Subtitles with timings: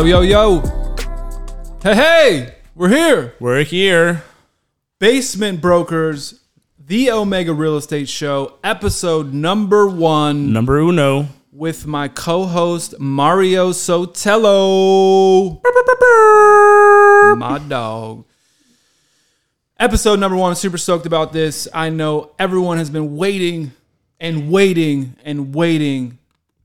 [0.00, 0.60] Yo, yo, yo.
[1.82, 3.34] Hey, hey, we're here.
[3.38, 4.22] We're here.
[4.98, 6.40] Basement Brokers,
[6.78, 11.26] the Omega Real Estate Show, episode number one, Number uno.
[11.52, 15.60] with my co host, Mario Sotelo.
[17.36, 18.24] my dog.
[19.78, 21.68] Episode number one, super stoked about this.
[21.74, 23.72] I know everyone has been waiting
[24.18, 26.16] and waiting and waiting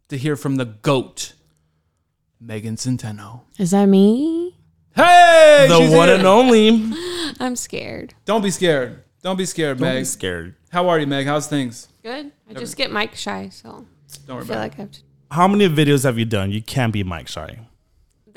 [0.07, 1.34] to hear from the GOAT,
[2.44, 3.41] Megann Centeno.
[3.57, 4.55] Is that me?
[4.95, 5.66] Hey!
[5.67, 6.17] The she's one here.
[6.17, 6.91] and only.
[7.39, 8.13] I'm scared.
[8.26, 9.03] Don't be scared.
[9.23, 10.02] Don't be scared, Don't Meg.
[10.02, 10.55] be scared.
[10.70, 11.26] How are you, Meg?
[11.26, 11.88] How's things?
[12.03, 12.31] Good.
[12.49, 13.85] I just get mic shy, so
[14.27, 14.99] Don't worry I feel about like I have to.
[15.32, 16.51] How many videos have you done?
[16.51, 17.59] You can't be mic shy.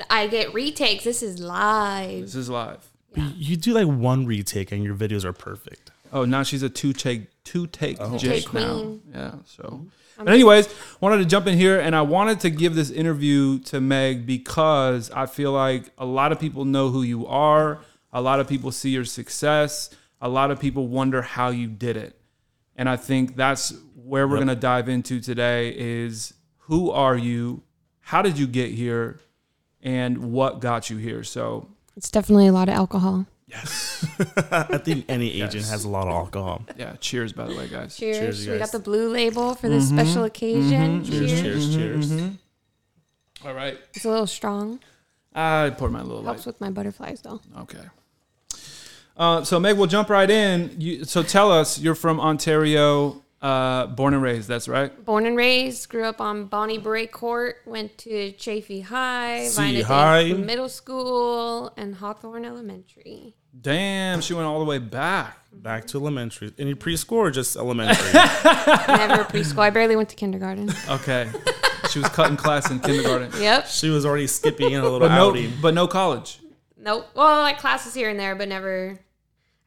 [0.09, 1.03] I get retakes.
[1.03, 2.21] This is live.
[2.21, 2.89] This is live.
[3.15, 5.91] You do like one retake and your videos are perfect.
[6.11, 8.17] Oh, now she's a two take two take oh.
[8.17, 8.79] Two-take now.
[8.79, 9.01] queen.
[9.13, 9.35] Yeah.
[9.45, 9.85] So,
[10.25, 10.67] but anyways,
[10.99, 15.09] wanted to jump in here, and I wanted to give this interview to Meg because
[15.11, 17.79] I feel like a lot of people know who you are.
[18.11, 19.89] A lot of people see your success.
[20.21, 22.19] A lot of people wonder how you did it,
[22.75, 25.69] and I think that's where we're gonna dive into today.
[25.69, 27.63] Is who are you?
[28.01, 29.19] How did you get here?
[29.81, 31.23] And what got you here?
[31.23, 33.27] So It's definitely a lot of alcohol.
[34.51, 36.63] I think any agent has a lot of alcohol.
[36.77, 37.95] yeah, cheers by the way, guys.
[37.97, 38.17] Cheers.
[38.17, 38.67] Cheers, you we guys.
[38.71, 41.03] got the blue label for this special occasion.
[41.03, 41.75] Cheers, Cheers.
[41.75, 42.21] cheers, cheers.
[43.45, 43.77] All right.
[43.93, 44.79] It's a little strong.
[45.33, 46.25] I poured my little light.
[46.33, 47.39] Helps with my butterflies though.
[47.59, 47.83] Okay.
[49.15, 50.75] Uh, so Meg, we'll jump right in.
[50.77, 54.47] You, so tell us, you're from Ontario, uh, born and raised.
[54.47, 55.05] That's right.
[55.05, 59.85] Born and raised, grew up on Bonnie Bray Court, went to Chaffey High, C Vina
[59.85, 60.31] High.
[60.33, 63.35] Middle School, and Hawthorne Elementary.
[63.59, 65.37] Damn, she went all the way back.
[65.51, 66.53] Back to elementary.
[66.59, 68.13] Any preschool or just elementary?
[68.13, 69.59] Never preschool.
[69.59, 70.69] I barely went to kindergarten.
[70.89, 71.29] Okay.
[71.89, 73.67] she was cutting class in kindergarten, Yep.
[73.67, 75.51] she was already skipping in a little but no, outing.
[75.61, 76.39] but no college.
[76.77, 77.07] Nope.
[77.15, 78.99] Well, like classes here and there, but never.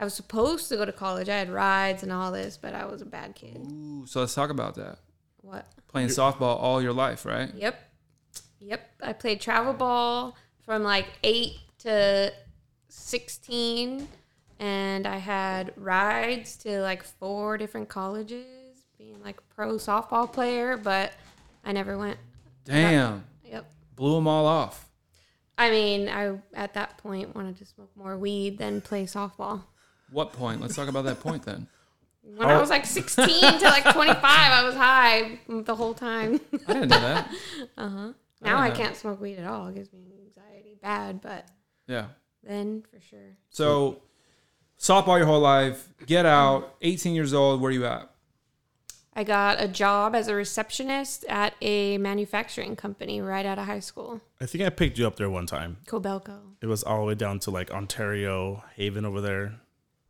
[0.01, 1.29] I was supposed to go to college.
[1.29, 3.57] I had rides and all this, but I was a bad kid.
[3.71, 4.99] Ooh, so let's talk about that.
[5.43, 5.67] What?
[5.89, 7.53] Playing softball all your life, right?
[7.55, 7.79] Yep.
[8.61, 8.91] Yep.
[9.03, 12.33] I played travel ball from like 8 to
[12.93, 14.07] 16
[14.59, 18.45] and I had rides to like four different colleges
[18.99, 21.13] being like pro softball player, but
[21.65, 22.19] I never went.
[22.65, 23.71] Damn, Yep.
[23.97, 24.89] blew them all off.
[25.57, 29.63] I mean, I at that point wanted to smoke more weed than play softball.
[30.11, 30.61] What point?
[30.61, 31.67] Let's talk about that point then.
[32.23, 36.41] When I was like 16 to like 25, I was high the whole time.
[36.69, 37.29] I didn't know that.
[37.79, 38.13] uh huh.
[38.43, 38.75] now I know.
[38.75, 39.69] can't smoke weed at all.
[39.69, 41.49] It gives me anxiety bad, but
[41.89, 42.07] Yeah.
[42.43, 43.37] Then for sure.
[43.51, 44.03] So,
[44.79, 45.89] softball your whole life.
[46.07, 46.75] Get out.
[46.83, 47.61] 18 years old.
[47.61, 48.13] Where are you at?
[49.15, 53.81] I got a job as a receptionist at a manufacturing company right out of high
[53.81, 55.77] school, I think I picked you up there one time.
[55.87, 56.39] Kobelco.
[56.63, 59.61] It was all the way down to like Ontario, Haven over there.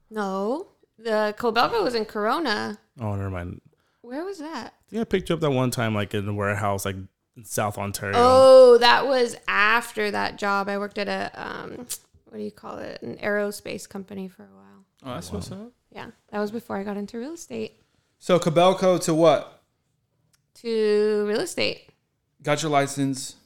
[0.09, 0.69] No,
[0.99, 2.79] the Kobelco was in Corona.
[3.01, 3.61] Oh, never mind.
[4.03, 4.75] Where was that?
[4.87, 6.97] I think I picked you up that one time, like in a warehouse, like
[7.37, 8.15] in South Ontario.
[8.17, 10.69] Oh, that was after that job.
[10.69, 11.87] I worked at a um,
[12.33, 13.03] what do you call it?
[13.03, 14.87] An aerospace company for a while.
[15.05, 15.71] Oh, that's what's up.
[15.95, 17.83] Yeah, that was before I got into real estate.
[18.19, 19.63] So, Kobelco to what?
[20.63, 21.91] To real estate.
[22.43, 23.37] Got your license.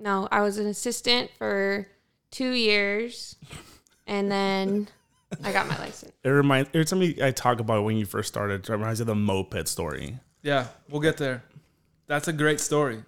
[0.00, 1.86] No, I was an assistant for
[2.32, 3.36] two years,
[4.08, 4.88] and then
[5.44, 6.10] I got my license.
[6.24, 9.06] It reminds every time I talk about when you first started, it reminds me of
[9.06, 10.18] the moped story.
[10.42, 11.44] Yeah, we'll get there.
[12.08, 13.04] That's a great story.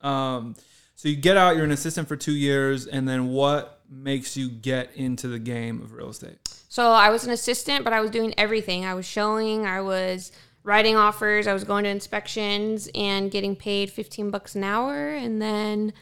[0.00, 0.54] Um,
[0.94, 4.48] so you get out, you're an assistant for two years, and then what makes you
[4.48, 6.38] get into the game of real estate?
[6.68, 8.84] So I was an assistant, but I was doing everything.
[8.84, 10.32] I was showing, I was
[10.64, 15.08] writing offers, I was going to inspections and getting paid 15 bucks an hour.
[15.08, 15.92] And then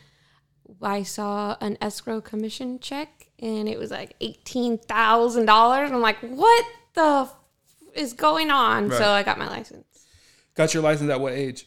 [0.80, 5.48] I saw an escrow commission check and it was like $18,000.
[5.48, 6.64] I'm like, what
[6.94, 7.34] the f-
[7.94, 8.88] is going on?
[8.88, 8.98] Right.
[8.98, 10.06] So I got my license.
[10.54, 11.66] Got your license at what age?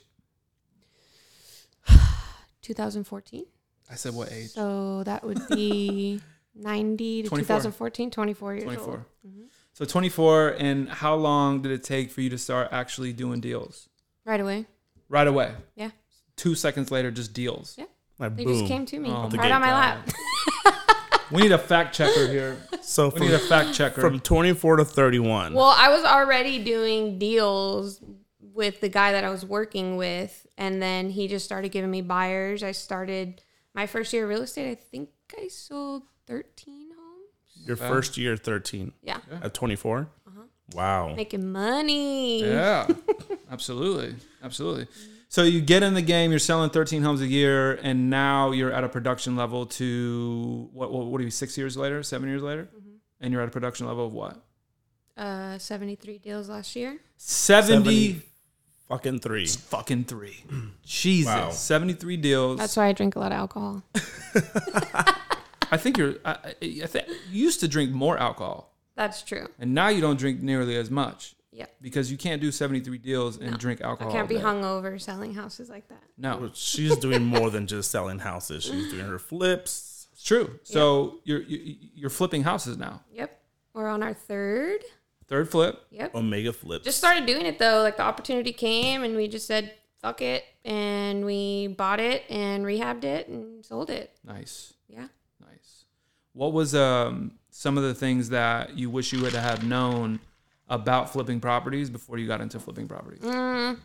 [2.61, 3.45] 2014.
[3.93, 4.49] I said what age?
[4.49, 6.19] So that would be
[6.55, 7.47] 90 to 24.
[7.57, 8.87] 2014, 24 years 24.
[8.93, 8.99] old.
[9.27, 9.41] Mm-hmm.
[9.73, 13.87] So 24, and how long did it take for you to start actually doing deals?
[14.25, 14.65] Right away.
[15.09, 15.51] Right away.
[15.75, 15.91] Yeah.
[16.35, 17.75] Two seconds later, just deals.
[17.77, 17.85] Yeah.
[18.19, 18.53] Like They boom.
[18.59, 19.97] just came to me Oh my right on my God.
[20.65, 20.75] lap.
[21.31, 22.57] We need a fact checker here.
[22.83, 24.01] So We need a fact checker.
[24.01, 25.53] from 24 to 31.
[25.53, 28.01] Well, I was already doing deals
[28.41, 32.01] with the guy that I was working with, and then he just started giving me
[32.01, 32.61] buyers.
[32.61, 33.41] I started
[33.73, 34.69] my first year of real estate.
[34.71, 37.67] I think I sold 13 homes.
[37.67, 38.91] Your first year, 13.
[39.01, 40.07] Yeah, At 24?
[40.27, 40.41] Uh-huh.
[40.73, 41.13] Wow.
[41.15, 42.41] making money.
[42.43, 42.87] yeah.
[43.51, 44.87] Absolutely, absolutely.
[45.29, 48.71] So you get in the game, you're selling 13 homes a year, and now you're
[48.71, 50.91] at a production level to what?
[50.91, 51.29] What, what are you?
[51.29, 52.67] Six years later, seven years later,
[53.19, 54.43] and you're at a production level of what?
[55.15, 56.97] Uh, 73 deals last year.
[57.17, 58.21] 70
[58.93, 59.47] Fucking three.
[59.47, 60.43] fucking three.
[60.85, 61.49] Jesus, Wow.
[61.49, 62.57] 73 deals.
[62.59, 63.81] That's why I drink a lot of alcohol.
[65.71, 66.15] I think you're.
[66.23, 69.47] I, I I think you used to drink more alcohol, That's true.
[69.59, 71.75] and now you don't drink nearly as much Yep.
[71.81, 73.57] because you can't do 73 deals and No.
[73.57, 74.11] drink I alcohol.
[74.11, 74.47] can't be all day.
[74.89, 76.03] hungover selling houses like that.
[76.17, 78.63] No, She's doing more than just selling houses.
[78.65, 80.07] She's doing her flips.
[80.13, 80.59] it's true.
[80.63, 83.01] So you're you- you're flipping houses now.
[83.11, 83.39] Yep.
[83.73, 84.83] We're on our third.
[85.33, 85.83] Third flip.
[85.89, 86.13] Yep.
[86.13, 86.85] Omega flips.
[86.85, 87.81] Just started doing it though.
[87.81, 90.43] Like the opportunity came and we just said, fuck it.
[90.63, 94.15] And we bought it and rehabbed it and sold it.
[94.23, 94.75] Nice.
[94.87, 95.07] Yeah.
[95.41, 95.85] Nice.
[96.33, 100.19] What was um some of the things that you wish you would have known
[100.69, 103.23] about flipping properties before you got into flipping properties?
[103.23, 103.79] Mm.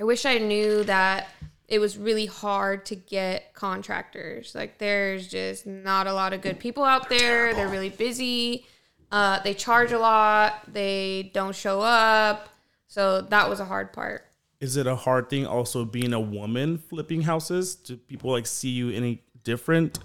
[0.00, 1.28] I wish I knew that
[1.68, 4.54] it was really hard to get contractors.
[4.54, 7.52] Like there's just not a lot of good people out there.
[7.52, 8.64] They're really busy.
[9.12, 10.72] Uh, they charge a lot.
[10.72, 12.48] They don't show up.
[12.88, 14.24] So that was a hard part.
[14.60, 17.74] Is it a hard thing also being a woman flipping houses?
[17.74, 19.98] Do people like see you any different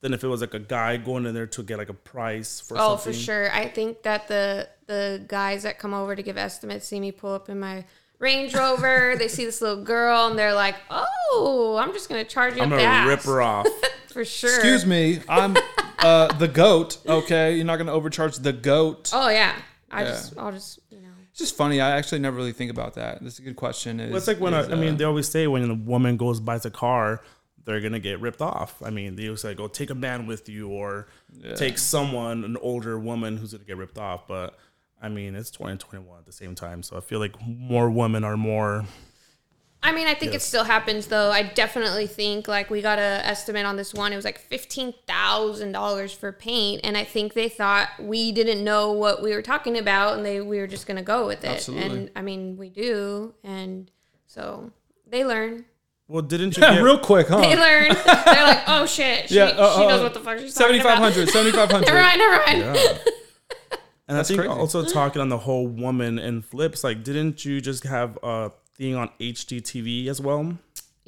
[0.00, 2.60] than if it was like a guy going in there to get like a price
[2.60, 3.12] for Oh, something?
[3.12, 3.52] for sure.
[3.52, 7.34] I think that the the guys that come over to give estimates see me pull
[7.34, 7.84] up in my
[8.20, 9.14] Range Rover.
[9.18, 12.72] they see this little girl and they're like, "Oh, I'm just gonna charge you I'm
[12.72, 13.66] up the gonna rip her off.
[14.12, 15.56] for sure." Excuse me, I'm
[16.00, 16.98] uh, the goat.
[17.06, 19.10] Okay, you're not going to overcharge the goat.
[19.12, 19.56] Oh yeah.
[19.90, 20.08] I Yeah.
[20.10, 21.08] just, I'll just, you know.
[21.30, 21.80] It's just funny.
[21.80, 23.22] I actually never really think about that.
[23.22, 24.00] That's a good question.
[24.00, 25.74] Is, Well, it's like when is, a, I mean, uh, they always say when a
[25.74, 27.22] woman goes buys a car,
[27.64, 28.80] they're gonna get ripped off.
[28.82, 31.08] I mean, they always say, "Go take a man with you," or
[31.56, 34.26] take someone, an older woman who's gonna get ripped off.
[34.28, 34.56] But
[35.02, 38.36] I mean, it's 2021 at the same time, so I feel like more women are
[38.36, 38.84] more.
[39.86, 41.30] I mean, I think it still happens though.
[41.30, 44.12] I definitely think like we got a estimate on this one.
[44.12, 48.64] It was like fifteen thousand dollars for paint, and I think they thought we didn't
[48.64, 51.50] know what we were talking about, and they we were just gonna go with it.
[51.50, 51.98] Absolutely.
[51.98, 53.88] And I mean, we do, and
[54.26, 54.72] so
[55.06, 55.66] they learn.
[56.08, 57.40] Well, didn't you yeah, get real quick, huh?
[57.40, 57.94] They learn.
[57.94, 60.80] They're like, oh shit, she, Yeah, uh, she uh, knows what the fuck she's talking
[60.80, 61.12] about.
[61.14, 63.00] 7500 7500 Never mind, never mind.
[64.08, 64.60] And That's I think crazy.
[64.60, 68.94] also talking on the whole woman and flips, like, didn't you just have a thing
[68.94, 70.58] on HGTV as well?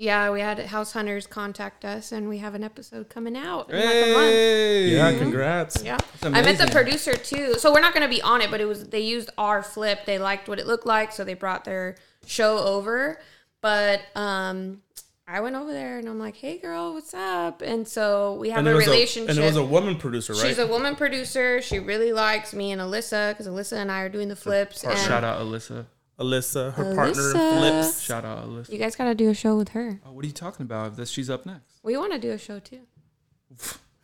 [0.00, 3.76] Yeah, we had House Hunters contact us, and we have an episode coming out in
[3.85, 4.93] like a month.
[4.93, 5.82] Yeah, congrats.
[5.82, 7.55] Yeah, I met the producer too.
[7.55, 10.06] So we're not going to be on it, but it was they used our flip.
[10.06, 13.20] They liked what it looked like, so they brought their show over.
[13.61, 14.82] But um,
[15.26, 18.64] I went over there and I'm like, "Hey, girl, what's up?" And so we have
[18.64, 19.31] a relationship.
[19.31, 20.47] a, and it was a woman producer, right?
[20.47, 21.61] She's a woman producer.
[21.61, 24.85] She really likes me and Alyssa because Alyssa and I are doing the flips.
[24.85, 25.87] And Shout out Alyssa.
[26.19, 27.81] Alyssa, her partner in Alyssa.
[27.82, 28.00] flips.
[28.00, 28.70] Shout out Alyssa.
[28.73, 30.00] you guys got to do a show with her.
[30.05, 30.97] Oh, what are you talking about?
[30.97, 31.81] This she's up next.
[31.82, 32.81] We want to do a show too.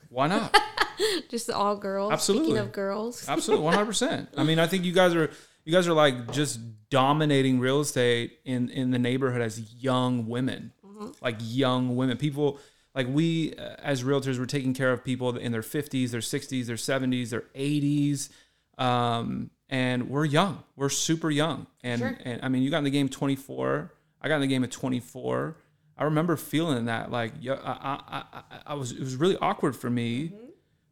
[0.09, 0.57] Why not?
[1.29, 2.13] Just all girls.
[2.13, 2.47] Absolutely.
[2.51, 4.29] Speaking of girls, Absolutely, one hundred percent.
[4.37, 5.31] I mean, I think you guys are
[5.65, 10.73] you guys are like just dominating real estate in in the neighborhood as young women,
[11.21, 12.17] like young women.
[12.17, 12.61] People
[12.95, 16.69] like we uh, as realtors, we're taking care of people in their fifties, their sixties,
[16.69, 18.31] their seventies, their eighties,
[18.79, 20.63] um, and we're young.
[20.77, 22.17] We're super young, and Sure.
[22.25, 23.93] and I mean, you got in the game twenty four.
[24.23, 25.57] I got in the game at twenty four.
[25.99, 27.73] I remember feeling that like yeah, I,
[28.17, 30.33] I, I, I was it was really awkward for me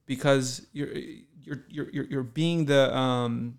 [0.06, 0.88] because you're
[1.44, 3.58] you're you're you're, you're being the um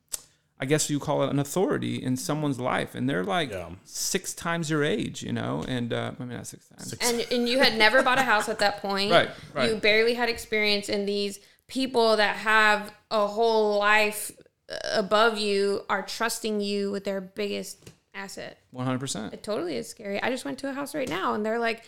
[0.60, 3.70] I guess you call it an authority in someone's life, and they're like Yeah.
[3.84, 6.94] six times your age, you know, and uh, I mean not six times.
[7.02, 9.12] and and you had never bought a house at that point.
[9.12, 9.70] Right, right.
[9.70, 14.32] You barely had experience in these people that have a whole life
[14.94, 18.58] above you are trusting you with their biggest asset.
[18.72, 19.34] One hundred percent.
[19.34, 20.22] It totally is scary.
[20.22, 21.84] I just went to a house right now and they're like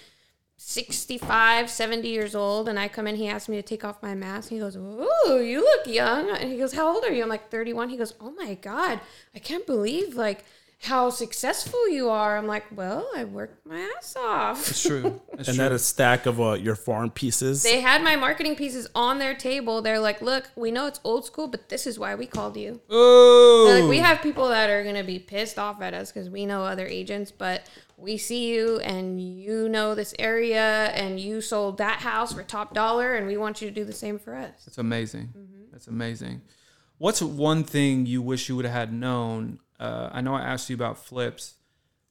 [0.58, 2.70] 65, 70 years old.
[2.70, 4.50] And I come in, he asked me to take off my mask.
[4.50, 6.30] He goes, Ooh, you look young.
[6.30, 7.24] And he goes, How old are you?
[7.24, 7.90] I'm like 31.
[7.90, 9.00] He goes, Oh my God,
[9.36, 10.46] I can't believe like
[10.84, 12.38] how successful you are.
[12.38, 14.70] I'm like, Well, I worked my ass off.
[14.70, 15.22] It's true.
[15.38, 15.64] It's And true.
[15.66, 17.64] that a stack of uh, your farm pieces.
[17.64, 19.82] They had my marketing pieces on their table.
[19.82, 22.82] They're like, Look, we know it's old school, but this is why we called you.
[22.90, 26.46] oh, like we have people that are gonna be pissed off at us because we
[26.46, 27.68] know other agents, but
[27.98, 32.74] we see you and you know this area and you sold that house for top
[32.74, 34.64] dollar, and we want you to do the same for us.
[34.66, 35.34] That's amazing.
[35.72, 36.42] That's amazing.
[36.98, 39.60] What's one thing you wish you would have had known?
[39.80, 41.56] Uh, I know I asked you about flips.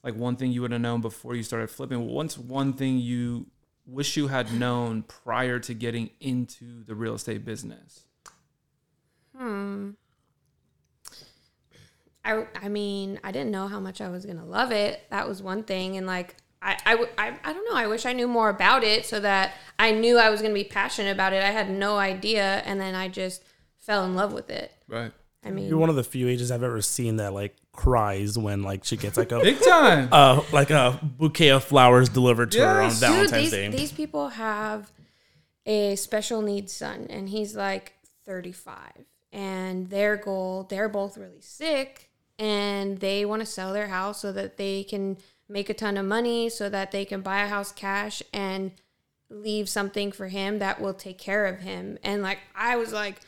[0.03, 2.07] Like one thing you would have known before you started flipping.
[2.07, 3.47] What's one thing you
[3.87, 8.05] wish you had known prior to getting into the real estate business?
[9.37, 9.91] Hmm.
[12.25, 15.03] I, I mean, I didn't know how much I was gonna love it.
[15.11, 17.77] That was one thing, and like, I I I don't know.
[17.77, 20.65] I wish I knew more about it so that I knew I was gonna be
[20.65, 21.43] passionate about it.
[21.43, 23.43] I had no idea, and then I just
[23.79, 24.73] fell in love with it.
[24.89, 25.13] Right.
[25.45, 28.63] I mean, You're one of the few ages I've ever seen that like cries when
[28.63, 30.09] like she gets like a Big time.
[30.13, 33.01] uh like a bouquet of flowers delivered to her on Yes.
[33.01, 33.69] Dude, Valentine's these, Day.
[33.69, 34.91] these people have
[35.67, 37.95] a special needs son, and he's like
[38.27, 38.77] 35.
[39.33, 44.31] And their goal, they're both really sick, and they want to sell their house so
[44.33, 47.73] that they can make a ton of money, so that they can buy a house
[47.73, 48.73] cash and
[49.31, 51.99] leave something for him that will take care of him.
[52.05, 53.21] And like, I was like,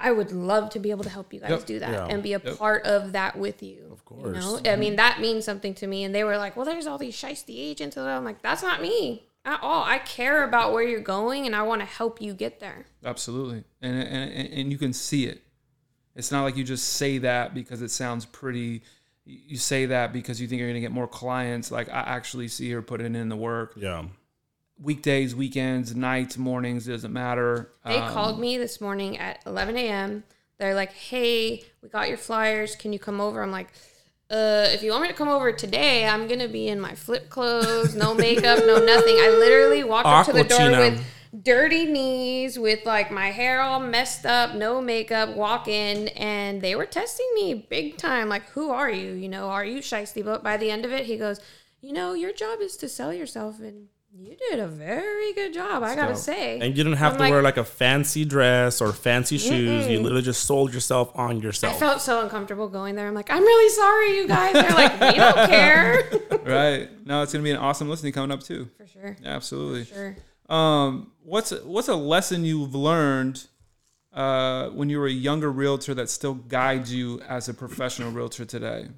[0.00, 1.66] I would love to be able to help you guys Yep.
[1.66, 2.06] do that Yeah.
[2.06, 3.88] and be a part of that with you.
[3.92, 4.26] Of course.
[4.26, 4.56] You know?
[4.56, 4.80] I mm-hmm.
[4.80, 6.04] mean, that means something to me.
[6.04, 7.96] And they were like, well, there's all these shisty agents.
[7.96, 9.82] And I'm like, that's not me at all.
[9.82, 12.86] I care about where you're going and I want to help you get there.
[13.04, 15.42] Absolutely, and, and and you can see it.
[16.14, 18.82] It's not like you just say that because it sounds pretty.
[19.24, 21.70] You say that because you think you're going to get more clients.
[21.70, 23.74] Like I actually see her putting in the work.
[23.76, 24.04] yeah.
[24.80, 27.72] Weekdays, weekends, nights, mornings doesn't matter.
[27.84, 30.24] They Um, called me this morning at 11 a.m.
[30.58, 32.76] They're like, hey, we got your flyers.
[32.76, 33.42] Can you come over?
[33.42, 33.68] I'm like,
[34.30, 36.94] uh, if you want me to come over today, I'm going to be in my
[36.94, 39.16] flip clothes, no makeup, no nothing.
[39.16, 40.78] I literally walked up to the door Aquachina.
[40.92, 41.04] with
[41.44, 46.74] dirty knees, with like my hair all messed up, no makeup, walk in, and they
[46.76, 48.28] were testing me big time.
[48.28, 49.12] Like, who are you?
[49.12, 50.24] You know, are you Shiesty?
[50.24, 51.40] But by the end of it, he goes,
[51.80, 55.82] you know, your job is to sell yourself and you did a very good job,
[55.82, 56.22] I gotta dope.
[56.22, 56.54] say.
[56.60, 59.86] And you didn't have I'm to like- wear like a fancy dress or fancy shoes.
[59.86, 60.02] You Mm-mm.
[60.02, 61.76] literally just sold yourself on yourself.
[61.76, 63.06] I felt so uncomfortable going there.
[63.06, 64.52] I'm like, I'm really sorry, you guys.
[64.54, 66.02] They're like, we don't care.
[66.44, 67.06] right.
[67.06, 68.68] No, it's going to be an awesome listening coming up too.
[68.76, 69.16] For sure.
[69.24, 69.84] Absolutely.
[69.84, 70.16] Sure.
[70.48, 73.46] Um, what's what's a lesson you've learned
[74.14, 78.46] uh, when you were a younger realtor that still guides you as a professional realtor
[78.46, 78.88] today?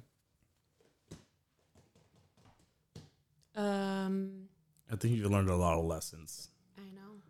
[3.55, 4.40] Um,
[4.91, 6.49] I think you learned a lot of lessons.
[6.77, 7.21] I know.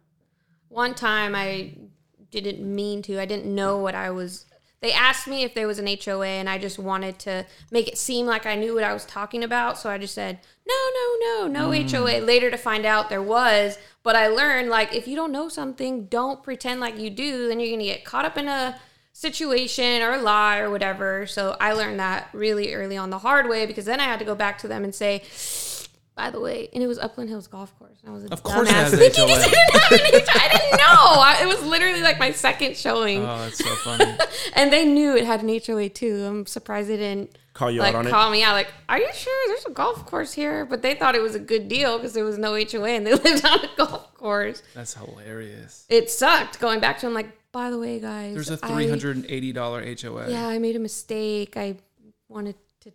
[0.69, 1.73] One time I
[2.31, 3.21] didn't mean to.
[3.21, 4.45] I didn't know what I was.
[4.79, 7.99] They asked me if there was an HOA, and I just wanted to make it
[7.99, 9.77] seem like I knew what I was talking about.
[9.77, 11.91] So I just said, no, no, no, no mm.
[11.91, 12.25] HOA.
[12.25, 13.77] Later to find out there was.
[14.01, 17.47] But I learned, like, if you don't know something, don't pretend like you do.
[17.47, 18.79] Then you're going to get caught up in a
[19.13, 21.27] situation or a lie or whatever.
[21.27, 24.25] So I learned that really early on the hard way because then I had to
[24.25, 25.21] go back to them and say,
[26.15, 27.97] by the way, and it was Upland Hills Golf Course.
[28.03, 30.41] And I was a Of course it dumbass has thinking it didn't have an HOA.
[30.41, 30.85] I didn't know.
[30.87, 34.05] I, it was literally like my second showing, Oh, that's so funny.
[34.53, 36.23] and they knew it had an HOA too.
[36.25, 38.11] I'm surprised they didn't Call you like out on it.
[38.11, 38.53] call me out.
[38.53, 40.65] Like, are you sure there's a golf course here?
[40.65, 43.13] But they thought it was a good deal because there was no HOA and they
[43.15, 44.63] lived on a golf course.
[44.73, 45.85] That's hilarious.
[45.89, 47.13] It sucked going back to them.
[47.13, 50.29] Like, by the way, guys, There's a three hundred and eighty dollar HOA.
[50.29, 51.57] yeah, I made a mistake.
[51.57, 51.75] I
[52.29, 52.93] wanted to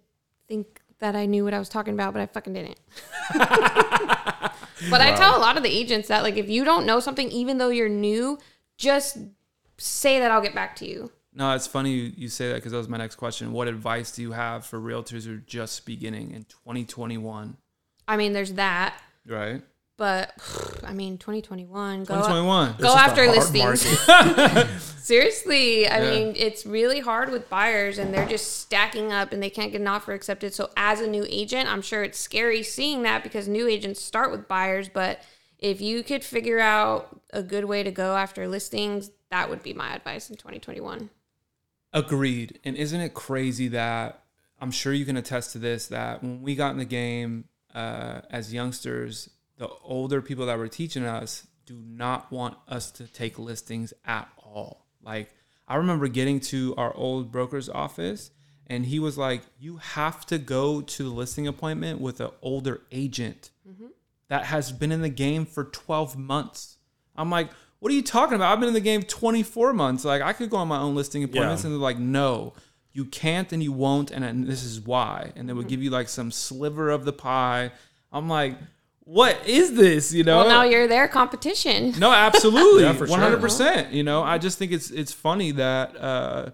[0.49, 2.78] think that I knew what I was talking about, but I fucking didn't.
[3.34, 7.30] but I tell a lot of the agents that, like, if you don't know something,
[7.30, 8.38] even though you're new,
[8.78, 9.18] just
[9.78, 11.10] say that I'll get back to you.
[11.34, 13.52] No, it's funny you, you say that because that was my next question.
[13.52, 17.58] What advice do you have for realtors who are just beginning in 2021?
[18.08, 19.62] I mean, there's that, Right?
[19.96, 20.32] But
[20.84, 22.66] I mean, 2021, go, 2021.
[22.66, 24.80] go It's just a after listings.
[25.02, 26.10] Seriously, I Yeah.
[26.10, 29.80] mean, it's really hard with buyers and they're just stacking up and they can't get
[29.80, 30.52] an offer accepted.
[30.52, 34.30] So, as a new agent, I'm sure it's scary seeing that because new agents start
[34.30, 34.88] with buyers.
[34.88, 35.20] But
[35.58, 39.72] if you could figure out a good way to go after listings, that would be
[39.72, 41.08] my advice in 2021.
[41.92, 42.58] Agreed.
[42.64, 44.24] And isn't it crazy that
[44.60, 48.22] I'm sure you can attest to this that when we got in the game uh,
[48.30, 53.38] as youngsters, the older people that were teaching us do not want us to take
[53.38, 54.86] listings at all.
[55.02, 55.32] Like,
[55.66, 58.30] I remember getting to our old broker's office
[58.68, 62.82] and he was like, You have to go to the listing appointment with an older
[62.92, 63.50] agent
[64.28, 66.78] that has been in the game for 12 months.
[67.16, 67.48] I'm like,
[67.78, 68.52] what are you talking about?
[68.52, 70.04] I've been in the game 24 months.
[70.04, 71.62] Like, I could go on my own listing appointments.
[71.62, 71.68] Yeah.
[71.68, 72.54] And they're like, no,
[72.92, 74.10] you can't and you won't.
[74.10, 75.32] And, and this is why.
[75.36, 75.58] And they Mm-hmm.
[75.58, 77.70] would give you like some sliver of the pie.
[78.12, 78.56] I'm like,
[79.08, 80.12] what is this?
[80.12, 80.38] You know?
[80.38, 81.94] Well, now you're their competition.
[81.98, 82.82] no, absolutely.
[82.86, 83.16] Yeah, for sure.
[83.16, 83.92] 100%.
[83.92, 86.50] You know, I just think it's it's funny that uh,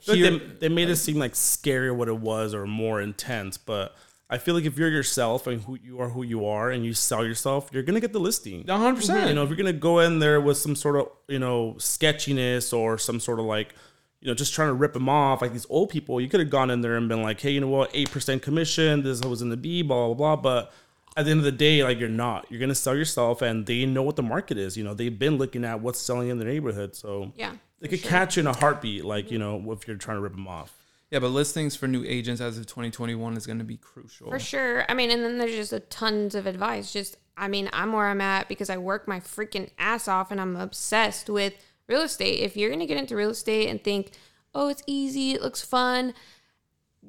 [0.00, 3.94] here- they, they made it seem like scarier what it was or more intense, but
[4.30, 6.94] I feel like if you're yourself and who you are, who you are, and you
[6.94, 8.64] sell yourself, you're gonna get the listing.
[8.64, 9.28] 100%.
[9.28, 12.72] You know, if you're gonna go in there with some sort of you know sketchiness
[12.72, 13.74] or some sort of like
[14.22, 16.50] you know just trying to rip them off, like these old people, you could have
[16.50, 19.42] gone in there and been like, hey, you know what, eight percent commission, this was
[19.42, 20.36] in the B, blah blah blah.
[20.36, 20.72] But
[21.16, 22.46] at the end of the day, like you're not.
[22.50, 24.76] You're gonna sell yourself, and they know what the market is.
[24.76, 27.52] You know, they've been looking at what's selling in the neighborhood, so Yeah.
[27.80, 29.04] they could catch you in a heartbeat.
[29.04, 29.66] Like you mm-hmm.
[29.66, 30.74] know, if you're trying to rip them off.
[31.10, 34.28] Yeah, but listings for new agents as of 2021 is going to be crucial.
[34.28, 34.84] For sure.
[34.88, 36.92] I mean, and then there's just a tons of advice.
[36.92, 40.40] Just, I mean, I'm where I'm at because I work my freaking ass off and
[40.40, 41.54] I'm obsessed with
[41.86, 42.40] real estate.
[42.40, 44.12] If you're going to get into real estate and think,
[44.52, 46.12] oh, it's easy, it looks fun,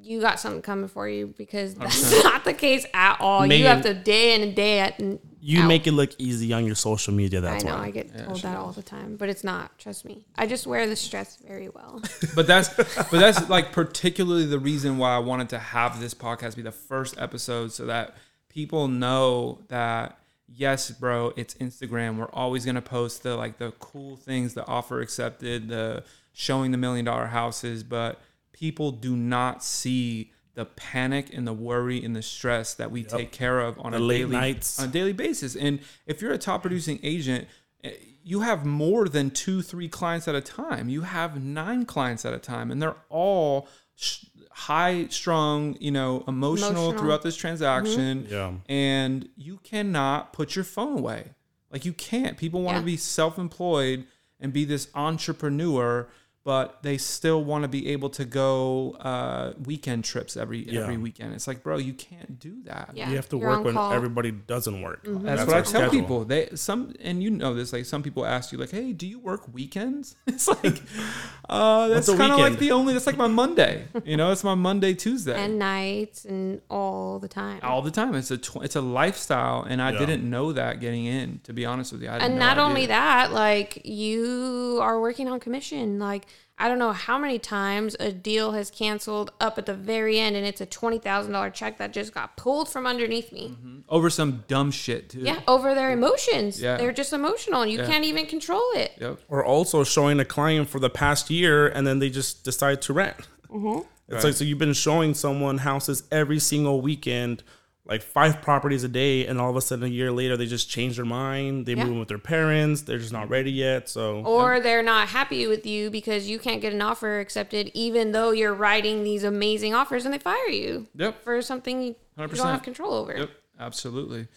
[0.04, 3.42] you got something coming for you because that's not the case at all.
[3.42, 4.98] Megann- you have to day in and day out.
[5.00, 5.68] And You out.
[5.68, 7.40] make it look easy on your social media.
[7.40, 7.86] I That's know why.
[7.86, 9.78] I get told that all the time, but it's not.
[9.78, 10.26] Trust me.
[10.38, 12.02] I just wear the stress very well.
[12.36, 16.56] but that's but that's like particularly the reason why I wanted to have this podcast
[16.56, 18.16] be the first episode so that
[18.50, 22.18] people know that yes, bro, it's Instagram.
[22.18, 26.78] We're always gonna post the like the cool things, the offer accepted, the showing the
[26.78, 28.22] million dollar houses, but
[28.58, 33.32] people do not see the panic and the worry and the stress that we take
[33.32, 34.80] care of on The a late daily nights.
[34.80, 35.56] on a daily basis.
[35.56, 37.48] And if you're a top producing agent,
[37.84, 37.92] eh,
[38.24, 40.90] you have more than two, three clients at a time.
[40.90, 46.24] You have nine clients at a time, and they're all sh- high strung, you know,
[46.28, 46.92] emotional, Emotional.
[46.98, 48.26] throughout this transaction.
[48.28, 48.54] Yeah.
[48.68, 51.36] And you cannot put your phone away.
[51.72, 52.36] Like you can't.
[52.38, 52.86] People want to Yeah.
[52.96, 54.06] be self employed
[54.40, 56.08] and be this entrepreneur.
[56.48, 60.84] But they still want to be able to go uh, weekend trips every Yeah.
[60.84, 61.34] every weekend.
[61.34, 62.92] It's like, bro, you can't do that.
[62.94, 63.10] Yeah.
[63.10, 63.92] You have to You're work when call.
[63.92, 65.02] everybody doesn't work.
[65.04, 66.24] That's, what I tell people.
[66.24, 67.74] They some and you know this.
[67.74, 70.82] Like some people ask you, like, "Hey, do you work weekends?" It's like,
[71.50, 72.60] uh, that's What's kind of like weekend?
[72.60, 72.94] the only.
[72.94, 73.88] That's like my Monday.
[74.06, 77.60] You know, it's my Monday, Tuesday, and nights and all the time.
[77.62, 78.16] all the time.
[78.16, 80.00] It's a tw- it's a lifestyle, and I Yeah.
[80.00, 81.42] didn't know that getting in.
[81.44, 82.64] To be honest with you, I had and no not idea.
[82.64, 86.00] only that, like you are working on commission.
[86.00, 86.26] Like
[86.60, 90.36] I don't know how many times a deal has canceled up at the very end,
[90.36, 93.56] and it's a twenty thousand dollar check that just got pulled from underneath me.
[93.90, 95.20] over some dumb shit too.
[95.20, 96.60] Yeah, over their emotions.
[96.60, 96.78] Yeah.
[96.78, 97.86] They're just emotional, and you Yeah.
[97.88, 98.92] can't even control it.
[99.00, 99.20] Yep.
[99.30, 102.94] Or also showing a client for the past year and then they just decide to
[102.94, 103.18] rent.
[103.50, 103.80] Mm-hmm.
[104.08, 104.24] It's Right.
[104.24, 107.44] like so you've been showing someone houses every single weekend,
[107.88, 110.70] like five properties a day, and all of a sudden a year later they just
[110.70, 111.66] change their mind.
[111.66, 111.84] They Yeah.
[111.86, 112.82] move in with their parents.
[112.82, 113.88] They're just not ready yet.
[113.90, 118.12] So Or they're not happy with you because you can't get an offer accepted, even
[118.12, 121.24] though you're writing these amazing offers, and they fire you Yep.
[121.24, 123.16] for something you don't have control over.
[123.18, 123.30] Yep.
[123.60, 124.28] Absolutely.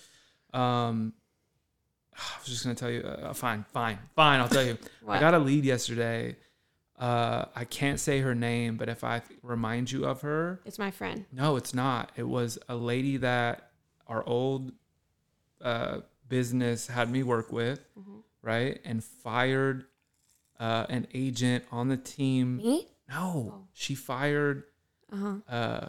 [0.53, 1.13] Um,
[2.17, 3.01] I was just gonna tell you.
[3.01, 4.41] Uh, fine, fine, fine.
[4.41, 4.79] I'll tell you.
[5.09, 6.37] I got a lead yesterday.
[7.01, 10.91] Uh, I can't say her name, but if I remind you of her, It's my
[10.91, 11.25] friend.
[11.33, 12.13] no, it's not.
[12.15, 13.71] It was a lady that
[14.07, 14.73] our old
[15.63, 18.19] uh, business had me work with, Mm-hmm.
[18.43, 18.81] right?
[18.85, 19.87] And fired
[20.59, 22.59] uh, an agent on the team.
[22.59, 22.87] Me?
[23.09, 24.65] No, she fired,
[25.11, 25.35] Uh huh.
[25.49, 25.89] uh,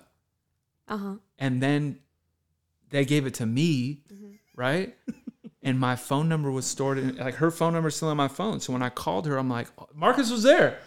[0.87, 1.15] Uh huh.
[1.37, 1.99] and then
[2.89, 4.31] they gave it to me, Mm-hmm.
[4.55, 4.95] right?
[5.61, 8.29] and my phone number was stored in, like her phone number is still on my
[8.29, 8.61] phone.
[8.61, 10.79] So when I called her, I'm like, Marcus was there.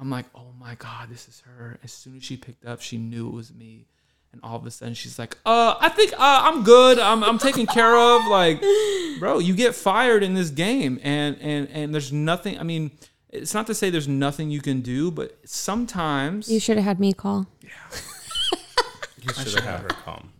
[0.00, 1.78] I'm like, oh my God, this is her.
[1.84, 3.86] As soon as she picked up, she knew it was me.
[4.32, 6.98] And all of a sudden she's like, uh, I think uh, I'm good.
[6.98, 8.26] I'm, I'm taken care of.
[8.28, 8.60] Like,
[9.18, 11.00] bro, you get fired in this game.
[11.02, 12.92] And, and, and there's nothing, I mean,
[13.28, 17.00] it's not to say there's nothing you can do, but sometimes You should have had
[17.00, 17.46] me call.
[17.62, 17.70] Yeah.
[19.22, 20.30] you should have had her come.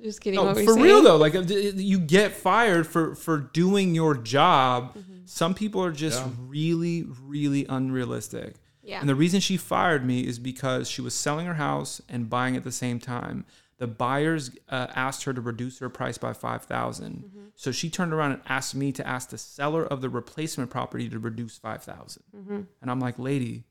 [0.00, 0.36] Just kidding.
[0.38, 0.84] No, what were for saying?
[0.84, 4.96] real though, like uh, you get fired for for doing your job.
[5.26, 6.30] Some people are just Yeah.
[6.48, 8.54] really, really unrealistic.
[8.82, 9.00] Yeah.
[9.00, 12.56] And the reason she fired me is because she was selling her house and buying
[12.56, 13.44] at the same time.
[13.78, 17.38] The buyers uh, asked her to reduce her price by 5000 Mm-hmm.
[17.54, 21.08] So she turned around and asked me to ask the seller of the replacement property
[21.08, 22.60] to reduce 5000 Mm-hmm.
[22.80, 23.64] And I'm like, lady,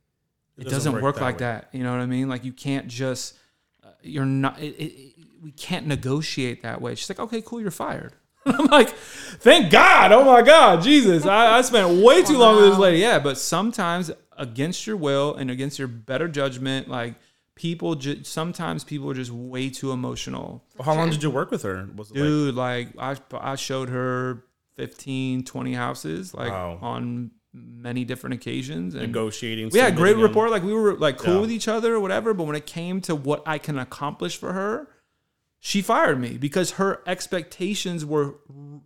[0.58, 1.40] it, It doesn't, doesn't work, work that like way.
[1.40, 1.70] that.
[1.72, 2.28] You know what I mean?
[2.30, 3.36] Like you can't just
[3.84, 4.60] uh, you're not.
[4.62, 6.94] It, it, it- we can't negotiate that way.
[6.94, 8.14] She's like, okay, cool, you're fired.
[8.46, 10.12] I'm like, thank God.
[10.12, 11.26] Oh my God, Jesus.
[11.26, 13.00] I, I spent way too long with this lady.
[13.00, 17.16] Yeah, but sometimes against your will and against your better judgment, like
[17.56, 20.64] people just sometimes people are just way too emotional.
[20.78, 21.88] Well, how long did you work with her?
[21.96, 24.44] Was it like Dude, like I I showed her
[24.78, 26.80] 15, 20 houses like Wow.
[26.82, 29.70] on many different occasions and negotiating?
[29.72, 30.50] we had a great rapport.
[30.50, 31.42] Like we were like cool Yeah.
[31.42, 32.34] with each other or whatever.
[32.34, 34.88] But when it came to what I can accomplish for her,
[35.64, 38.34] she fired me because her expectations were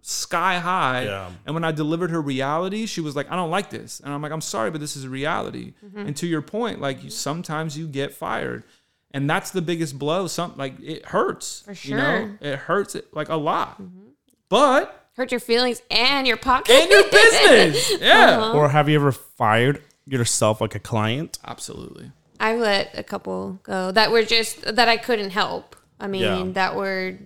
[0.01, 1.05] sky high.
[1.05, 1.29] Yeah.
[1.45, 4.21] And when I delivered her reality, she was like, "I don't like this," and I'm
[4.21, 5.99] like, "I'm sorry, but this is a reality." Mm-hmm.
[5.99, 8.63] And to your point, like you, sometimes you get fired.
[9.11, 10.27] And that's the biggest blow.
[10.27, 11.61] Some like it hurts.
[11.61, 12.37] For You know?
[12.41, 12.51] sure.
[12.53, 13.81] It hurts like a lot.
[13.81, 14.07] Mm-hmm.
[14.49, 16.73] But Hurt your feelings and your pocket.
[16.75, 17.93] in your business.
[18.01, 18.37] Yeah.
[18.37, 18.57] Uh-huh.
[18.57, 21.39] Or have you ever fired yourself like a client?
[21.45, 22.11] Absolutely.
[22.41, 25.77] I let a couple go that were just that I couldn't help.
[25.99, 26.51] I mean, Yeah.
[26.53, 27.17] that were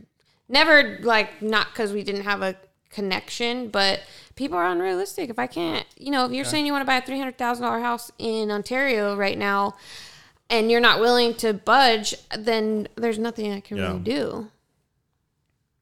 [0.48, 2.56] never like not because we didn't have a
[2.92, 4.02] connection, but
[4.36, 5.30] people are unrealistic.
[5.30, 7.38] If I can't, you know, if you're saying you want to buy a three hundred
[7.38, 9.76] thousand dollar house in Ontario right now,
[10.50, 13.88] and you're not willing to budge, then there's nothing I can Yeah.
[13.90, 14.52] really do.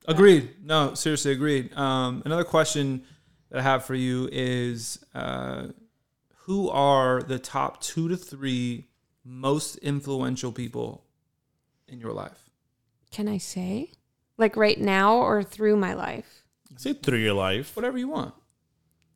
[0.08, 0.50] Agreed.
[0.64, 1.74] No, seriously, agreed.
[1.74, 3.04] Um, another question
[3.50, 5.68] that I have for you is uh,
[6.46, 8.88] who are the top two to three
[9.26, 11.04] most influential people
[11.90, 12.47] in your life?
[13.12, 13.92] Can I say?
[14.38, 16.44] Like right now or through my life?
[16.78, 17.76] Say through your life.
[17.76, 18.34] Whatever you want.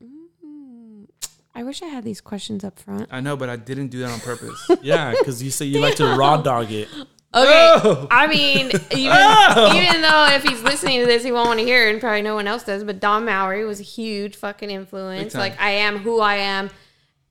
[0.04, 1.08] Mm,
[1.54, 3.08] I wish I had these questions up front.
[3.12, 4.70] I know, but I didn't do that on purpose.
[4.82, 6.88] Yeah, because you say you like to raw dog it.
[6.94, 7.08] Okay.
[7.34, 8.08] Oh!
[8.12, 11.88] I mean, even, even though if he's listening to this, he won't want to hear
[11.88, 12.84] it, and probably no one else does.
[12.84, 15.36] But Don Mowry was a huge fucking influence.
[15.36, 16.70] Like I am who I am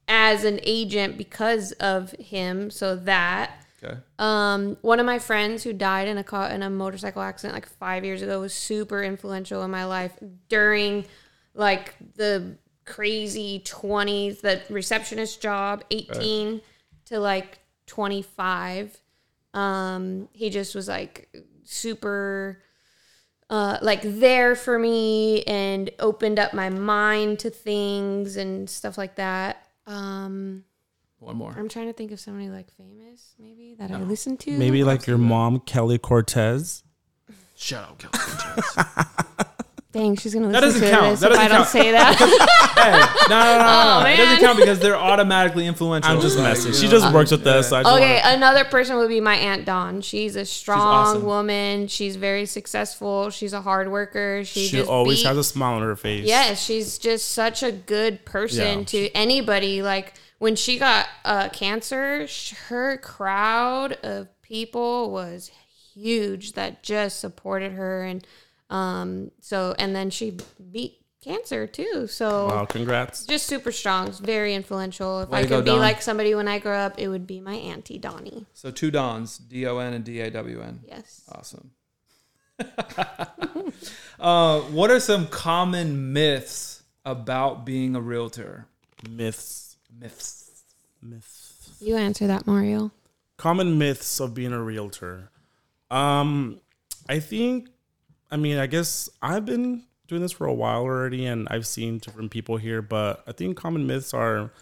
[0.08, 2.70] as an agent because of him.
[2.70, 3.59] So that.
[3.82, 3.96] Okay.
[4.18, 7.66] Um, one of my friends who died in a car in a motorcycle accident like
[7.66, 10.12] five years ago was super influential in my life
[10.48, 11.06] during
[11.54, 16.60] like the crazy twenties, the receptionist job, eighteen
[17.06, 18.96] to like twenty five.
[19.54, 22.62] Um, he just was like super
[23.48, 29.16] uh, like there for me and opened up my mind to things and stuff like
[29.16, 29.66] that.
[29.86, 30.64] Um,
[31.20, 31.54] One more.
[31.56, 34.50] I'm trying to think of somebody like famous, maybe that I listen to.
[34.58, 36.82] Maybe like your mom, Kelly Cortez.
[37.54, 38.12] Shut up, Kelly.
[38.12, 38.96] Cortez.
[39.92, 41.10] Dang, she's gonna That listen doesn't to count.
[41.10, 41.68] this That if I doesn't don't count.
[41.68, 42.16] say that.
[43.26, 44.08] hey, no, no, no, no, Oh, no.
[44.08, 46.12] It doesn't count because they're automatically influential.
[46.12, 46.72] I'm just Like, messing.
[46.74, 47.70] She just works with us.
[47.70, 47.88] So okay,
[48.22, 50.00] wanna- another person would be my aunt Dawn.
[50.00, 51.24] She's a strong awesome.
[51.24, 51.88] woman.
[51.88, 53.30] She's very successful.
[53.30, 54.44] She's a hard worker.
[54.44, 56.24] She, she just always beat- has a smile on her face.
[56.24, 58.84] Yes, she's just such a good person Yeah.
[58.84, 59.82] to anybody.
[59.82, 62.26] Like when she got uh, cancer,
[62.68, 65.50] her crowd of people was
[65.94, 68.26] huge that just supported her, and
[68.70, 70.38] um, so and then she
[70.72, 72.06] beat cancer too.
[72.06, 73.26] So Wow, congrats.
[73.26, 75.20] just super strong, very influential.
[75.20, 75.80] If Way I to go, could be Dawn.
[75.80, 78.46] like somebody when I grow up, it would be my auntie Donnie.
[78.54, 80.80] So two Dons, D O N and D A W N.
[80.88, 81.22] Yes.
[81.30, 81.72] Awesome.
[84.20, 88.66] uh, what are some common myths about being a realtor?
[89.08, 89.69] Myths.
[89.98, 90.62] Myths.
[91.02, 91.76] Myths.
[91.80, 92.90] You answer that, Mario.
[93.36, 95.30] Common myths of being a realtor.
[95.90, 96.60] Um,
[97.08, 97.68] I think,
[98.30, 101.98] I mean, I guess I've been doing this for a while already, and I've seen
[101.98, 104.52] different people here, but I think common myths are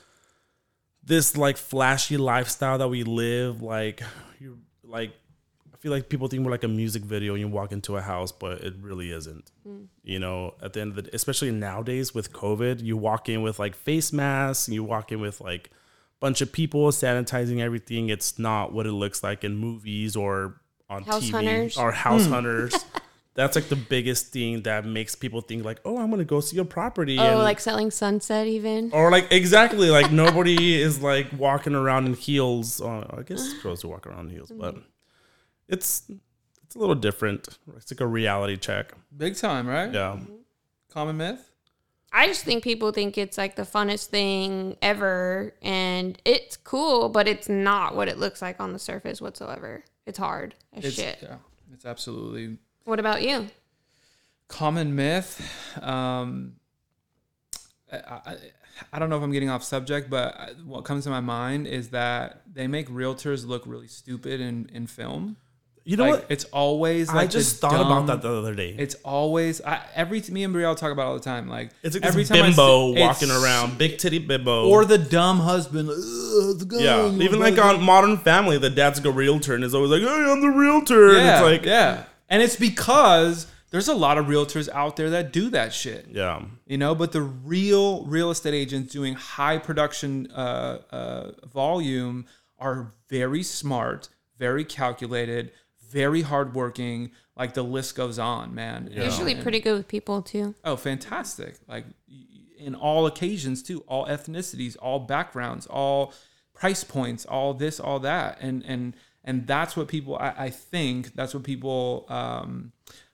[1.02, 3.62] this like flashy lifestyle that we live.
[3.62, 4.02] Like,
[4.38, 5.27] you like, I
[5.78, 8.32] feel like people think we're like a music video and you walk into a house,
[8.32, 9.50] but it really isn't.
[9.64, 9.84] Hmm.
[10.02, 13.42] You know, at the end of the day, especially nowadays with COVID, you walk in
[13.42, 17.60] with like face masks, and you walk in with like a bunch of people sanitizing
[17.60, 18.08] everything.
[18.08, 20.60] It's not what it looks like in movies or
[20.90, 21.76] on House TV hunters.
[21.76, 22.32] or house hmm.
[22.32, 22.74] hunters.
[23.38, 26.58] That's like the biggest thing that makes people think like, oh, I'm gonna go see
[26.58, 27.20] a property.
[27.20, 28.90] Oh, and, like selling sunset even.
[28.92, 32.80] or like exactly like nobody is like walking around in heels.
[32.80, 34.84] Uh, I guess girls supposed to walk around in heels, but mm-hmm.
[35.68, 36.10] It's
[36.64, 37.48] it's a little different.
[37.76, 38.92] It's like a reality check.
[39.16, 39.92] Big time, right?
[39.92, 40.18] Yeah.
[40.92, 41.50] Common myth?
[42.12, 47.28] I just think people think it's like the funnest thing ever, and it's cool, but
[47.28, 49.84] it's not what it looks like on the surface whatsoever.
[50.06, 51.18] It's hard as It's, shit.
[51.22, 51.36] Yeah,
[51.74, 53.48] it's absolutely What about you?
[54.48, 55.46] common myth.
[55.82, 56.54] Um,
[57.92, 58.36] I, I,
[58.94, 61.90] I don't know if I'm getting off subject, but what comes to my mind is
[61.90, 65.36] that they make realtors look really stupid in, in film.
[65.88, 66.26] You know like, what?
[66.28, 68.76] It's always like I just thought about that the other day.
[68.78, 71.48] It's always I, every me and Brielle talk about it all the time.
[71.48, 74.68] Like It's like every time bimbo see- walking around, big titty bimbo.
[74.68, 75.88] or the dumb husband.
[75.88, 79.90] Like, "Ugh, yeah, even like on Modern Family, the dad's a realtor and is always
[79.90, 84.18] like, "Hey, I'm the realtor." and it's like, yeah, and it's because there's a lot
[84.18, 86.08] of realtors out there that do that shit.
[86.10, 92.26] yeah, you know but the real real estate agents doing high production uh, uh, volume
[92.58, 95.50] are very smart very calculated
[95.88, 98.90] very hardworking like the list goes on man.
[98.94, 100.54] Know, Usually and- pretty good with people too.
[100.64, 101.56] oh fantastic.
[101.68, 101.86] Like
[102.58, 103.84] in all occasions too.
[103.86, 106.12] All ethnicities all backgrounds all
[106.54, 108.38] price points all this all that.
[108.40, 112.72] And and and that's what people i, I think that's what people um,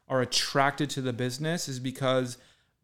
[0.09, 2.39] are attracted to the business is because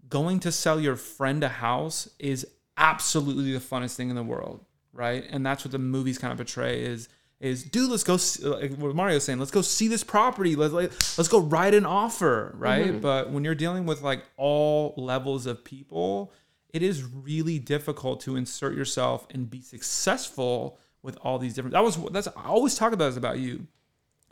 [0.09, 4.65] going to sell your friend a house is absolutely the funnest thing in the world
[4.93, 5.25] right?
[5.31, 7.09] And that's what the movies kind of portray is
[7.41, 10.55] is dude let's go see, like what mario's saying let's go see this property.
[10.57, 13.01] Let's like, let's go write an offer right?
[13.01, 16.33] But when you're dealing with like all levels of people
[16.69, 21.83] it is really difficult to insert yourself and be successful with all these different that
[21.83, 23.67] was that's i always talk about this about you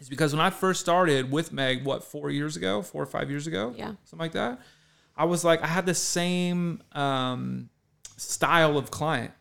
[0.01, 3.31] is because when I first started with Meg, what four years ago, four or five
[3.31, 3.95] years ago, Yeah.
[4.05, 4.61] something like that.
[5.17, 7.69] I was like, I had the same um,
[8.17, 9.33] style of client,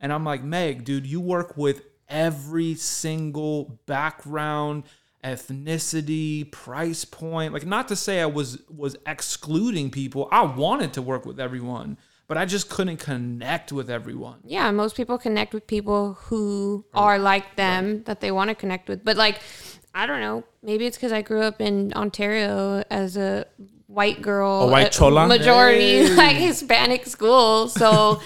[0.00, 4.84] and I'm like, Meg, dude, you work with every single background,
[5.24, 7.52] ethnicity, price point.
[7.52, 10.28] Like not to say I was was excluding people.
[10.30, 14.40] I wanted to work with everyone, but I just couldn't connect with everyone.
[14.44, 18.88] Yeah, most people connect with people who are like them that they want to connect
[18.88, 19.04] with.
[19.04, 19.40] But like,
[19.94, 20.44] I don't know.
[20.62, 23.46] Maybe it's because I grew up in Ontario as a
[23.98, 25.22] white girl, A white uh, chola?
[25.26, 26.14] majority Hey.
[26.24, 27.68] like Hispanic school.
[27.80, 28.20] So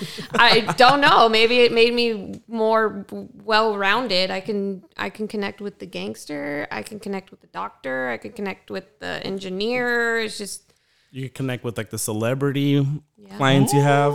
[0.48, 1.28] I don't know.
[1.38, 2.82] Maybe it made me more
[3.50, 4.26] well rounded.
[4.38, 6.68] I can I can connect with the gangster.
[6.70, 7.96] I can connect with the doctor.
[8.14, 10.20] I can connect with the engineer.
[10.24, 10.58] It's just
[11.10, 12.70] You connect with like the celebrity
[13.38, 14.14] clients you have.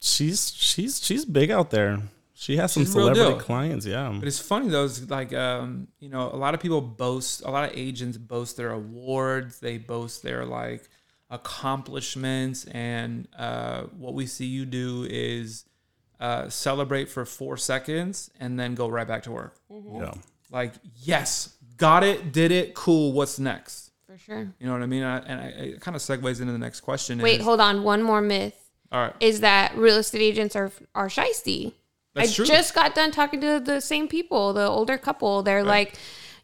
[0.00, 1.92] She's she's she's big out there.
[2.40, 3.84] She has some She's celebrity clients.
[3.84, 4.14] Yeah.
[4.16, 7.50] But it's funny though, is like um, you know, a lot of people boast, a
[7.50, 10.88] lot of agents boast their awards, they boast their like
[11.30, 15.64] accomplishments, and uh, what we see you do is
[16.20, 19.56] uh, celebrate for four seconds and then go right back to work.
[19.68, 20.14] Yeah.
[20.52, 23.12] Like, yes, got it, did it, cool.
[23.12, 23.88] What's next?
[24.06, 24.48] for sure.
[24.58, 25.02] You know what I mean?
[25.02, 27.18] I, and I, it kind of segues into the next question.
[27.18, 27.82] Wait, is, hold on.
[27.82, 28.70] One more myth.
[28.90, 31.72] all right, is that real estate agents are are shisty.
[32.14, 32.44] That's I true.
[32.46, 35.42] just got done talking to the same people, the older couple.
[35.42, 35.94] They're like,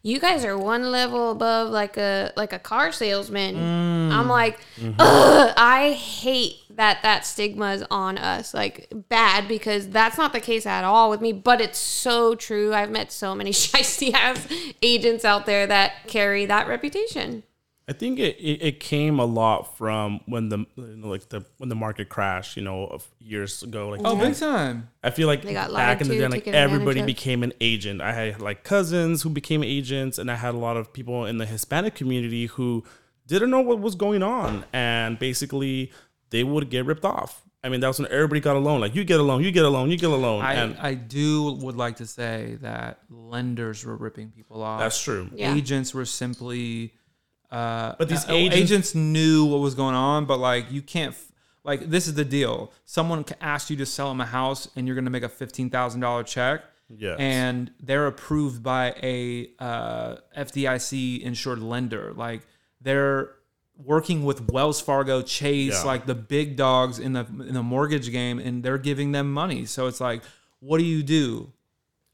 [0.03, 4.13] "You guys are one level above like a like a car salesman." Mm.
[4.13, 4.95] I'm like, Mm-hmm.
[4.99, 8.53] Ugh, I hate that that stigma is on us.
[8.55, 11.33] Like bad because that's not the case at all with me.
[11.33, 12.75] But it's so true.
[12.75, 14.47] I've met so many shisty ass
[14.83, 17.43] agents out there that carry that reputation.
[17.87, 21.45] I think it, it, it came a lot from when the you know, like the
[21.59, 23.91] when the market crashed, you know, years ago.
[23.91, 24.89] Like oh, big time.
[25.03, 28.01] I feel like They got back in the day, like everybody became an agent.
[28.01, 31.37] I had like cousins who became agents, and I had a lot of people in
[31.37, 32.85] the Hispanic community who
[33.27, 35.93] didn't know what was going on, and basically
[36.31, 37.43] they would get ripped off.
[37.63, 38.81] I mean, that was when everybody got a loan.
[38.81, 40.77] Like you get a loan, you get a loan, you get a loan, I, and
[40.79, 44.81] I do would like to say that lenders were ripping people off.
[44.81, 45.29] that's true.
[45.35, 45.55] Yeah.
[45.55, 46.95] agents were simply
[47.55, 51.15] uh But these uh, agents- agents knew what was going on but like you can't
[51.15, 51.33] f-
[51.71, 52.57] like this is the deal.
[52.85, 56.27] Someone asked you to sell them a house and you're going to make a $15000
[56.27, 56.63] check.
[56.97, 57.17] Yes.
[57.19, 62.13] and they're approved by a uh, FDIC insured lender.
[62.15, 62.43] Like
[62.81, 63.31] they're
[63.83, 65.83] working with Wells Fargo Chase Yeah.
[65.93, 69.65] like the big dogs in the in the mortgage game and they're giving them money.
[69.65, 70.23] So it's like
[70.61, 71.53] what do you do?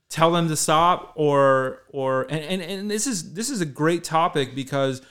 [0.08, 4.02] Tell them to stop or or and, and, and this is this is a great
[4.04, 5.02] topic because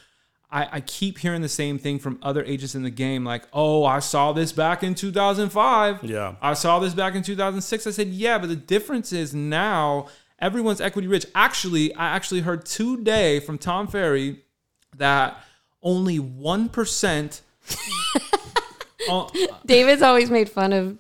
[0.52, 3.86] I, I keep hearing the same thing from other agents in the game like oh
[3.86, 6.36] i saw this back in 2005 Yeah.
[6.42, 10.08] i saw this back in 2006 i said yeah but the difference is now
[10.40, 11.26] everyone's equity rich.
[11.36, 14.44] Actually i actually heard today from tom ferry
[14.98, 15.38] that
[15.84, 17.42] only 1%
[19.08, 19.30] Oh,
[19.66, 20.98] David's always made fun of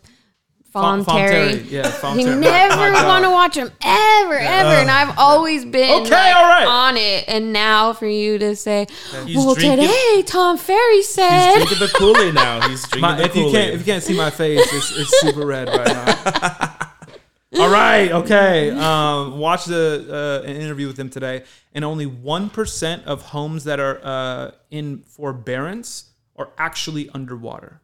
[0.71, 1.29] Fawn Fawn Terry.
[1.57, 1.61] Terry.
[1.69, 2.35] Yeah, Fawn You Terry.
[2.39, 6.43] My- never want to watch him ever, ever, and I've always been Okay, like, all
[6.43, 6.67] right.
[6.67, 7.25] on it.
[7.27, 8.85] And now for you to say,
[9.25, 11.55] He's "Well, drinking- today Tom Ferry said.
[11.57, 12.67] He's drinking the Kool Aid now.
[12.69, 14.97] He's drinking My, the if you Kool can't if you can't see my face, it's,
[14.97, 16.75] it's super red right now.
[17.59, 18.69] All right, okay.
[18.69, 23.63] Um, watch the uh, an interview with him today, and only one percent of homes
[23.63, 27.81] that are uh, in forbearance are actually underwater.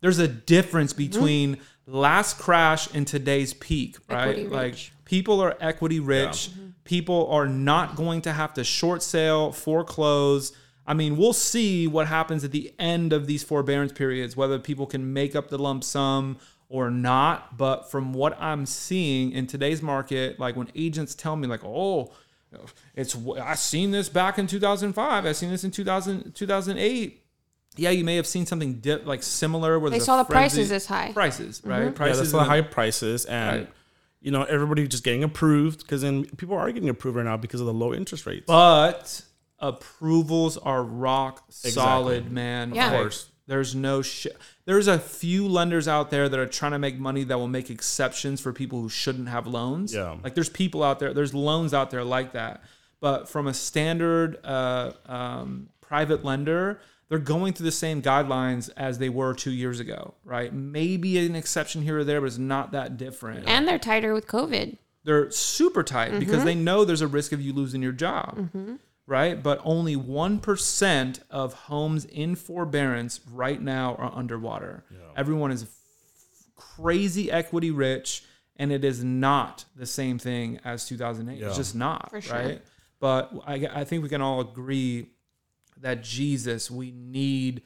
[0.00, 1.10] There's a difference mm-hmm.
[1.10, 4.50] between last crash and today's peak, right?
[4.50, 6.50] Like people are equity rich.
[6.50, 6.68] Mm-hmm.
[6.84, 10.52] People are not going to have to short sale, foreclose.
[10.86, 14.86] I mean, we'll see what happens at the end of these forbearance periods, whether people
[14.86, 16.38] can make up the lump sum
[16.70, 17.58] or not.
[17.58, 22.12] But from what I'm seeing in today's market, like when agents tell me, like, oh,
[22.94, 27.22] it's I seen this back in 2005, I seen this in 2000, 2008.
[27.76, 30.68] Yeah, you may have seen something dip, like similar where They saw the frenzy- prices
[30.68, 31.12] this high.
[31.12, 31.84] Prices, right?
[31.84, 33.72] Yeah, Prices that's the the- high prices, and Right.
[34.20, 37.60] you know everybody just getting approved because then people are getting approved right now because
[37.60, 38.44] of the low interest rates.
[38.46, 39.22] but
[39.60, 42.74] approvals are rock solid, man.
[42.74, 42.92] Yeah.
[42.92, 43.26] Of course.
[43.46, 44.36] There's no shit.
[44.66, 47.70] There's a few lenders out there that are trying to make money that will make
[47.70, 49.94] exceptions for people who shouldn't have loans.
[49.94, 50.16] Yeah.
[50.22, 52.62] Like there's people out there, there's loans out there like that.
[53.00, 58.98] But from a standard uh, um, private lender, they're going through the same guidelines as
[58.98, 60.52] they were two years ago, right?
[60.52, 64.26] Maybe an exception here or there, but it's not that different and they're tighter with
[64.26, 64.76] COVID.
[65.04, 66.64] they're super tight because they mm-hmm.
[66.64, 68.74] know there's a risk of you losing your job, mm-hmm.
[69.06, 69.42] right?
[69.42, 74.84] But only 1% of homes in forbearance right now are underwater.
[75.16, 75.68] Everyone is f-
[76.56, 78.22] crazy equity rich,
[78.56, 81.38] and it is not the same thing as 2008.
[81.38, 81.46] Yeah.
[81.46, 82.36] It's just not, For sure.
[82.36, 82.62] right?
[83.00, 85.08] But I, I think we can all agree
[85.82, 87.62] that Jesus, we need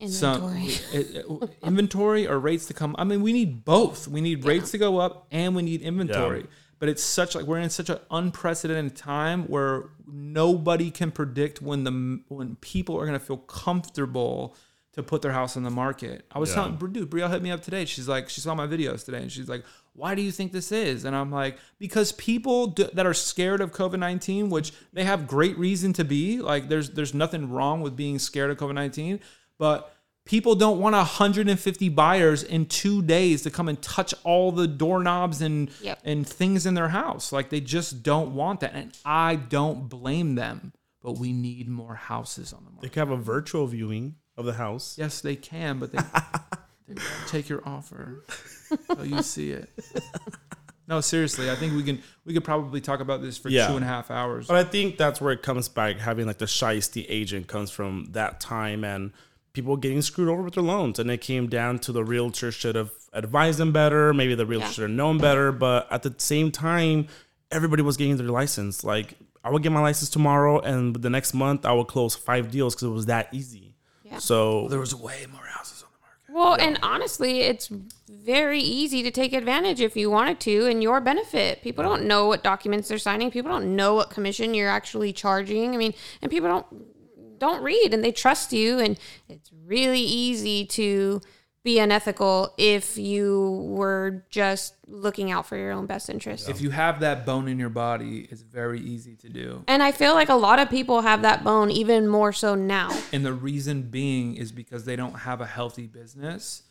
[0.00, 0.68] Inventory.
[0.70, 1.26] some it- it-
[1.62, 2.94] inventory or rates to come.
[2.98, 4.06] I mean, we need both.
[4.08, 6.40] We need rates to go up and we need inventory.
[6.40, 6.46] Yeah.
[6.78, 11.82] But it's such like we're in such an unprecedented time where nobody can predict when
[11.82, 14.54] the when people are going to feel comfortable
[14.92, 16.24] to put their house on the market.
[16.30, 16.54] I was Yeah.
[16.56, 17.84] telling dude, Brielle hit me up today.
[17.84, 19.64] She's like, she saw my videos today, and she's like,
[19.98, 23.60] "Why do you think this is?" And I'm like, because people do, that are scared
[23.60, 26.40] of COVID nineteen, which they have great reason to be.
[26.40, 29.20] Like, there's there's nothing wrong with being scared of COVID nineteen,
[29.58, 29.92] but
[30.24, 35.40] people don't want 150 buyers in two days to come and touch all the doorknobs
[35.40, 36.00] and Yep.
[36.04, 37.32] and things in their house.
[37.32, 40.72] Like, they just don't want that, and I don't blame them.
[41.02, 42.82] But we need more houses on the market.
[42.82, 44.96] They can have a virtual viewing of the house.
[44.98, 45.98] Yes, they can, but they,
[46.88, 48.24] they won't take your offer
[48.70, 49.68] until you see it.
[50.86, 53.66] No, seriously, I think we can we could probably talk about this for Yeah.
[53.68, 54.46] two and a half hours.
[54.46, 55.98] But I think that's where it comes back.
[55.98, 59.12] Having like the shyisty agent comes from that time and
[59.52, 60.98] people getting screwed over with their loans.
[60.98, 64.14] And it came down to the realtor should have advised them better.
[64.14, 64.72] Maybe the realtor Yeah.
[64.72, 65.52] should have known better.
[65.52, 67.08] But at the same time,
[67.50, 68.82] everybody was getting their license.
[68.82, 72.50] Like I would get my license tomorrow, and the next month I would close five
[72.50, 73.74] deals because it was that easy.
[74.04, 74.18] Yeah.
[74.18, 75.77] So there was way more houses
[76.38, 77.68] Well, and honestly, it's
[78.08, 81.62] very easy to take advantage if you wanted to in your benefit.
[81.62, 83.32] People don't know what documents they're signing.
[83.32, 85.74] People don't know what commission you're actually charging.
[85.74, 86.66] I mean, and people don't
[87.40, 88.98] don't read and they trust you and
[89.28, 91.20] it's really easy to
[91.64, 96.48] be unethical if you were just looking out for your own best interest.
[96.48, 99.64] If you have that bone in your body, it's very easy to do.
[99.66, 102.90] And I feel like a lot of people have that bone even more so now.
[103.12, 106.62] And the reason being is because they don't have a healthy business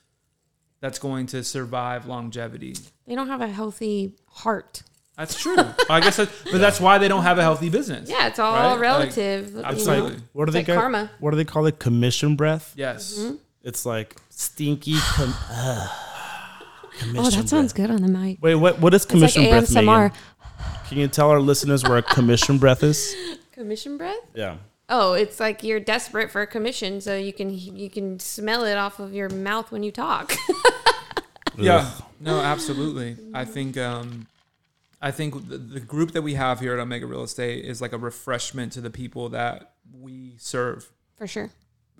[0.80, 2.76] that's going to survive longevity.
[3.06, 4.84] They don't have a healthy heart.
[5.17, 5.58] That's true.
[5.89, 8.08] I guess, that, but that's why they don't have a healthy business.
[8.08, 8.71] Yeah, it's all Right?
[8.73, 9.54] Like, relative.
[9.54, 10.17] you absolutely.
[10.17, 10.23] know?
[10.34, 11.12] what do they like call karma.
[11.19, 11.80] What do they call it?
[11.80, 12.73] Commission breath.
[12.76, 13.17] Yes.
[13.17, 13.36] Mm-hmm.
[13.63, 14.96] It's like stinky.
[15.13, 15.34] Com-
[17.15, 18.39] Oh, that sounds good on the mic.
[18.41, 18.80] Wait, what?
[18.80, 19.70] What is It's like commission breath?
[19.70, 20.12] ASMR.
[20.12, 20.88] Megann?
[20.89, 23.15] Can you tell our listeners where a commission breath is?
[23.52, 24.17] Commission breath?
[24.34, 24.58] Yeah.
[24.89, 28.78] Oh, it's like you're desperate for a commission, so you can you can smell it
[28.78, 30.34] off of your mouth when you talk.
[31.60, 31.89] Yeah,
[32.20, 33.17] no, absolutely.
[33.34, 34.28] I think um,
[35.02, 37.93] I think the, the group that we have here at Omega Real Estate is like
[37.93, 40.88] a refreshment to the people that we serve.
[41.15, 41.50] for sure.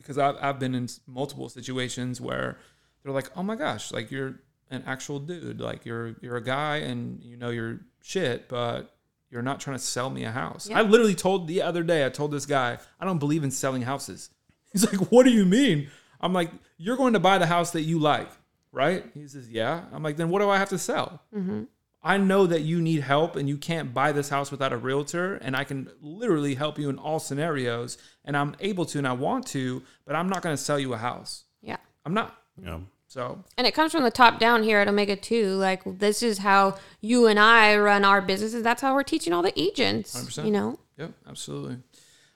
[0.08, 2.58] Because I've I've been in multiple situations where
[3.04, 4.40] they're like, "Oh my gosh, like you're
[4.72, 5.60] an actual dude.
[5.60, 8.94] Like you're you're a guy and you know your shit, but."
[9.30, 10.70] You're not trying to sell me a house.
[10.70, 10.80] Yeah.
[10.80, 13.82] I literally told the other day, I told this guy, I don't believe in selling
[13.82, 14.30] houses.
[14.72, 15.90] He's like, What do you mean?
[16.22, 18.30] I'm like, You're going to buy the house that you like,
[18.72, 19.04] right?
[19.14, 19.84] He says, Yeah.
[19.92, 21.22] I'm like, Then what do I have to sell?
[21.36, 21.64] Mm-hmm.
[22.04, 25.36] I know that you need help and you can't buy this house without a realtor,
[25.36, 29.14] and I can literally help you in all scenarios, and I'm able to and I
[29.14, 31.44] want to, but I'm not going to sell you a house.
[31.62, 31.78] Yeah.
[32.06, 32.36] I'm not.
[32.62, 32.80] Yeah.
[33.10, 35.56] So, And it comes from the top down here at Omega 2.
[35.56, 38.64] Like, this is how you and I run our businesses.
[38.64, 40.16] That's how we're teaching all the agents.
[40.16, 40.46] 100%.
[40.46, 40.80] You know?
[40.98, 41.78] yep, absolutely.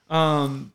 [0.08, 0.72] Um,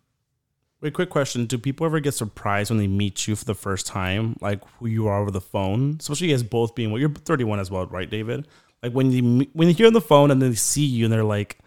[0.80, 3.88] Wait, quick question: Do people ever get surprised when they meet you for the first
[3.88, 5.98] time, like who you are over the phone?
[6.00, 8.48] Especially as both being well, you're 31 as well, right, David?
[8.84, 11.14] Like when you when you hear on the phone and then they see you and
[11.14, 11.58] they're like,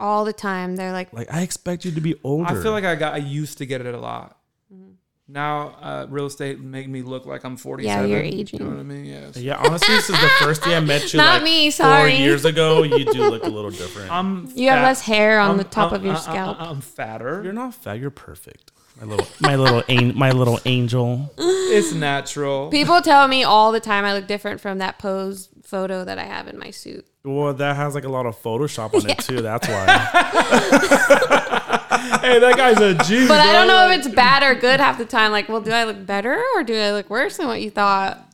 [0.00, 0.76] All the time.
[0.76, 2.56] They're like, like I expect you to be older.
[2.58, 4.38] I feel like I got I used to get it a lot.
[4.72, 4.92] Mm-hmm.
[5.28, 8.08] Now, uh, real estate make me look like I'm 47.
[8.10, 8.60] you're You aging.
[8.60, 9.04] know what I mean?
[9.06, 9.36] Yes.
[9.36, 12.82] yeah, honestly, since the first day I met you, Not like me, four years ago,
[12.82, 14.10] you do look a little different.
[14.10, 16.56] I'm you have less hair on I'm- the top I'm- of your I- I- scalp.
[16.60, 17.40] I'm fatter.
[17.44, 17.98] you're not fat.
[18.00, 18.71] You're perfect.
[19.02, 21.32] My little, my little, an- my little angel.
[21.36, 22.70] It's natural.
[22.70, 26.24] People tell me all the time I look different from that pose photo that I
[26.24, 27.04] have in my suit.
[27.24, 29.42] Well, that has like a lot of Photoshop on it too.
[29.42, 29.86] That's why.
[32.20, 33.26] hey, that guy's a G.
[33.26, 35.32] But I don't know if it's bad or good half the time.
[35.32, 38.24] Like, well, do I look better or do I look worse than what you thought?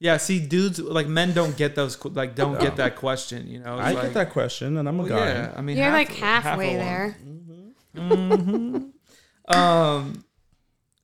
[0.00, 3.46] Yeah, see, dudes like men don't get those like don't get that question.
[3.46, 5.28] You know, It's I like, get that question, and I'm a well, guy.
[5.28, 7.14] yeah, I mean, You're half- like half of halfway one.
[7.94, 8.12] Mm-hmm.
[8.12, 8.78] Mm-hmm.
[9.48, 9.58] there.
[9.58, 10.24] Um,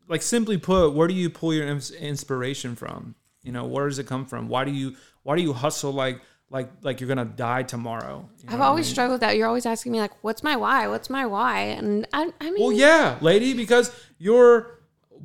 [0.08, 3.14] like simply put, where do you pull your inspiration from?
[3.42, 4.48] You know, where does it come from?
[4.48, 6.20] Why do you why do you hustle like
[6.50, 8.28] like like you're gonna die tomorrow?
[8.38, 8.92] You know I've what I always mean?
[8.94, 9.36] struggled with that.
[9.36, 10.88] You're always asking me like, "What's my why?
[10.88, 14.78] What's my why?" And I, I mean, Well, yeah, lady, because you're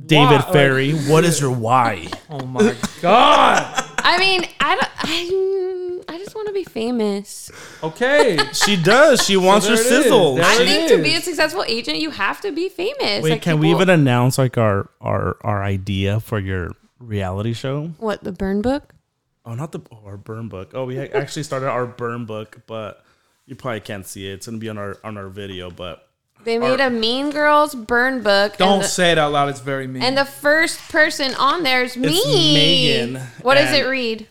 [0.06, 2.08] David why- like- Ferry, what is your why?
[2.30, 3.86] oh my god.
[4.04, 4.90] I mean, I don't.
[4.98, 5.71] I,
[6.08, 7.52] I just want to be famous.
[7.84, 8.38] Okay.
[8.54, 9.24] She does.
[9.26, 10.04] She wants her there it is.
[10.04, 10.36] sizzle.
[10.36, 11.24] There I it think to be a is.
[11.24, 13.24] successful agent, you have to be famous.
[13.24, 17.54] Wait, Like, can we people- even announce like our our our idea for your reality
[17.54, 17.92] show?
[17.98, 18.94] what the burn book?
[19.46, 20.72] Oh, not the oh, our burn book.
[20.74, 23.04] Oh, we ha- actually started our burn book, but
[23.48, 24.34] you probably can't see it.
[24.34, 25.72] It's gonna be on our on our video.
[25.72, 26.08] But
[26.44, 28.58] They made a Mean Girls burn book.
[28.58, 29.50] Don't and the, say it out loud.
[29.50, 30.04] It's very mean.
[30.04, 32.22] and the first person on there is me.
[32.56, 34.28] Megann, What does and- it read?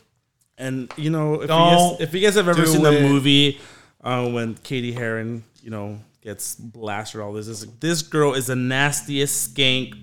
[0.61, 2.93] And you know, if you, Don't guys, if you guys have ever do seen the
[2.93, 3.59] movie
[4.05, 8.57] uh, when Cady Heron, you know, gets blasted, all this, this this girl is the
[8.57, 9.95] nastiest skank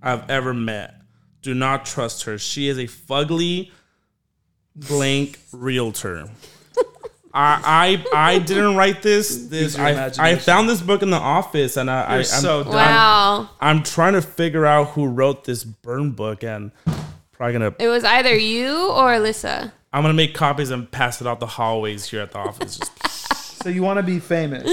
[0.00, 0.94] I've ever met.
[1.42, 2.38] Do not trust her.
[2.38, 3.72] She is a fugly,
[4.74, 6.30] blank realtor.
[7.34, 9.48] I, I I didn't write this.
[9.48, 12.62] This I, I found this book in the office, and I, I You're I'm, so
[12.62, 12.72] dumb.
[12.72, 13.50] Wow.
[13.60, 16.70] I'm trying to figure out who wrote this burn book, and
[17.36, 19.72] probably gonna It was either you or Alyssa.
[19.92, 22.78] I'm gonna make copies and pass it out the hallways here at the office.
[22.78, 24.64] Just, so you want to be famous?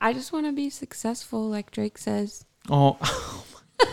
[0.00, 2.44] I just want to be successful, like Drake says.
[2.70, 2.98] Oh.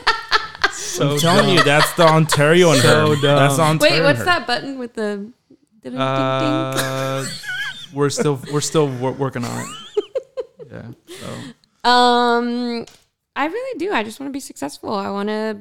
[0.72, 3.22] so I'm telling you, that's the Ontario in So her.
[3.22, 3.22] dumb.
[3.38, 3.96] That's the Ontario.
[3.96, 4.26] Wait, what's her.
[4.26, 5.18] that button with the?
[5.18, 5.34] ding,
[5.84, 6.00] ding, ding?
[6.00, 7.26] Uh,
[7.94, 10.04] we're still we're still wor- working on it.
[10.72, 10.92] Yeah.
[11.08, 11.28] So
[11.90, 12.86] Um,
[13.36, 13.92] I really do.
[13.92, 14.94] I just want to be successful.
[14.94, 15.58] I want to,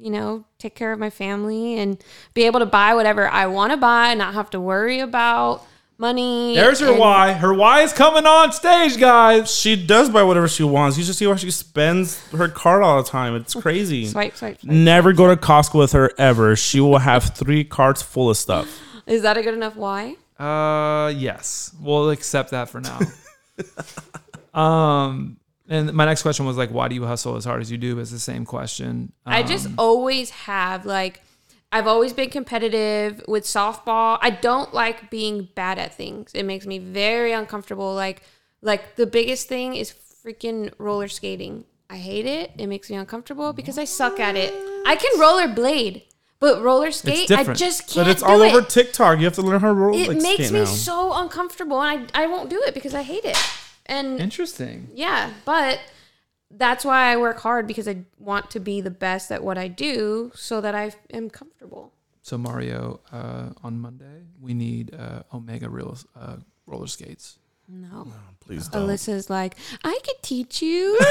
[0.00, 2.02] you know, take care of my family and
[2.34, 5.64] be able to buy whatever I want to buy, and not have to worry about
[5.98, 6.54] money.
[6.54, 7.32] there's her and- why.
[7.32, 9.54] Her why is coming on stage, guys.
[9.54, 10.96] She does buy whatever she wants.
[10.96, 13.34] You should see how she spends her card all the time.
[13.34, 14.06] It's crazy.
[14.06, 14.72] Swipe, swipe, swipe.
[14.72, 16.54] Never go to Costco with her ever.
[16.54, 18.80] She will have three carts full of stuff.
[19.06, 20.16] Is that a good enough why?
[20.38, 23.00] Uh, yes, we'll accept that for now.
[24.60, 25.37] um,
[25.68, 27.98] and my next question was like, why do you hustle as hard as you do?
[27.98, 29.12] It's the same question.
[29.26, 31.22] I just Um, always have like
[31.70, 34.18] I've always been competitive with softball.
[34.22, 36.30] I don't like being bad at things.
[36.34, 37.94] It makes me very uncomfortable.
[37.94, 38.22] Like
[38.62, 39.92] like the biggest thing is
[40.24, 41.64] freaking roller skating.
[41.90, 42.52] I hate it.
[42.58, 44.52] It makes me uncomfortable because I suck at it.
[44.86, 46.02] I can roller blade,
[46.40, 48.06] but roller skate, I just can't.
[48.06, 48.52] But it's all it.
[48.52, 49.18] over TikTok.
[49.18, 49.94] You have to learn how to roll.
[49.96, 50.64] It like, makes me now.
[50.66, 53.36] so uncomfortable, and I I won't do it because I hate it.
[53.88, 54.90] And interesting.
[54.94, 55.80] yeah, but
[56.50, 59.68] that's why I work hard because I want to be the best at what I
[59.68, 61.92] do so that I am comfortable.
[62.22, 66.36] So Mario, uh, on Monday we need uh, Omega real uh,
[66.66, 67.38] roller skates.
[67.68, 68.12] No.
[68.40, 68.86] Please don't.
[68.88, 70.98] Alyssa's like, I could teach you.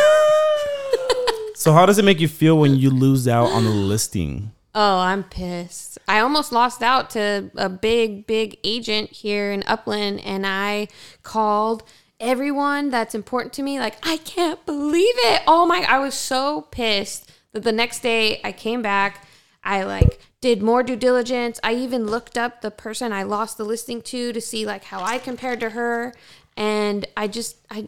[1.57, 4.51] So how does it make you feel when you lose out on a listing?
[4.75, 5.97] oh, I'm pissed.
[6.07, 10.87] I almost lost out to a big, big agent here in Upland, and I
[11.23, 11.81] called
[12.19, 13.79] everyone that's important to me.
[13.79, 15.43] Like, I can't believe it.
[15.47, 19.25] Oh my, I was so pissed that the next day I came back.
[19.63, 21.59] I like did more due diligence.
[21.63, 25.01] I even looked up the person I lost the listing to to see like how
[25.01, 26.13] I compared to her.
[26.55, 27.87] And I just, I,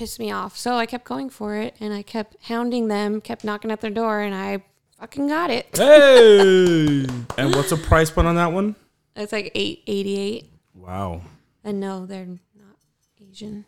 [0.00, 0.56] pissed me off.
[0.56, 3.90] So I kept going for it and I kept hounding them, kept knocking at their
[3.90, 4.62] door, and I
[4.98, 5.68] fucking got it.
[5.76, 7.06] Hey,
[7.36, 8.76] And what's the price point on that one?
[9.14, 10.50] It's like eight eighty eight.
[10.74, 11.20] Wow.
[11.62, 12.28] And no, they're
[13.30, 13.64] Asian.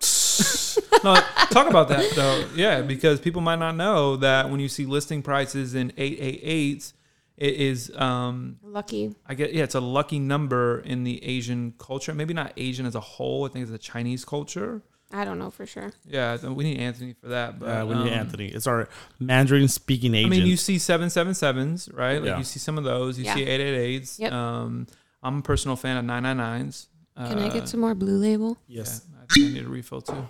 [1.04, 1.14] no,
[1.50, 2.44] talk about that though.
[2.54, 6.40] Yeah, because people might not know that when you see listing prices in eight eight
[6.42, 6.92] eight,
[7.36, 9.14] it is um Lucky.
[9.26, 12.14] I get yeah, it's a lucky number in the Asian culture.
[12.14, 13.44] Maybe not Asian as a whole.
[13.44, 14.82] I think it's a Chinese culture.
[15.10, 15.92] I don't know for sure.
[16.06, 17.58] Yeah, we need Anthony for that.
[17.58, 18.48] But Uh, we need um, Anthony.
[18.48, 18.88] It's our
[19.18, 20.34] Mandarin speaking agent.
[20.34, 22.18] I mean, you see seven seven sevens, right?
[22.20, 22.38] Like Yeah.
[22.38, 23.18] you see some of those.
[23.18, 23.34] You Yeah.
[23.34, 24.18] see eight eight eights.
[24.20, 24.32] Yep.
[24.32, 24.86] Um,
[25.22, 26.87] I'm a personal fan of nine nine nines.
[27.26, 28.56] Can I get some more blue label?
[28.68, 29.02] yes.
[29.10, 30.28] Yeah, I think I need a refill too.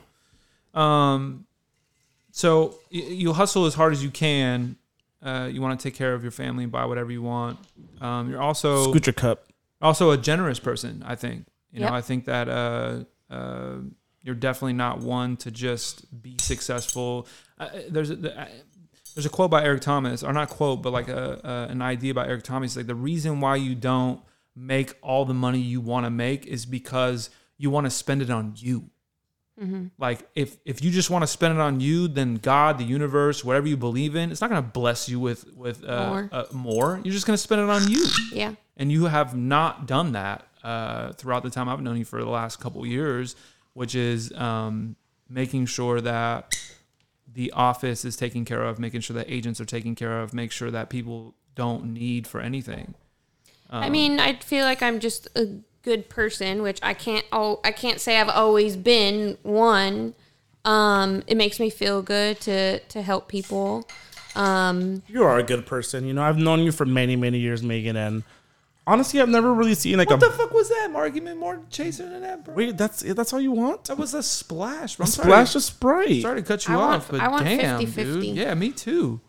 [0.78, 1.47] Um,
[2.32, 4.76] so y- you hustle as hard as you can.
[5.22, 7.59] Uh, you want to take care of your family and buy whatever you want.
[8.01, 9.47] Um, you're also Scoot your cup.
[9.82, 11.03] also a generous person.
[11.07, 11.47] I think.
[11.72, 11.93] You know, Yep.
[11.95, 13.74] I think that uh, uh,
[14.22, 17.26] you're definitely not one to just be successful.
[17.59, 18.47] Uh, there's a, the, uh,
[19.14, 22.14] there's a quote by Eric Thomas, or not quote, but like a, a an idea
[22.14, 22.76] by Eric Thomas.
[22.76, 24.20] Like the reason why you don't
[24.59, 28.31] make all the money you want to make is because you want to spend it
[28.31, 28.91] on you.
[29.99, 33.45] Like if if you just want to spend it on you, then God, the universe,
[33.45, 36.29] whatever you believe in, it's not going to bless you with with uh, More.
[36.31, 37.01] Uh, more.
[37.03, 38.55] You're just going to spend it on you Yeah.
[38.77, 42.31] and you have not done that uh, throughout the time I've known you for the
[42.31, 43.35] last couple years,
[43.73, 44.95] which is um,
[45.29, 46.57] making sure that
[47.33, 50.53] the office is taken care of, making sure that agents are taken care of, make
[50.53, 52.95] sure that people don't need for anything.
[53.71, 55.47] I mean, I feel like I'm just a
[55.83, 57.25] good person, which I can't.
[57.33, 60.14] Oh, I can't say I've always been one.
[60.64, 63.89] Um, it makes me feel good to to help people.
[64.35, 66.07] Um, You are a good person.
[66.07, 68.23] You know, I've known you for many, many years, Megann, and
[68.87, 70.91] honestly, I've never really seen like What a the fuck was that?
[70.93, 72.55] Mark, give me more chaser than that, bro.
[72.55, 72.77] wait.
[72.77, 73.85] That's that's all you want?
[73.85, 74.97] That was a splash.
[74.97, 75.05] Bro.
[75.05, 76.23] I'm Splash of Sprite.
[76.23, 77.95] sorry to cut you I want- off, but I want damn, 50-50.
[77.95, 78.25] dude.
[78.37, 79.21] Yeah, me too.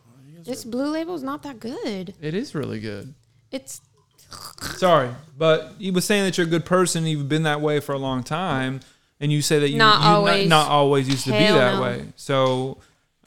[0.44, 2.14] this blue label is not that good.
[2.22, 3.14] It is really good.
[3.52, 3.82] It's
[4.78, 7.06] Sorry, but you were saying that you're a good person.
[7.06, 8.82] You've been that way for a long time.
[9.20, 10.48] and you say that you Not you always.
[10.48, 11.82] Not, not always used to be that no.
[11.82, 12.06] way.
[12.16, 12.78] So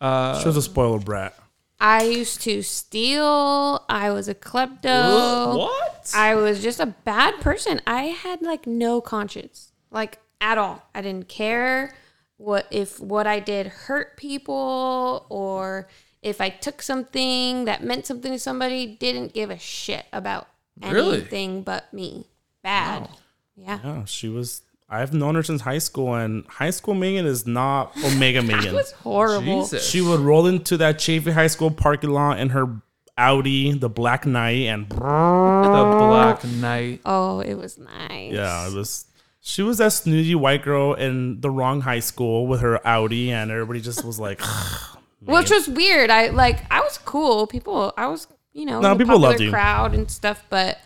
[0.01, 1.37] uh, She was a spoiled brat.
[1.81, 3.85] I used to steal.
[3.89, 5.59] I was a klepto.
[5.59, 6.13] what?
[6.15, 7.81] I was just a bad person.
[7.87, 10.89] I had like no conscience, like at all.
[10.95, 11.95] I didn't care
[12.37, 15.89] what if what I did hurt people or
[16.23, 18.87] if I took something that meant something to somebody.
[18.87, 20.47] Didn't give a shit about
[20.81, 21.19] Really?
[21.19, 22.27] anything but me.
[22.63, 23.09] Bad.
[23.57, 23.79] Yeah.
[23.85, 24.63] Yeah, she was.
[24.89, 28.73] I've known her since high school, and high school Megann is not Omega It Megann.
[28.75, 29.63] was horrible.
[29.63, 29.89] Jesus.
[29.89, 32.81] She would roll into that Chaffey High School parking lot in her
[33.17, 37.01] Audi, the Black Knight, and the Black Knight.
[37.05, 38.33] Oh, it was nice.
[38.33, 39.07] yeah, it was.
[39.41, 43.51] She was that snooty white girl in the wrong high school with her Audi, and
[43.51, 44.41] everybody just was like,
[45.25, 46.11] Which was weird.
[46.11, 47.47] I like I was cool.
[47.47, 49.51] People I was, you know, No, the people popular loved you.
[49.51, 50.79] crowd and stuff, but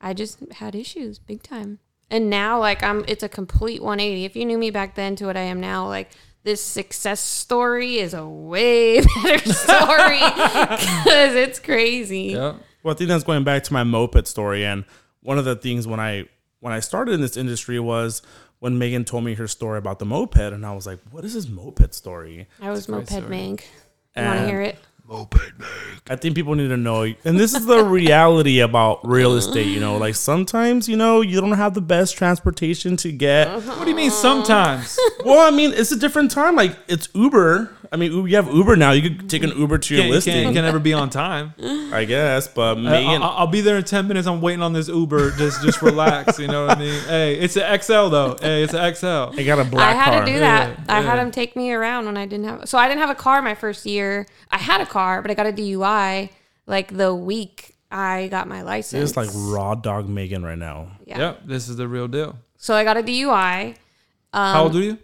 [0.00, 1.78] I just had issues big time.
[2.10, 4.24] And now like I'm it's a complete 180.
[4.24, 6.10] If you knew me back then to what I am now, like
[6.44, 12.28] this success story is a way better story cuz it's crazy.
[12.32, 12.56] Yep.
[12.82, 14.64] Well, I think that's going back to my moped story.
[14.64, 14.84] And
[15.22, 16.24] one of the things when I
[16.60, 18.22] when I started in this industry was
[18.60, 21.34] when Megann told me her story about the moped, and I was like, "What is
[21.34, 23.22] this moped story?" I was moped story.
[23.28, 23.60] mank.
[24.16, 24.78] You want to hear it?
[25.10, 29.66] I think people need to know, and this is the reality about real estate.
[29.66, 33.48] You know, like sometimes you know you don't have the best transportation to get.
[33.48, 34.98] What do you mean sometimes?
[35.24, 36.54] Well, I mean, it's a different time.
[36.54, 37.76] Like it's Uber.
[37.90, 38.92] I mean, you have Uber now.
[38.92, 41.54] You could take an Uber to your can't, listing, can't, can never be on time.
[41.92, 42.46] I guess.
[42.46, 44.28] But I- Megann, I'll, I'll be there in ten minutes.
[44.28, 45.32] I'm waiting on this Uber.
[45.32, 46.38] Just just relax.
[46.38, 47.02] You know what I mean?
[47.04, 48.36] Hey, it's an XL though.
[48.40, 49.38] Hey, it's an XL.
[49.38, 50.24] I got a I black I had car.
[50.24, 50.68] to do that.
[50.70, 51.22] Yeah, I had yeah.
[51.22, 52.68] him take me around when I didn't have.
[52.68, 54.26] So I didn't have a car my first year.
[54.50, 56.30] I had a car, but I got a DUI
[56.66, 59.10] like the week I got my license.
[59.10, 60.88] It's like raw dog Megann right now.
[61.04, 61.18] yeah.
[61.18, 62.38] Yep, this is the real deal.
[62.56, 63.76] So I got a DUI.
[64.32, 64.98] Um, How old are you?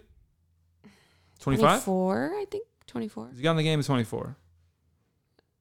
[1.39, 1.83] Twenty five.
[1.83, 2.65] 24, I think.
[2.87, 3.31] 24.
[3.35, 4.35] You got in the game at twenty four.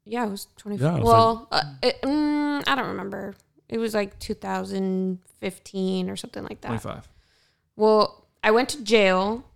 [0.05, 0.87] Yeah, I was 24.
[0.87, 3.35] Yeah, it was well, uh, it, mm, I don't remember.
[3.71, 6.69] It was like 2015 or something like that.
[6.69, 7.09] Twenty five.
[7.75, 9.47] Well, I went to jail,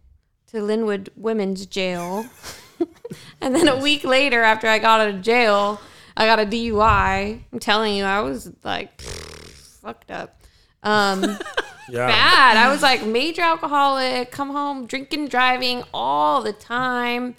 [0.48, 2.24] to Lynwood Women's Jail.
[3.40, 5.80] and then a week later, after I got out of jail,
[6.16, 7.40] I got a DUI.
[7.52, 10.40] I'm telling you, I was like fucked up.
[10.82, 11.38] Um,
[11.90, 12.06] Yeah.
[12.08, 12.56] bad.
[12.58, 17.34] I was like major alcoholic, come home drinking, driving all the time.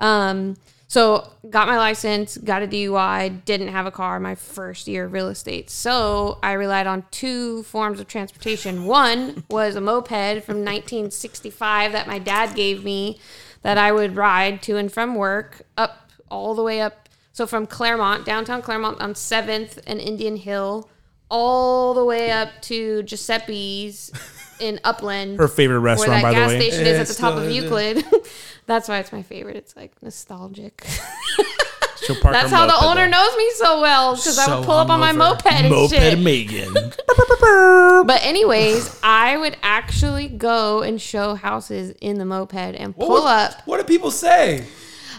[0.00, 0.56] Um,
[0.88, 5.12] so got my license, got a DUI, didn't have a car my first year of
[5.12, 5.70] real estate.
[5.70, 8.84] So I relied on two forms of transportation.
[8.84, 13.18] One was a moped from 1965 that my dad gave me
[13.64, 17.08] that I would ride to and from work up all the way up.
[17.32, 20.88] So from Claremont, downtown Claremont on 7th and Indian Hill,
[21.30, 24.12] all the way up to Giuseppe's
[24.60, 26.60] in Upland Her favorite restaurant, that by gas the way.
[26.60, 27.50] Where that gas station is at the top of.
[27.50, 28.04] Euclid.
[28.66, 29.56] That's why it's my favorite.
[29.56, 30.86] It's like nostalgic.
[32.06, 33.08] She'll park That's how the owner there.
[33.08, 36.18] knows me so well because I would pull up on my moped and Moped shit.
[36.18, 36.96] Megann.
[38.06, 43.62] But anyways, I would actually go and show houses in the moped and pull up.
[43.66, 44.64] What do people say?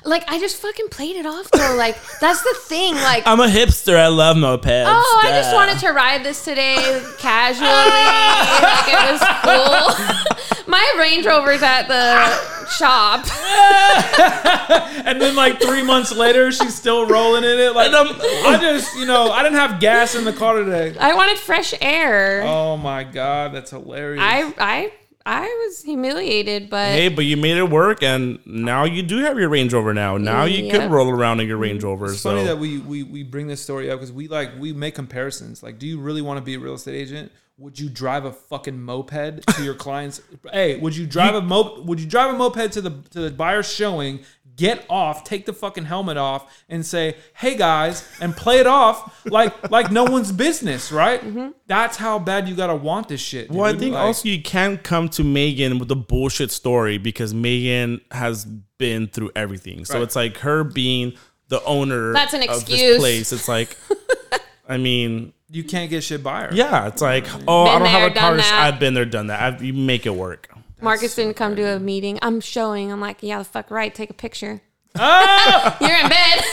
[0.06, 1.76] Like I just fucking played it off though.
[1.76, 2.94] Like that's the thing.
[2.96, 3.96] Like I'm a hipster.
[3.98, 4.86] I love mopeds.
[4.88, 6.76] Oh, I just wanted to ride this today
[7.18, 7.68] casually.
[7.70, 10.66] like it was cool.
[10.68, 13.26] My Range Rover's at the shop.
[15.06, 17.76] And then like three months later, she's still rolling in it.
[17.76, 20.98] Like I just, you know, I didn't have gas in the car today.
[21.00, 22.42] I wanted fresh air.
[22.44, 24.20] Oh my god, that's hilarious.
[24.24, 24.92] I I
[25.26, 29.40] I was humiliated, but Hey, but you made it work, and now you do have
[29.40, 29.92] your Range Rover.
[29.92, 31.88] Now, now you could roll around in your Range mm-hmm.
[31.88, 32.12] Rover.
[32.12, 34.72] It's so funny that we, we we bring this story up because we like we
[34.72, 35.64] make comparisons.
[35.64, 37.32] Like, do you really want to be a real estate agent?
[37.58, 40.22] Would you drive a fucking moped to your clients?
[40.52, 41.82] hey, would you drive a mo?
[41.82, 44.20] Would you drive a moped to the to the buyer's showing?
[44.56, 49.26] Get off, take the fucking helmet off, and say, "Hey guys," and play it off
[49.26, 51.20] like like no one's business, right?
[51.22, 51.50] Mm-hmm.
[51.68, 53.52] That's how bad you gotta want this shit.
[53.52, 57.34] Well, I think Like, also you can't come to Megann with a bullshit story because
[57.34, 58.46] Megann has
[58.78, 59.84] been through everything.
[59.84, 60.04] So Right.
[60.04, 61.14] it's like her being
[61.50, 62.80] the owner That's an of excuse.
[62.80, 63.32] this place.
[63.34, 63.76] It's like,
[64.70, 66.50] I mean, you can't get shit by her.
[66.54, 67.44] yeah, it's like, mm-hmm.
[67.48, 68.38] oh, I don't have a car.
[68.40, 69.42] I've been there, done that.
[69.42, 70.50] I've, you make it work.
[70.86, 72.18] Marcus didn't come to a meeting.
[72.22, 72.92] I'm showing.
[72.92, 73.94] I'm like, yeah, the fuck right.
[73.94, 74.62] Take a picture.
[74.96, 75.78] Ah!
[75.82, 76.44] You're in bed.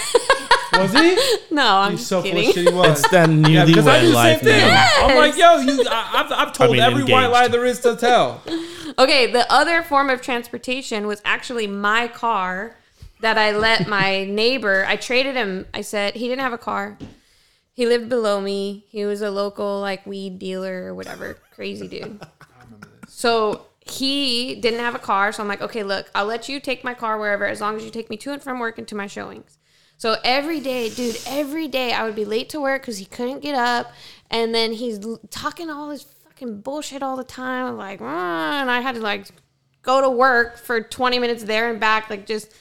[0.80, 1.54] was he?
[1.54, 2.52] no, I'm He's just so full of kidding.
[2.52, 2.68] shit.
[2.68, 3.00] He was.
[3.00, 4.58] It's that Yeah, because I do newlywed the same life thing.
[4.68, 5.06] now.
[5.06, 7.78] I'm like, yo, you, I, I've, I've told I mean, every white lie there is
[7.80, 8.42] to tell.
[8.98, 12.76] Okay, the other form of transportation was actually my car
[13.22, 14.84] that I let my neighbor.
[14.86, 15.64] I traded him.
[15.72, 16.98] I said he didn't have a car.
[17.72, 18.84] He lived below me.
[18.90, 22.20] He was a local like weed dealer or whatever, crazy dude.
[23.08, 26.84] So he didn't have a car, so I'm like, okay, look, I'll let you take
[26.84, 28.94] my car wherever as long as you take me to and from work and to
[28.94, 29.58] my showings.
[29.98, 33.40] So every day, dude, every day I would be late to work because he couldn't
[33.40, 33.92] get up,
[34.30, 34.98] and then he's
[35.30, 37.66] talking all this fucking bullshit all the time.
[37.66, 39.28] I'm like, and I had to like
[39.82, 42.52] go to work for 20 minutes there and back, like just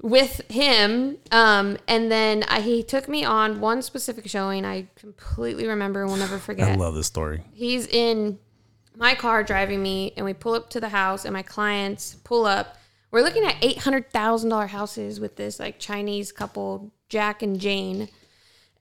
[0.00, 1.18] with him.
[1.30, 4.64] Um, and then I, he took me on one specific showing.
[4.64, 7.44] I completely remember and will never forget I love this story.
[7.52, 8.38] he's in
[8.96, 12.44] my car driving me and we pull up to the house and my clients pull
[12.44, 12.76] up.
[13.10, 18.08] We're looking at $800000 houses with this like chinese couple jack and jane.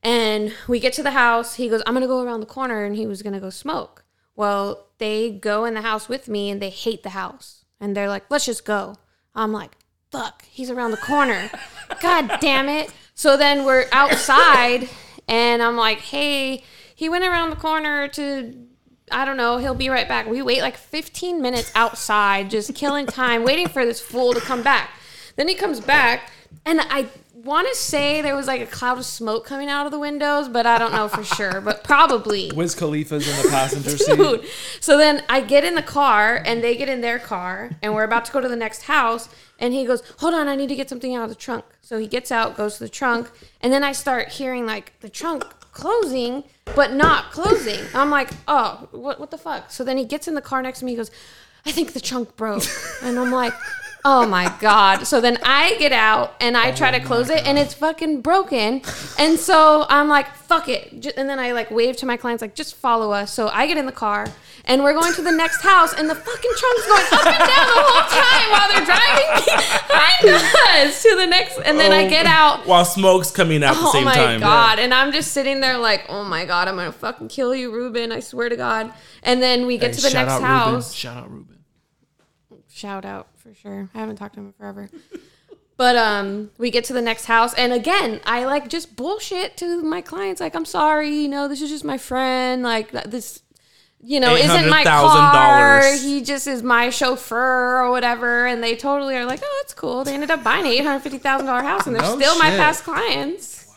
[0.03, 1.55] And we get to the house.
[1.55, 4.05] He goes i'm gonna go around the corner and he was gonna go smoke.
[4.35, 7.65] Well they go in the house with me and they hate the house.
[7.79, 8.95] And they're like let's just go.
[9.35, 9.77] I'm like
[10.11, 11.49] fuck he's around the corner.
[12.01, 12.93] God damn it.
[13.13, 14.89] So then we're outside
[15.27, 16.63] and i'm like hey
[16.95, 18.67] he went around the corner to
[19.11, 19.57] I don't know.
[19.57, 20.27] He'll be right back.
[20.27, 24.63] We wait like 15 minutes outside, just killing time, waiting for this fool to come
[24.63, 24.91] back.
[25.35, 26.31] Then he comes back,
[26.65, 27.07] and I
[27.43, 30.47] want to say there was like a cloud of smoke coming out of the windows,
[30.47, 31.61] but I don't know for sure.
[31.61, 32.51] But probably.
[32.53, 34.51] Wiz Khalifa's in the passenger seat.
[34.79, 38.03] So then I get in the car, and they get in their car, and we're
[38.03, 39.29] about to go to the next house.
[39.59, 41.65] And he goes, Hold on, I need to get something out of the trunk.
[41.81, 43.29] So he gets out, goes to the trunk,
[43.61, 46.43] and then I start hearing like the trunk closing,
[46.75, 47.79] but not closing.
[47.93, 49.71] I'm like, Oh, what, what the fuck?
[49.71, 51.11] So then he gets in the car next to me, he goes,
[51.65, 52.63] I think the trunk broke.
[53.03, 53.53] And I'm like,
[54.03, 55.05] Oh my God.
[55.05, 58.21] So then I get out and I oh try to close it and it's fucking
[58.21, 58.81] broken.
[59.19, 61.13] And so I'm like, fuck it.
[61.15, 63.31] And then I like wave to my clients, like, just follow us.
[63.31, 64.27] So I get in the car
[64.65, 67.67] and we're going to the next house and the fucking trunk's going up and down
[67.67, 69.45] the whole time while they're driving
[70.25, 71.59] behind us to the next.
[71.59, 72.09] And then I oh.
[72.09, 72.65] get out.
[72.65, 74.17] While smoke's coming out at the oh same time.
[74.17, 74.39] Oh my time.
[74.39, 74.79] god!
[74.79, 78.11] And I'm just sitting there like, oh my god, I'm gonna fucking kill you, Ruben.
[78.11, 78.91] I swear to God.
[79.21, 80.89] And then we get Hey, to the next house.
[80.89, 80.95] Ruben.
[80.95, 81.59] Shout out Ruben.
[82.67, 83.89] Shout out for sure.
[83.93, 84.89] I haven't talked to him in forever.
[85.77, 89.81] But um, we get to the next house, and again, I like just bullshit to
[89.81, 90.39] my clients.
[90.39, 92.61] Like, I'm sorry, you know, this is just my friend.
[92.61, 93.41] Like this,
[94.03, 95.81] you know, isn't my car.
[95.81, 96.03] $800,000.
[96.03, 98.45] He just is my chauffeur or whatever.
[98.45, 100.03] And they totally are like, oh, that's cool.
[100.03, 102.37] They ended up buying an eight hundred fifty thousand dollar house, and they're No still
[102.37, 102.59] my shit.
[102.59, 103.73] past clients.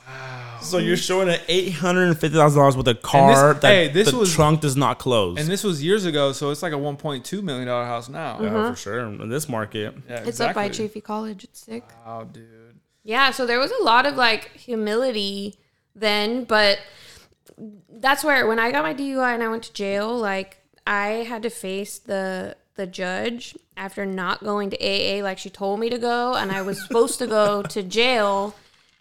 [0.65, 3.89] So you're showing an eight hundred and fifty thousand dollars with a car that hey,
[3.89, 5.39] this the was- trunk does not close.
[5.39, 8.41] And this was years ago, so it's like a 1.2 million dollar house now.
[8.41, 8.75] yeah, for mm-hmm.
[8.75, 9.01] sure.
[9.01, 10.89] In this market, Yeah, It's up by exactly.
[10.89, 11.45] Chaffey College.
[11.45, 11.85] It's sick.
[12.05, 12.81] Wow, dude.
[13.03, 15.59] Yeah, so there was a lot of like humility
[15.95, 16.79] then, but
[17.89, 21.43] that's where when I got my DUI and I went to jail, like I had
[21.43, 25.99] to face the the judge after not going to AA like she told me to
[25.99, 28.55] go and I was supposed to go to jail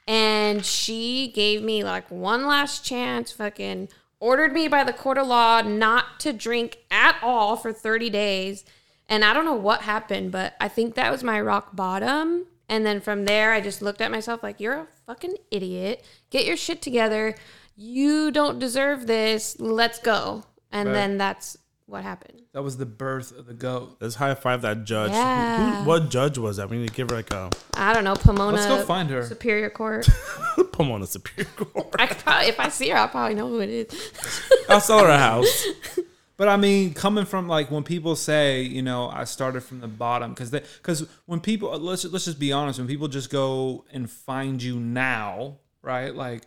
[0.08, 3.90] and she gave me like one last chance, fucking
[4.20, 8.64] ordered me by the court of law not to drink at all for 30 days.
[9.10, 12.46] And I don't know what happened, but I think that was my rock bottom.
[12.70, 16.06] And then from there, I just looked at myself like, you're a fucking idiot.
[16.30, 17.36] Get your shit together.
[17.76, 19.60] You don't deserve this.
[19.60, 20.46] Let's go.
[20.72, 20.94] And Right.
[20.96, 21.58] then that's
[21.94, 22.42] what happened.
[22.52, 23.98] That was the birth of the goat.
[24.02, 25.12] let's high five that judge.
[25.12, 25.84] Yeah.
[25.84, 26.70] who- what judge was that?
[26.70, 29.24] We need to give her like a I don't know, Pomona Let's go find her.
[29.26, 30.08] Superior Court.
[30.74, 31.96] Pomona Superior Court.
[31.98, 34.42] I probably, if I see her, I'll probably know who it is.
[34.70, 35.66] I'll sell her a house.
[36.36, 39.88] But I mean, coming from like when people say, you know, I started from the
[39.88, 43.86] bottom because they because when people let's let's just be honest, when people just go
[43.94, 46.14] and find you now, right?
[46.14, 46.42] Like,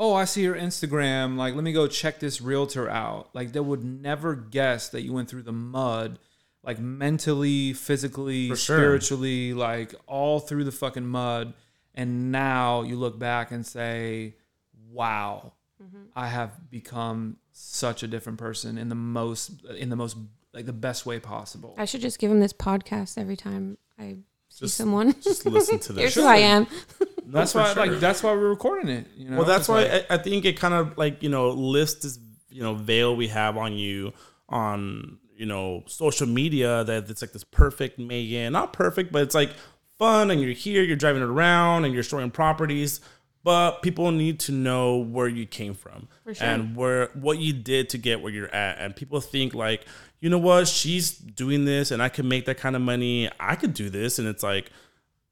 [0.00, 1.36] oh, I see your Instagram.
[1.36, 3.28] Like, let me go check this realtor out.
[3.34, 6.18] Like, they would never guess that you went through the mud,
[6.64, 8.78] like mentally, physically, For sure.
[8.78, 11.52] spiritually, like all through the fucking mud.
[11.94, 14.36] And now you look back and say,
[14.90, 16.04] wow, mm-hmm.
[16.16, 20.16] I have become such a different person in the most in the most
[20.54, 21.74] like the best way possible.
[21.76, 24.16] I should just give him this podcast every time I
[24.50, 25.14] see Just- someone.
[25.22, 26.00] Just listen to this.
[26.00, 26.22] Here's this.
[26.24, 26.66] who I am.
[27.26, 27.86] that's for why sure.
[27.86, 29.06] like that's why we're recording it.
[29.16, 31.48] You know, Well, that's why like- I, I think it kind of like you know
[31.50, 32.18] lifts this
[32.50, 34.12] you know veil we have on you
[34.48, 39.34] on you know social media that it's like this perfect Megann, not perfect, but it's
[39.34, 39.50] like
[39.98, 43.00] fun and you're here, you're driving it around and you're showing properties.
[43.42, 46.46] But people need to know where you came from sure.
[46.46, 48.76] and where what you did to get where you're at.
[48.78, 49.86] And people think like,
[50.20, 53.30] you know what, she's doing this and I can make that kind of money.
[53.38, 54.70] I could do this, and it's like,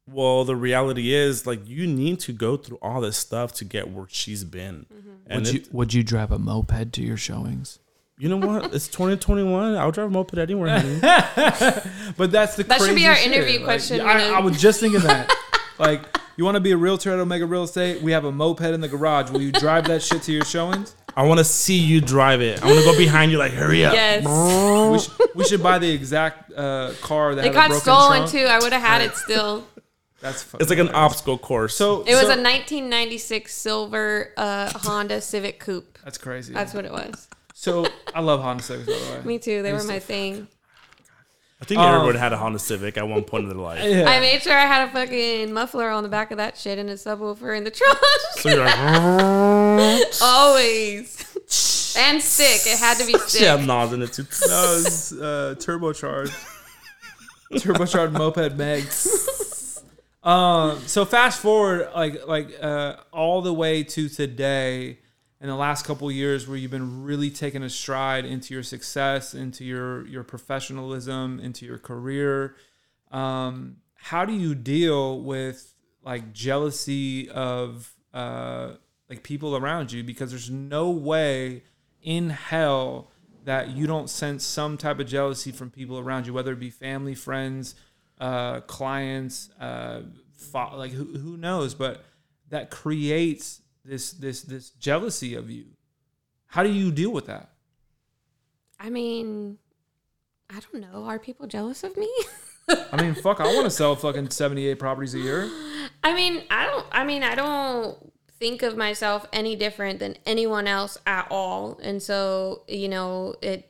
[0.06, 3.90] well, the reality is like you need to go through all this stuff to get
[3.90, 4.86] where she's been.
[4.92, 5.10] Mm-hmm.
[5.26, 7.78] And would you it, would you drive a moped to your showings?
[8.18, 8.74] you know what?
[8.74, 9.76] It's 2021.
[9.76, 10.82] I'll drive a moped anywhere.
[12.16, 12.66] But that's the question.
[12.66, 13.32] That should be our shit.
[13.32, 15.32] interview Like, question I, I I- was just thinking that.
[15.78, 16.02] like,
[16.36, 18.02] you want to be a realtor at Omega Real Estate?
[18.02, 19.30] We have a moped in the garage.
[19.30, 20.96] Will you drive that shit to your showings?
[21.18, 22.62] I want to see you drive it.
[22.62, 23.92] I want to go behind you, like, hurry up.
[23.92, 24.24] Yes.
[24.92, 27.80] we, should, we should buy the exact uh, car that It had a got broken
[27.82, 28.30] stolen trunk.
[28.30, 28.44] too.
[28.44, 29.66] I would have had it still.
[30.20, 31.74] That's fu- It's like an obstacle course.
[31.76, 32.02] so.
[32.02, 35.98] It was so- a 1996 silver uh, Honda Civic Coupe.
[36.04, 36.54] That's crazy.
[36.54, 37.28] That's what it was.
[37.52, 39.24] so I love Honda Civics by the way.
[39.26, 39.62] Me too.
[39.62, 40.48] They were my to- thing.
[41.60, 43.82] I think Um, everyone had a Honda Civic at one point in their life.
[43.82, 44.08] Yeah.
[44.08, 46.88] I made sure I had a fucking muffler on the back of that shit and
[46.88, 47.98] a subwoofer in the trunk.
[48.36, 48.78] So you're like,
[50.22, 51.94] Always.
[51.98, 52.72] and sick.
[52.72, 53.40] It had to be stick.
[53.40, 54.22] she had nods in it too.
[54.22, 56.32] That was uh, turbocharged.
[57.54, 58.84] turbocharged moped Meg.
[60.20, 64.98] Um, so fast forward, like like uh, all the way to today,
[65.40, 69.34] in the last couple years, where you've been really taking a stride into your success,
[69.34, 72.56] into your your professionalism, into your career.
[73.10, 78.72] Um, how do you deal with like jealousy of uh,
[79.08, 80.02] like people around you?
[80.02, 81.62] Because there's no way
[82.02, 83.10] in hell
[83.44, 86.70] that you don't sense some type of jealousy from people around you, whether it be
[86.70, 87.74] family, friends,
[88.20, 90.02] uh, clients, uh,
[90.36, 91.74] fo- like who, who knows?
[91.74, 92.04] But
[92.50, 95.66] that creates this this this jealousy of you.
[96.46, 97.50] How do you deal with that?
[98.78, 99.58] I mean,
[100.50, 101.04] I don't know.
[101.04, 102.10] Are people jealous of me?
[102.92, 105.50] I mean, fuck, I want to sell fucking seventy eight properties a year.
[106.04, 106.86] I mean, I don't.
[106.92, 112.02] I mean, I don't think of myself any different than anyone else at all, and
[112.02, 113.64] so you know, it.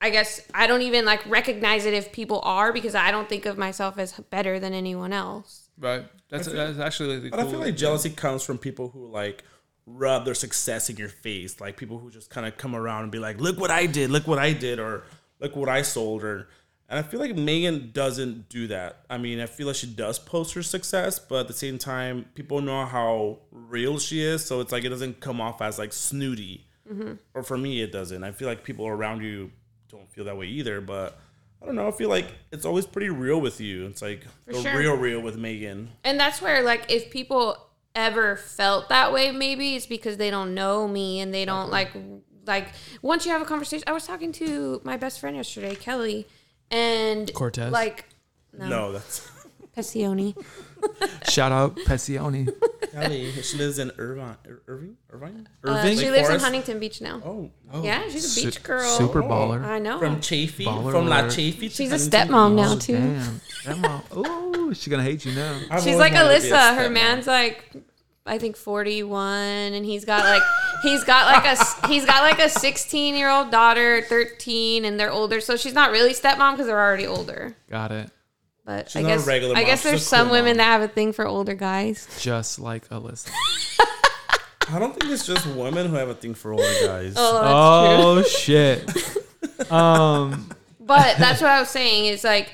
[0.00, 3.46] I guess I don't even like recognize it if people are because I don't think
[3.46, 5.67] of myself as better than anyone else.
[5.78, 6.06] Right.
[6.28, 9.44] That's that's actually like the But I feel like jealousy comes from people who like
[9.86, 13.12] rub their success in your face, like people who just kind of come around and
[13.12, 14.10] be like, "Look what I did!
[14.10, 15.04] Look what I did!" or
[15.40, 16.48] "Look what I sold!" or
[16.90, 19.04] and I feel like Megann doesn't do that.
[19.10, 22.26] I mean, I feel like she does post her success, but at the same time,
[22.34, 25.92] people know how real she is, so it's like it doesn't come off as like
[25.92, 26.66] snooty.
[26.90, 27.14] Mm-hmm.
[27.34, 28.24] Or for me, it doesn't.
[28.24, 29.52] I feel like people around you
[29.90, 31.18] don't feel that way either, but.
[31.62, 31.88] I don't know.
[31.88, 33.86] I feel like it's always pretty real with you.
[33.86, 34.76] It's like the sure.
[34.76, 35.88] real, real with Megann.
[36.04, 37.56] And that's where like if people
[37.94, 41.90] ever felt that way, maybe it's because they don't know me and they don't like
[42.46, 42.68] like
[43.02, 43.84] once you have a conversation.
[43.86, 46.26] I was talking to my best friend yesterday, Kelly,
[46.70, 47.72] and Cortez.
[47.72, 48.06] like
[48.52, 49.28] No, that's
[49.76, 50.36] Pessioni.
[51.28, 52.52] Shout out Pessioni.
[52.92, 53.32] Kelly.
[53.42, 54.36] She lives in Irvine.
[54.44, 54.96] Ir- Irving?
[55.10, 55.48] Irvine?
[55.64, 56.30] Uh, she Lake lives Forest?
[56.32, 57.20] in Huntington Beach now.
[57.24, 57.50] Oh,
[57.82, 58.88] Yeah, she's a beach girl.
[58.96, 59.62] Super baller.
[59.64, 59.98] I know.
[59.98, 61.30] from Chaffey, Baller from La alert.
[61.32, 61.68] Chaffey.
[61.68, 62.94] to she's a stepmom now too.
[62.96, 63.40] Damn.
[63.64, 64.16] Stepmom.
[64.16, 65.58] Ooh, she's gonna hate you now.
[65.70, 66.76] I've She's like wanted to be a Alyssa.
[66.76, 67.72] Her man's like,
[68.26, 69.28] I think forty one,
[69.72, 70.42] and he's got like
[70.82, 75.00] he's got like a s- he's got like a sixteen year old daughter, thirteen, and
[75.00, 75.40] they're older.
[75.40, 77.56] So she's not really stepmom because they're already older.
[77.70, 78.10] Got it.
[78.68, 80.50] But She's I not a guess regular I guess she's a there's cool some women
[80.50, 80.56] mom.
[80.58, 82.06] that have a thing for older guys.
[82.20, 83.30] Just like Alyssa.
[84.70, 87.14] I don't think it's just women who have a thing for older guys.
[87.16, 89.00] Oh, that's true.
[89.00, 89.72] Oh shit.
[89.72, 90.50] Um.
[90.80, 92.06] But that's what I was saying.
[92.06, 92.52] Is like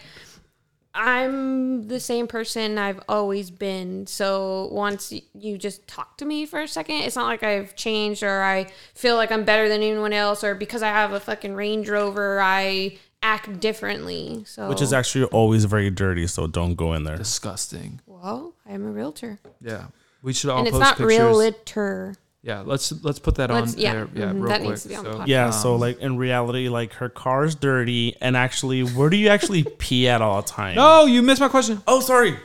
[0.95, 4.07] I'm the same person I've always been.
[4.07, 8.23] So once you just talk to me for a second, it's not like I've changed
[8.23, 11.55] or I feel like I'm better than anyone else or because I have a fucking
[11.55, 14.45] Range Rover, I act differently.
[14.47, 17.17] So Which is actually always very dirty, so don't go in there.
[17.17, 18.01] Disgusting.
[18.07, 19.87] well, I'm a realtor, Yeah.
[20.23, 21.19] We should all and it's post not pictures.
[21.19, 22.15] realtor.
[22.43, 22.61] Yeah.
[22.65, 23.93] Let's let's put that Let's- on yeah.
[23.93, 24.09] there.
[24.15, 24.25] Yeah.
[24.27, 24.69] Mhm, Real that quick.
[24.71, 25.27] needs to be on the So, podcast.
[25.27, 29.29] Yeah, um, so like in reality, like her car's dirty, and actually, where do you
[29.29, 30.51] actually pee at all times?
[30.51, 30.75] time?
[30.77, 31.83] No, you missed my question.
[31.87, 32.37] Oh, sorry.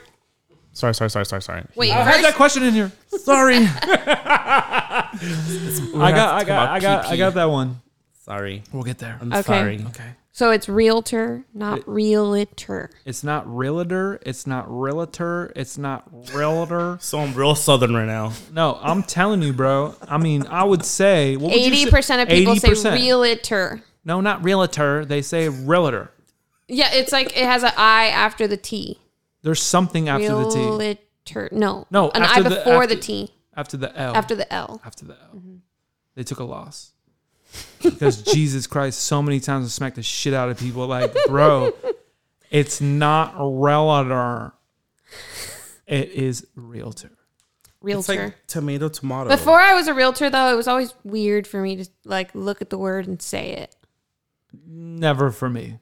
[0.74, 1.64] Sorry, sorry, sorry, sorry, sorry.
[1.76, 2.92] Wait, I had first, that question in here.
[3.08, 3.58] Sorry.
[3.58, 7.82] I got, I got, I got, I got that one.
[8.24, 8.64] Sorry.
[8.72, 9.18] We'll get there.
[9.22, 9.42] I'm Okay.
[9.42, 9.86] sorry.
[9.90, 10.12] Okay.
[10.32, 12.90] So it's realtor, not realtor.
[13.06, 14.20] It's not realtor.
[14.26, 15.52] It's not realtor.
[15.56, 16.98] It's not realtor.
[17.02, 18.34] So I'm real southern right now.
[18.54, 19.96] No, I'm telling you, bro.
[20.08, 21.90] I mean, I would say what would you Eighty say?
[21.90, 22.76] percent of people 80%.
[22.78, 23.82] say realtor.
[24.06, 25.04] No, not realtor.
[25.06, 26.12] They say realtor.
[26.68, 29.00] Yeah, it's like it has an I after the T.
[29.42, 30.60] There's something after the T.
[30.60, 31.50] Realtor.
[31.52, 31.88] No.
[31.92, 33.30] No, an I after the- before the, after- T.
[33.56, 34.16] After the L.
[34.16, 34.82] After the L.
[34.86, 35.30] after the L.
[35.36, 35.56] Mm-hmm.
[36.16, 36.94] They took a loss.
[37.82, 40.88] Because Jesus Christ, so many times I smacked the shit out of people.
[40.88, 41.74] Like, bro,
[42.50, 44.54] it's not realtor.
[45.88, 47.12] It is realtor.
[47.82, 48.14] Realtor.
[48.14, 49.30] It's like tomato, tomato.
[49.30, 52.62] Before I was a realtor, though, it was always weird for me to like look
[52.62, 53.76] at the word and say it.
[54.68, 55.80] Never for me.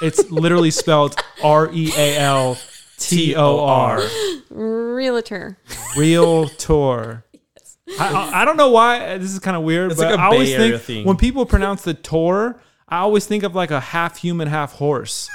[0.00, 2.58] It's literally spelled R E A L
[2.98, 4.00] T O R.
[4.48, 5.58] Realtor.
[5.96, 7.25] Realtor.
[7.98, 10.22] I, I, don't know why uh, this is kind of weird, It's but like a
[10.22, 11.04] I always think thing.
[11.06, 15.28] when people pronounce the tour, I always think of like a half human, half horse,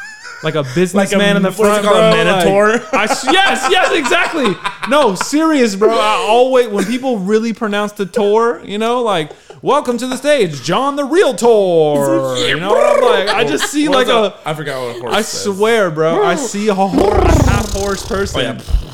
[0.43, 1.83] like a businessman in the what front.
[1.85, 2.97] called, a bro, like- minotaur?
[2.97, 4.53] I yes, yes, exactly.
[4.89, 5.91] No, serious, bro.
[5.91, 9.31] I always when people really pronounce the tour, you know, like
[9.61, 12.47] welcome to the stage, John the Real Realtor.
[12.47, 13.35] You know what I'm like?
[13.35, 14.49] I just see like What's a.
[14.49, 15.43] I forgot what a horse I says.
[15.57, 16.21] swear, bro.
[16.23, 18.41] I see a, hor- a half horse person.
[18.41, 18.90] Oh, yeah.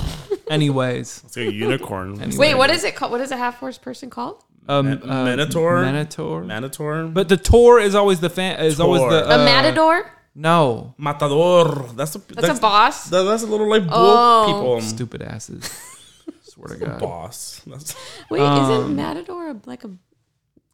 [0.50, 2.22] Anyways, It's like a unicorn.
[2.22, 2.38] Anyway.
[2.38, 3.12] Wait, what is it called?
[3.12, 4.43] What is a half horse person called?
[4.70, 5.82] um, Ma- Minotaur?
[5.82, 6.43] Minotaur.
[6.43, 7.08] Minotaur.
[7.08, 8.60] but the tour is always the fan.
[8.60, 9.12] Is always Tor.
[9.12, 10.12] the A uh, matador?
[10.36, 11.89] No, Matador.
[11.95, 13.10] That's a That's, a boss.
[13.10, 14.43] that- that's a little like bull Oh.
[14.48, 14.82] people.
[14.82, 15.64] stupid asses.
[16.43, 17.00] Swear to God.
[17.00, 17.62] Boss.
[17.66, 17.95] That's
[18.30, 19.91] Wait, Um, isn't matador a, like a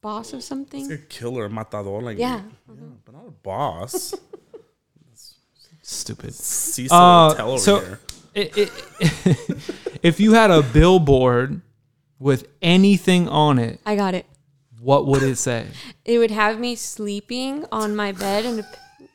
[0.02, 0.92] boss of it's something?
[0.92, 2.02] a killer matador.
[2.02, 2.42] Like Yeah.
[2.68, 4.14] but not a boss.
[5.82, 6.34] Stupid.
[6.34, 8.00] Cecil Uh, Tell over so- here.
[8.34, 8.72] It- it-
[10.04, 11.62] if you had a billboard
[12.20, 14.26] with anything on it, I got it.
[14.82, 15.68] what would it say?
[16.06, 18.66] It would have me sleeping on my bed and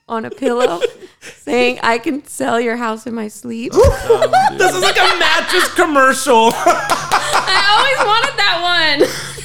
[0.08, 0.80] on a pillow,
[1.20, 6.48] saying, "I can sell your house in my sleep." This is like a mattress commercial.
[6.54, 8.56] I always wanted that
[8.98, 9.38] one.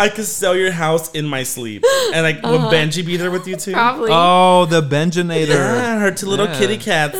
[0.00, 1.84] I could sell your house in my sleep.
[2.14, 2.52] And like Uh-huh.
[2.52, 3.72] would Benji be there with you too?
[3.72, 4.10] Probably.
[4.12, 5.48] Oh, the Benjinator.
[5.48, 6.58] Yeah, her two little Yeah.
[6.58, 7.14] kitty cats.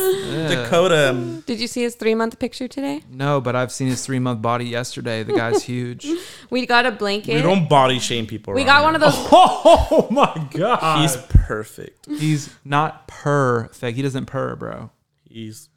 [0.49, 1.41] Dakota.
[1.45, 3.03] Did you see his three month picture today?
[3.09, 5.23] No, but I've seen his three month body yesterday.
[5.23, 6.07] The guy's huge.
[6.49, 7.35] We got a blanket.
[7.35, 8.53] We don't body shame people.
[8.53, 8.83] we got here.
[8.85, 9.13] one of those.
[9.31, 11.01] oh my god.
[11.01, 12.07] He's perfect.
[12.07, 13.95] He's not perfect.
[13.95, 14.89] He doesn't purr, bro.
[15.29, 15.69] He's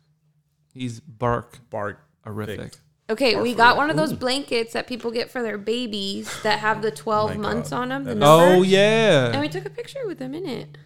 [0.73, 2.01] He's bark bark.
[2.25, 2.73] horrific.
[3.11, 6.81] Okay, we got one of those blankets that people get for their babies that have
[6.81, 7.83] the 12 my months God.
[7.83, 8.05] on them.
[8.05, 8.45] The That- number.
[8.45, 9.41] Oh And yeah.
[9.41, 10.79] we took a picture with them in it.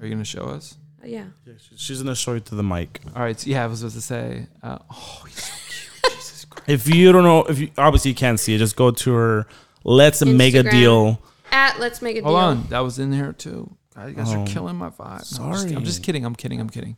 [0.00, 0.76] Are you gonna show us?
[1.02, 1.24] Oh, yeah.
[1.46, 3.00] Yeah, she- She's gonna show you to the mic.
[3.16, 3.38] All right.
[3.38, 4.46] So yeah, I was supposed to say.
[4.62, 6.12] Uh, oh, he's so cute.
[6.18, 6.68] Jesus Christ.
[6.68, 9.46] If you don't know, if you obviously you can't see it, just go to her.
[9.84, 10.70] Let's make a Instagram.
[10.70, 11.22] deal.
[11.50, 12.44] At Let's Make a Hold Deal.
[12.44, 13.74] on, that was in here too.
[13.94, 14.40] God, you guys Oh.
[14.42, 14.98] are killing my vibe.
[14.98, 15.84] No, I'm, just, I'm Sorry.
[15.84, 16.24] just kidding.
[16.24, 16.60] I'm kidding.
[16.60, 16.96] I'm kidding.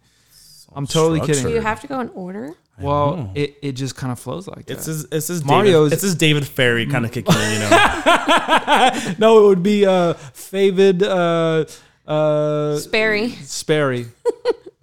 [0.74, 1.44] I'm totally Do kidding.
[1.44, 2.52] Do you have to go in order?
[2.80, 4.72] Well, it, it just kind of flows like that.
[4.78, 7.58] It's his, it's his Mario's- David, it's his David Ferry kind of kicking in, you
[7.60, 9.14] know.
[9.18, 11.64] no, it would be uh Favid uh
[12.06, 13.30] uh Sperry.
[13.30, 14.06] Sperry.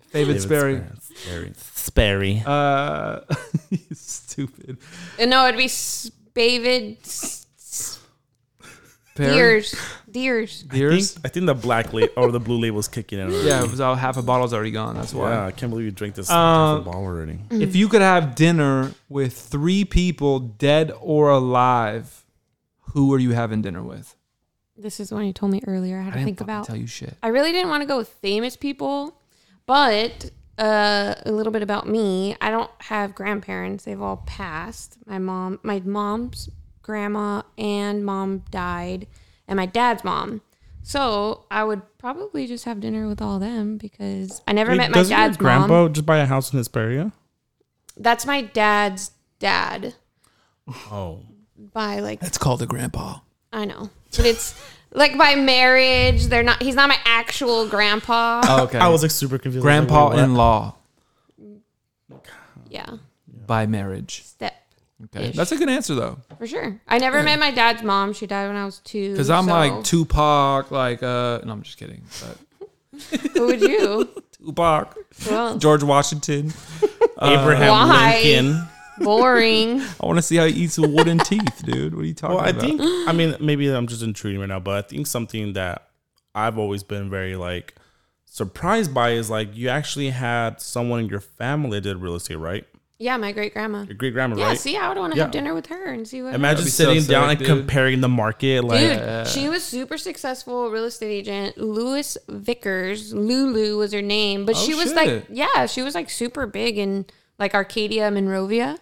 [0.09, 0.81] Favid Sperry.
[1.01, 1.51] Sperry.
[1.57, 2.43] Sperry.
[2.45, 3.19] Uh
[3.69, 4.77] he's stupid.
[5.19, 7.99] Uh, No, it'd be s- David S- S-
[9.15, 9.63] Perry?
[10.11, 10.63] Deers.
[10.63, 10.93] Deers.
[10.93, 13.27] I think, I think the black label or the blue label's kicking in.
[13.31, 13.47] Already.
[13.47, 14.95] Yeah, it was all half a bottle's already gone.
[14.95, 15.31] That's why.
[15.31, 16.35] Yeah, I can't believe you drink this Um,
[16.77, 17.39] half a bottle already.
[17.49, 22.25] If you could have dinner with three people, dead or alive,
[22.93, 24.15] who are you having dinner with?
[24.77, 25.99] This is the one you told me earlier.
[25.99, 26.65] I had I to think about.
[26.65, 27.15] tell you shit.
[27.21, 29.15] I really didn't want to go with famous people,
[29.65, 32.35] but uh, a little bit about me.
[32.41, 34.97] I don't have grandparents; they've all passed.
[35.05, 36.49] My mom, my mom's
[36.81, 39.05] grandma and mom died,
[39.51, 40.41] and my dad's mom.
[40.81, 44.91] So I would probably just have dinner with all them because I never Wait, met
[44.91, 45.93] my doesn't your dad's grandpa mom.
[45.93, 47.11] just buy a house in Hesperia?
[47.97, 49.93] That's my dad's dad.
[50.89, 51.19] Oh,
[51.73, 53.17] By like It's called a grandpa.
[53.51, 54.59] I know, but it's
[54.93, 56.27] like by marriage.
[56.27, 56.61] They're not.
[56.63, 58.41] He's not my actual grandpa.
[58.45, 58.79] Oh, okay.
[58.79, 59.65] I was like super confused.
[59.65, 60.19] I was like, grandpa what?
[60.19, 60.75] in law
[62.69, 62.89] yeah,
[63.45, 64.23] by marriage.
[64.23, 64.53] step.
[65.05, 65.29] Okay.
[65.29, 65.35] Ish.
[65.35, 66.19] That's a good answer though.
[66.37, 66.79] For sure.
[66.87, 68.13] I never met my dad's mom.
[68.13, 69.11] She died when I was two.
[69.11, 72.03] Because I'm so- like Tupac, like uh no, I'm just kidding.
[72.21, 72.37] But
[73.33, 74.09] Who would you?
[74.37, 74.97] Tupac,
[75.29, 76.53] Well, George Washington.
[77.21, 78.21] Abraham Why?
[78.23, 78.67] Lincoln.
[78.99, 79.81] boring.
[79.81, 81.93] I want to see how he eats with wooden teeth, dude.
[81.95, 82.61] What are you talking Well, I about?
[82.61, 85.87] think I mean maybe I'm just intruding right now, but I think something that
[86.35, 87.75] I've always been very like
[88.25, 92.37] surprised by is like you actually had someone in your family that did real estate,
[92.37, 92.65] right?
[93.01, 93.81] Yeah, my great grandma.
[93.83, 94.59] Your great grandma, Yeah, right?
[94.59, 95.23] see, I would want to Yeah.
[95.23, 96.35] have dinner with her and see what.
[96.35, 97.47] Imagine be so sitting down sick, and dude.
[97.47, 101.57] comparing the market, like Dude, she was super successful real estate agent.
[101.57, 104.95] Louis Vickers, Lulu was her name, but Oh, she was shit.
[104.95, 107.05] like, yeah, she was like super big in
[107.39, 108.77] like Arcadia, Monrovia.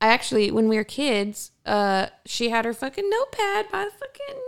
[0.00, 4.42] I actually, when we were kids, uh, she had her fucking notepad by the fucking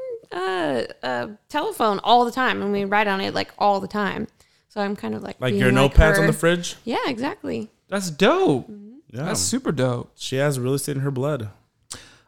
[1.03, 4.28] uh, uh, telephone all the time, and we write on it like all the time.
[4.68, 6.20] So I'm kind of like like being your notepads her.
[6.20, 6.76] on the fridge.
[6.84, 7.70] Yeah, exactly.
[7.88, 8.70] That's dope.
[9.12, 10.12] Yeah, That's super dope.
[10.16, 11.50] she has real estate in her blood.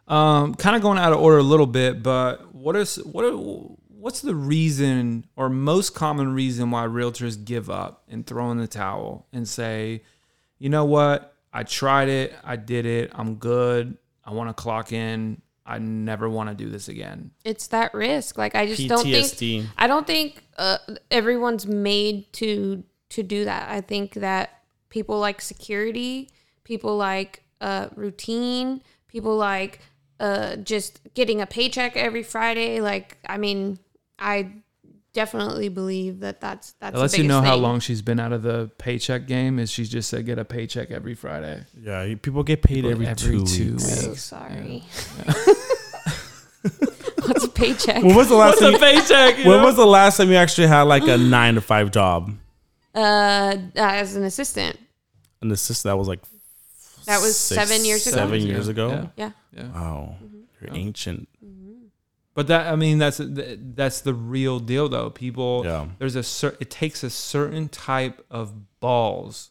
[0.08, 3.36] Um, kind of going out of order a little bit, but what is what are,
[3.88, 8.66] what's the reason or most common reason why realtors give up and throw in the
[8.66, 10.02] towel and say,
[10.58, 14.92] you know what, I tried it, I did it, I'm good, I want to clock
[14.92, 17.30] in, I never want to do this again.
[17.44, 18.36] It's that risk.
[18.36, 20.78] Like I just don't think I don't think uh,
[21.10, 23.70] everyone's made to to do that.
[23.70, 26.28] I think that people like security,
[26.64, 29.80] people like uh, routine, people like
[30.20, 32.80] uh, just getting a paycheck every Friday.
[32.80, 33.78] Like I mean,
[34.18, 34.52] I
[35.12, 36.92] definitely believe that that's that's.
[36.92, 39.58] That the lets you biggest know how long she's been out of the paycheck game.
[39.58, 41.64] Is she just said get a paycheck every Friday?
[41.80, 43.84] Yeah, people get paid every, every two, two weeks.
[43.84, 44.00] weeks.
[44.00, 44.84] So sorry.
[47.26, 48.02] What's a paycheck.
[48.02, 48.74] When was the last What's time?
[48.74, 49.38] a paycheck?
[49.38, 49.64] you when know?
[49.66, 52.32] was the last time you actually had like a nine to five job?
[52.94, 54.78] Uh, as an assistant.
[55.40, 56.20] An assistant that was like
[57.06, 58.16] That was six, seven years ago.
[58.16, 58.88] Seven years ago.
[58.90, 59.06] Yeah.
[59.16, 59.30] Yeah.
[59.56, 59.68] Yeah.
[59.68, 60.40] Wow, mm-hmm.
[60.60, 60.76] you're oh.
[60.76, 61.28] ancient.
[61.44, 61.72] Mm-hmm.
[62.34, 65.10] But that I mean that's that's the real deal though.
[65.10, 65.86] People Yeah.
[65.98, 69.50] there's a cer- it takes a certain type of balls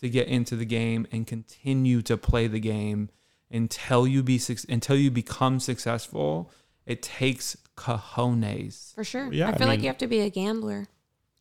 [0.00, 3.08] to get into the game and continue to play the game
[3.50, 6.50] until you be suc- until you become successful.
[6.84, 8.92] It takes cojones.
[8.94, 9.32] For sure.
[9.32, 10.88] Yeah, I I feel like you have to be a gambler.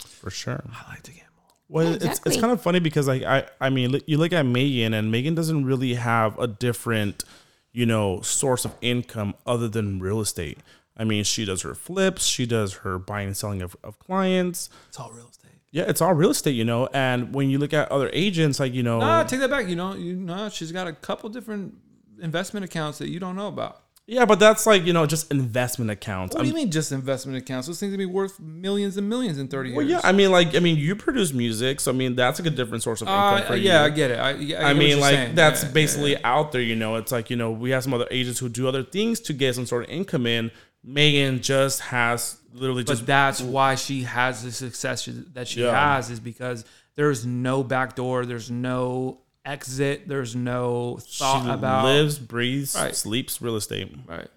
[0.08, 0.64] For sure.
[0.72, 1.31] I like to gamble.
[1.72, 4.46] Well, Yeah, it's it's kind of funny because like I I mean you look at
[4.46, 7.24] Megann and Megann doesn't really have a different
[7.72, 10.58] you know source of income other than real estate.
[10.98, 14.70] I mean she does her flips, she does her buying and selling of, of clients.
[14.90, 15.52] It's all real estate.
[15.72, 16.90] Yeah, it's all real estate, you know.
[16.94, 19.70] And when you look at other agents, like you know, Nah, take that back.
[19.70, 21.76] You know, you know, she's got a couple different
[22.22, 23.81] investment accounts that you don't know about.
[24.08, 26.36] Yeah, but that's like you know just investment accounts.
[26.36, 27.68] What do you I'm- mean just investment accounts?
[27.68, 29.78] Those things will be worth millions and millions in 30 years.
[29.78, 32.48] Well, yeah, I mean, like, I mean, you produce music, so I mean, that's like
[32.48, 33.70] a different source of income Uh, for you.
[33.70, 34.20] yeah, I get it.
[34.20, 35.36] I, I, get I mean, like saying.
[35.36, 36.20] that's Yeah, yeah, basically yeah.
[36.24, 36.62] out there.
[36.62, 39.20] You know, it's like you know we have some other agents who do other things
[39.22, 40.52] to get some sort of income in.
[40.86, 45.96] Megann just has literally But just that's why she has the success that she Yeah.
[45.96, 51.84] has is because there's no back door, there's no exit, there's no thought she about
[51.86, 52.96] lives, breathes, Right.
[52.96, 53.94] sleeps real estate.
[54.08, 54.28] Right.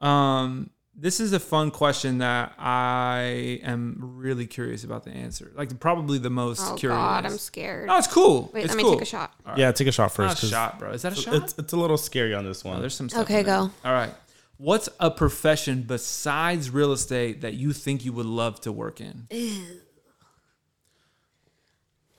[0.00, 5.52] Um, this is a fun question that I am really curious about the answer.
[5.54, 6.96] Like probably the most Oh curious.
[6.98, 7.86] God, I'm scared.
[7.88, 8.50] No, it's cool.
[8.54, 8.92] Wait, it's let me cool.
[8.94, 9.34] take a shot.
[9.56, 10.38] Yeah, take a shot Not first.
[10.38, 10.90] a 'cause shot, bro.
[10.92, 11.34] Is that a shot?
[11.34, 12.80] It's it's a little scary on this Oh, one.
[12.80, 13.22] there's some stuff.
[13.24, 13.56] Okay, in there.
[13.58, 13.70] go.
[13.84, 14.14] All right.
[14.58, 19.26] What's a profession besides real estate that you think you would love to work in?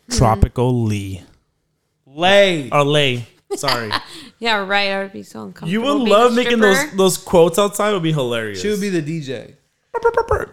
[0.09, 1.24] Tropical Lee.
[2.18, 2.70] Lay.
[2.72, 3.26] Or lay.
[3.55, 3.91] Sorry.
[4.39, 4.91] Yeah, right.
[4.91, 5.72] I would be so uncomfortable.
[5.72, 6.95] you would being a love making those stripper.
[6.97, 7.91] those quotes outside.
[7.93, 8.61] Would be hilarious.
[8.61, 9.55] She would be the DJ.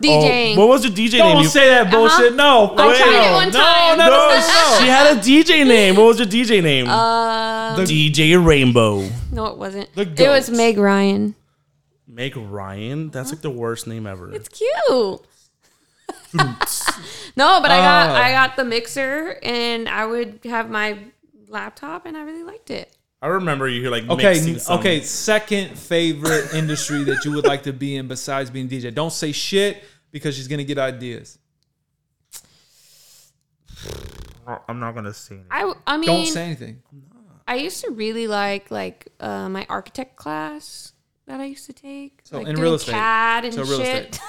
[0.01, 0.57] DJing.
[0.57, 1.43] Oh, what was your DJ Don't name?
[1.43, 2.35] You- say that bullshit.
[2.35, 2.65] No.
[2.69, 2.83] Uh-huh.
[2.83, 2.97] I wait.
[2.97, 3.99] tried it one No, time.
[3.99, 4.79] No, no, no, no.
[4.81, 5.97] she had a DJ name.
[5.97, 6.87] What was your DJ name?
[6.89, 9.07] Uh, DJ Rainbow.
[9.31, 9.95] no, it wasn't.
[9.95, 10.51] The It was goats.
[10.51, 11.35] Meg Ryan.
[12.09, 13.11] Meg Ryan.
[13.11, 14.33] That's like the worst name ever.
[14.33, 14.71] It's cute.
[17.37, 18.15] no, but I got Ah.
[18.23, 20.99] I got the mixer and I would have my
[21.55, 22.95] laptop and I really liked it.
[23.23, 25.01] I remember you hear like Okay, mixing some- okay.
[25.01, 28.93] Second favorite industry that you would like to be in besides being DJ.
[28.95, 31.39] Don't say shit because she's gonna get ideas.
[34.69, 35.41] I'm not gonna say.
[35.51, 36.83] I I mean Don't say anything.
[37.49, 40.93] I used to really like like uh, my architect class
[41.27, 42.21] that I used to take.
[42.25, 42.93] So like in real estate.
[42.93, 44.15] CAD and So real shit.
[44.15, 44.21] estate.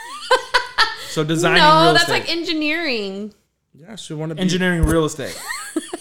[1.09, 2.19] So designing no, real that's estate.
[2.21, 3.33] like engineering,
[3.73, 5.37] Yeah, she want to be engineering real estate.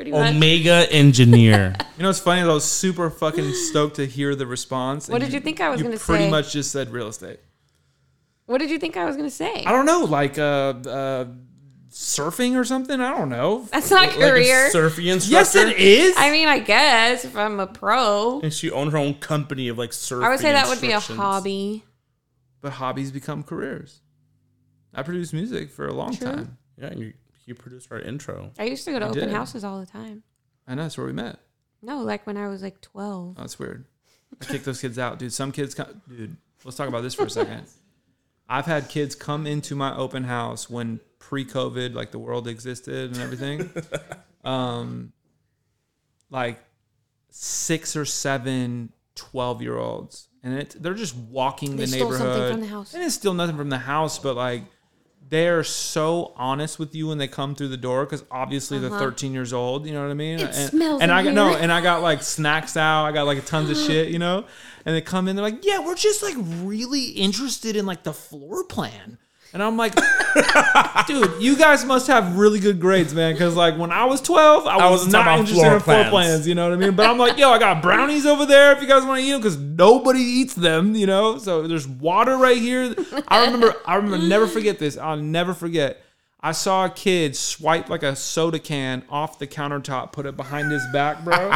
[0.00, 0.34] pretty much.
[0.34, 1.74] Omega engineer.
[2.00, 2.40] You know what's funny?
[2.40, 5.06] is I was super fucking stoked to hear the response.
[5.06, 6.04] What did you think I was gonna say?
[6.06, 7.40] Pretty much just said real estate.
[8.46, 9.64] What did you think I was gonna say?
[9.66, 10.42] I don't know, like uh,
[10.88, 11.26] uh,
[11.90, 12.98] surfing or something.
[12.98, 13.68] I don't know.
[13.70, 14.68] That's not a like career.
[14.68, 15.30] a surfing instructor.
[15.30, 16.14] Yes, it is.
[16.16, 19.76] I mean, I guess if I'm a pro, And she owned her own company of
[19.76, 20.24] like surfing.
[20.24, 21.84] I would say that would be a hobby.
[22.62, 24.00] but hobbies become careers.
[24.94, 26.26] I produced music for a long True.
[26.26, 26.58] time.
[26.78, 27.12] Yeah, and you,
[27.46, 28.50] you produced our intro.
[28.58, 29.32] I used to go to I open did.
[29.32, 30.22] houses all the time.
[30.66, 31.38] I know that's where we met.
[31.82, 33.34] No, like when I was like 12.
[33.36, 33.84] Oh, that's weird.
[34.40, 35.32] I kick those kids out, dude.
[35.32, 36.36] Some kids, come, dude.
[36.64, 37.64] Let's talk about this for a second.
[38.48, 43.20] I've had kids come into my open house when pre-COVID, like the world existed and
[43.20, 43.70] everything.
[44.44, 45.12] um,
[46.30, 46.58] like
[47.30, 52.34] six or seven 12 year olds, and it, they're just walking They the stole neighborhood.
[52.34, 52.94] something from the house.
[52.94, 54.64] And it's still nothing from the house, but like
[55.30, 59.32] they're so honest with you when they come through the door because obviously they're 13
[59.32, 59.86] years old.
[59.86, 60.40] You know what I mean?
[60.40, 60.48] Uh-huh.
[60.48, 63.06] It and, smells and I got no, and I got like snacks out.
[63.06, 64.44] I got like tons of shit, you know.
[64.84, 68.12] And they come in, they're like, "Yeah, we're just like really interested in like the
[68.12, 69.18] floor plan."
[69.52, 69.94] And I'm like,
[71.06, 73.32] dude, you guys must have really good grades, man.
[73.32, 76.10] Because like when I was 12, I, was wasn't not interested floor in floor plans.
[76.10, 76.48] plans.
[76.48, 76.94] You know what I mean?
[76.94, 79.32] But I'm like, yo, I got brownies over there if you guys want to eat
[79.32, 80.94] them because nobody eats them.
[80.94, 82.94] You know, so there's water right here.
[83.26, 84.96] I remember, I remember, never forget this.
[84.96, 86.00] I'll never forget.
[86.40, 90.70] I saw a kid swipe like a soda can off the countertop, put it behind
[90.70, 91.54] his back, bro.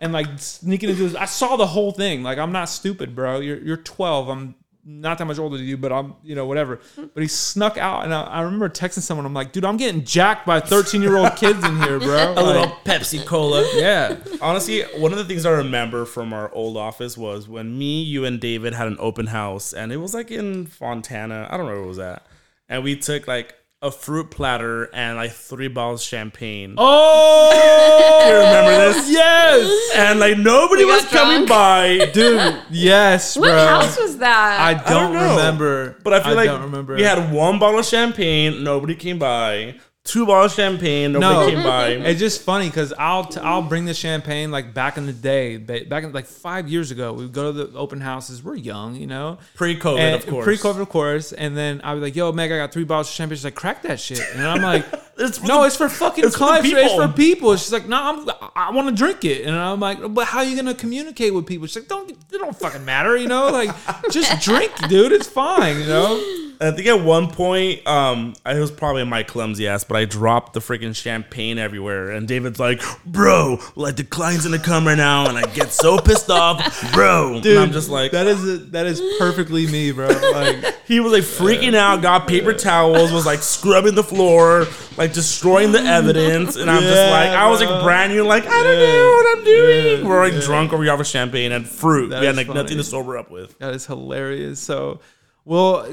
[0.00, 2.22] And like sneaking into his, I saw the whole thing.
[2.22, 3.40] Like I'm not stupid, bro.
[3.40, 4.28] You're you're 12.
[4.28, 4.54] I'm
[4.84, 6.80] not that much older than you, but I'm, you know, whatever.
[6.96, 9.26] But he snuck out, and I, I remember texting someone.
[9.26, 12.34] I'm like, dude, I'm getting jacked by 13 year old kids in here, bro.
[12.36, 13.66] A little Pepsi Cola.
[13.74, 14.16] yeah.
[14.40, 18.24] Honestly, one of the things I remember from our old office was when me, you,
[18.24, 21.46] and David had an open house, and it was like in Fontana.
[21.50, 22.26] I don't know where it was at.
[22.68, 26.74] And we took like a fruit platter and like three bottles of champagne.
[26.76, 29.10] Oh, You remember this?
[29.10, 29.90] Yes.
[29.96, 32.10] and like nobody was got coming by.
[32.12, 33.66] Dude, yes, What bro.
[33.66, 34.60] house was that?
[34.60, 35.30] I don't, don't know.
[35.36, 35.96] remember.
[36.04, 36.94] But I feel like don't remember.
[36.96, 39.76] we had one bottle of champagne, nobody came by.
[40.02, 41.56] Two bottles of champagne, nobody No.
[41.56, 41.88] came by.
[41.90, 45.58] It's just funny because I'll t- I'll bring the champagne like back in the day,
[45.58, 47.12] back in like five years ago.
[47.12, 48.42] We would go to the open houses.
[48.42, 49.38] We're young, you know.
[49.56, 50.44] Pre-COVID, And- of course.
[50.44, 51.32] Pre-COVID, of course.
[51.32, 53.54] And then I was like, "Yo, Meg, I got three bottles of champagne." She's like,
[53.54, 54.86] "Crack that shit." And I'm like,
[55.18, 56.70] It's "No, the- it's for fucking it's for clients.
[56.72, 59.98] It's for people." She's like, "No, I'm, I want to drink it." And I'm like,
[60.14, 63.18] "But how are you gonna communicate with people?" She's like, "Don't, it don't fucking matter,
[63.18, 63.50] you know.
[63.50, 63.70] Like,
[64.10, 65.12] just drink, dude.
[65.12, 69.66] It's fine, you know." I think at one point, um, I was probably my clumsy
[69.66, 72.10] ass, but I dropped the freaking champagne everywhere.
[72.10, 75.98] And David's like, "Bro, like the client's gonna come right now," and I get so
[75.98, 77.36] pissed off, bro.
[77.36, 80.08] and I'm just like, that is a, that is perfectly me, bro.
[80.08, 84.66] Like, he was like freaking out, got paper towels, was like scrubbing the floor,
[84.98, 88.62] like destroying the evidence, and I'm just like, I was like brand new, like I
[88.62, 88.86] don't Yeah.
[88.92, 90.00] know what I'm doing.
[90.02, 90.40] Yeah, We're like yeah.
[90.40, 92.08] drunk, or we have a champagne and fruit.
[92.10, 93.58] That we had like nothing to sober up with.
[93.60, 94.60] That is hilarious.
[94.60, 95.00] So,
[95.44, 95.86] well,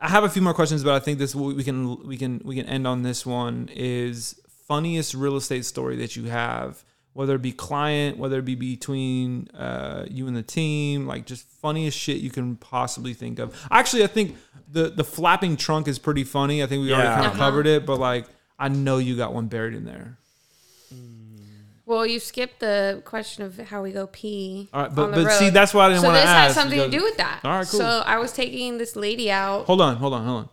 [0.00, 2.54] I have a few more questions, but I think this we can we can we
[2.56, 3.68] can end on this one.
[3.74, 6.82] Is funniest real estate story that you have,
[7.12, 11.46] whether it be client, whether it be between uh, you and the team, like just
[11.60, 13.54] funniest shit you can possibly think of.
[13.70, 14.36] Actually, I think
[14.70, 16.62] the the flapping trunk is pretty funny.
[16.62, 17.38] I think we already kind of Uh-huh.
[17.38, 18.26] covered it, but like
[18.58, 20.18] I know you got one buried in there.
[21.92, 24.68] Well, you skipped the question of how we go pee.
[24.72, 26.30] All right, on but the but see, that's why I didn't so want to ask.
[26.30, 27.40] So this has something to do with that.
[27.44, 27.80] All right, cool.
[27.80, 29.66] So I was taking this lady out.
[29.66, 30.48] Hold on, hold on, hold on.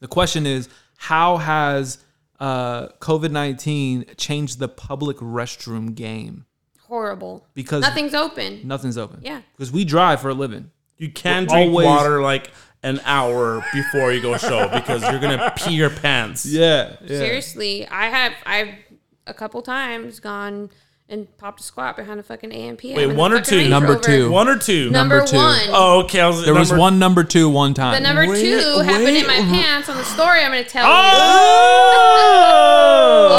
[0.00, 1.98] The question is, how has
[2.40, 6.44] uh, COVID nineteen changed the public restroom game?
[6.88, 7.46] Horrible.
[7.54, 8.66] Because Nothing's open.
[8.66, 9.20] nothing's open.
[9.22, 9.42] Yeah.
[9.52, 10.70] because we drive for a living.
[10.96, 12.50] You can We're drink always- water like
[12.82, 16.46] an hour before you go show because you're gonna pee your pants.
[16.46, 17.18] Yeah, yeah.
[17.18, 18.68] Seriously, I have I've
[19.28, 20.70] a couple times gone
[21.10, 22.84] and popped a squat behind a fucking AMP.
[22.84, 23.68] Wait, one or two?
[23.68, 24.30] Number two.
[24.30, 24.90] One or two?
[24.90, 25.36] Number, Number two.
[25.36, 25.60] one.
[25.68, 26.24] Oh, okay.
[26.26, 27.94] Was, There was one number two one time.
[27.94, 30.84] The number Wait, two happened in my pants on the story I'm going to tell
[30.86, 30.92] you.
[30.94, 32.24] Oh!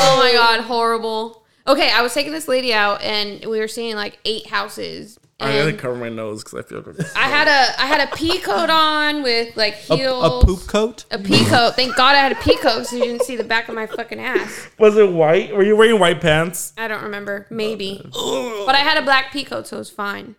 [0.02, 1.44] Oh my god, horrible.
[1.68, 5.19] Okay, I was taking this lady out and we were seeing like eight houses.
[5.40, 6.82] I gotta cover my nose because I feel.
[6.82, 10.44] Like I had a I had a pea coat on with like a, heels.
[10.44, 11.06] a poop coat.
[11.12, 11.76] A pea coat.
[11.76, 13.88] Thank God I had a pea coat so you didn't see the back of my
[13.88, 14.68] fucking ass.
[14.78, 15.56] Was it white?
[15.56, 16.74] Were you wearing white pants?
[16.78, 17.48] I don't remember.
[17.50, 18.02] Maybe.
[18.14, 20.36] Uh, but I had a black pea coat, so it was fine.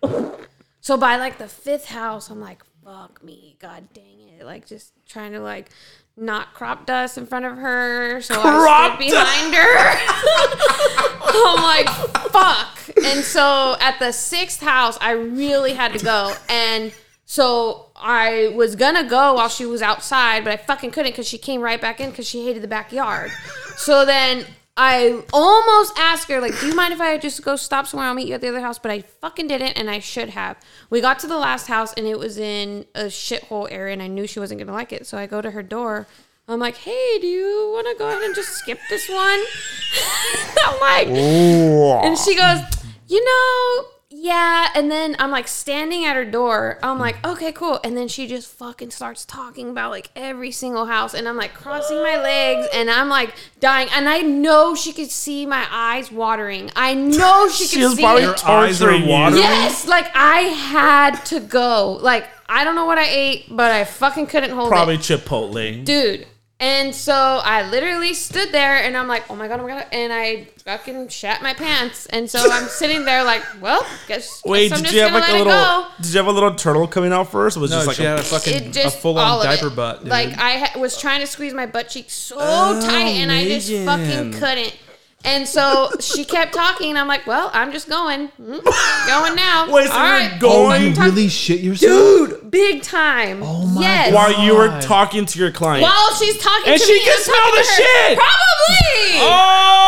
[0.81, 3.57] So by like the fifth house, I'm like, fuck me.
[3.59, 4.45] God dang it.
[4.45, 5.69] Like just trying to like
[6.17, 8.21] not crop dust in front of her.
[8.21, 11.17] So I Crop stood behind her.
[11.33, 11.87] I'm like,
[12.31, 13.05] fuck.
[13.05, 16.33] And so at the sixth house, I really had to go.
[16.49, 16.93] And
[17.25, 21.37] so I was gonna go while she was outside, but I fucking couldn't because she
[21.37, 23.31] came right back in because she hated the backyard.
[23.77, 24.45] So then
[24.77, 28.07] I almost asked her, like, do you mind if I just go stop somewhere?
[28.07, 28.79] I'll meet you at the other house.
[28.79, 30.57] But I fucking didn't, and I should have.
[30.89, 34.07] We got to the last house, and it was in a shithole area, and I
[34.07, 35.05] knew she wasn't gonna like it.
[35.05, 36.07] So I go to her door.
[36.51, 39.19] I'm like, hey, do you want to go ahead and just skip this one?
[40.67, 42.59] I'm like, and she goes,
[43.07, 44.67] you know, yeah.
[44.75, 46.77] And then I'm like standing at her door.
[46.83, 47.79] I'm like, okay, cool.
[47.83, 51.13] And then she just fucking starts talking about like every single house.
[51.13, 53.87] And I'm like crossing my legs and I'm like dying.
[53.93, 56.69] And I know she could see my eyes watering.
[56.75, 58.41] I know she She could was see probably it.
[58.43, 59.41] Your eyes are watering.
[59.41, 61.93] Yes, like I had to go.
[62.01, 65.83] Like I don't know what I ate, but I fucking couldn't hold Probably it, Chipotle.
[65.85, 66.27] dude.
[66.61, 69.87] And so I literally stood there and I'm like, oh my god, oh my god,
[69.91, 72.05] and I fucking shat my pants.
[72.05, 75.11] And so I'm sitting there like, well, guess, Wait, guess I'm did just you have
[75.11, 75.53] gonna like a let little?
[75.53, 75.87] it go.
[76.03, 77.57] Did you have a little turtle coming out first?
[77.57, 79.17] Or was it No, just like she a, had a fucking It just a full
[79.17, 79.75] all on of diaper it.
[79.75, 79.99] butt.
[80.01, 80.09] Dude.
[80.09, 83.43] Like I ha- was trying to squeeze my butt cheek so Oh, tight, and I
[83.45, 83.85] just oh, Megann.
[83.85, 84.75] fucking couldn't.
[85.23, 88.63] And so she kept talking, and I'm like, "Well, I'm just going, Mm,
[89.07, 90.39] going now." Wait, so All you're right.
[90.39, 93.41] going- oh, you Talk- really shit yourself, dude, big time.
[93.43, 94.11] Oh my yes.
[94.11, 94.15] God.
[94.15, 94.81] while you were God.
[94.81, 95.83] talking to your client?
[95.83, 97.75] While she's talking And to she me, can I'm smell talking the to her.
[98.09, 98.17] shit.
[98.17, 99.19] Probably.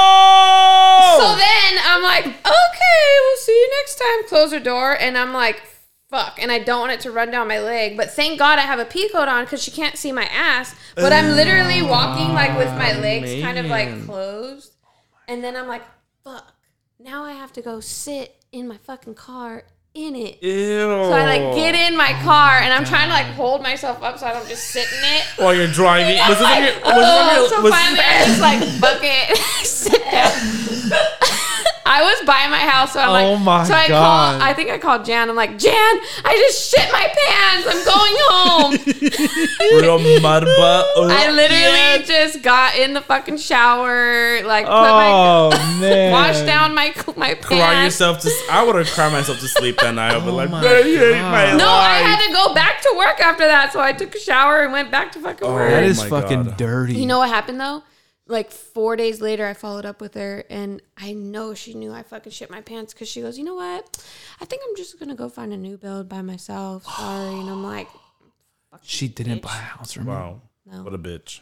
[0.03, 1.17] oh!
[1.19, 4.27] So then I'm like, okay, we'll see you next time.
[4.27, 5.61] Close her door, and I'm like,
[6.09, 6.37] fuck.
[6.41, 8.79] And I don't want it to run down my leg, but thank God I have
[8.79, 10.75] a pea coat on because she can't see my ass.
[10.95, 14.05] But I'm literally walking like with my legs kind of like man.
[14.05, 14.72] closed,
[15.33, 15.81] and then I'm like,
[16.23, 16.53] fuck.
[16.99, 19.63] Now I have to go sit in my fucking car
[19.95, 20.41] in it.
[20.43, 20.79] Ew.
[20.79, 24.19] So I like get in my car and I'm trying to like hold myself up
[24.19, 25.23] so I don't just sit in it.
[25.37, 26.17] while you're driving.
[26.29, 26.73] Was it on I'm your?
[26.73, 27.49] like, Was on oh, your?
[27.49, 31.39] so was- finally I just like bucket sit down.
[31.95, 34.39] I was by my house, so I'm like, Oh my so I God.
[34.39, 34.49] call.
[34.49, 35.29] I think I called Jan.
[35.29, 35.73] I'm like, Jan,
[36.25, 37.67] I just shit my pants.
[37.69, 38.71] I'm going home.
[39.81, 40.43] real mud.
[40.47, 46.63] I literally just got in the fucking shower, like put oh my man, washed down
[46.63, 47.83] around my my Cry pants.
[47.95, 48.27] yourself to.
[48.29, 50.15] s- I would have cried myself to sleep that night.
[50.15, 51.57] I'd be oh like, my "Man, my God.
[51.57, 54.61] No, I had to go back to work after that, so I took a shower
[54.63, 55.69] and went back to fucking oh work.
[55.69, 56.57] That Oh is my fucking God.
[56.57, 56.95] dirty.
[56.95, 57.83] You know what happened though?
[58.25, 62.03] Like four days later, I followed up with her, and I know she knew I
[62.03, 64.05] fucking shit my pants because she goes, "You know what?
[64.39, 66.85] I think I'm just gonna go find a new build by myself.
[66.85, 67.89] Sorry." And I'm like,
[68.81, 70.11] she didn't buy a house from me.
[70.11, 71.41] Wow, "No." what a bitch.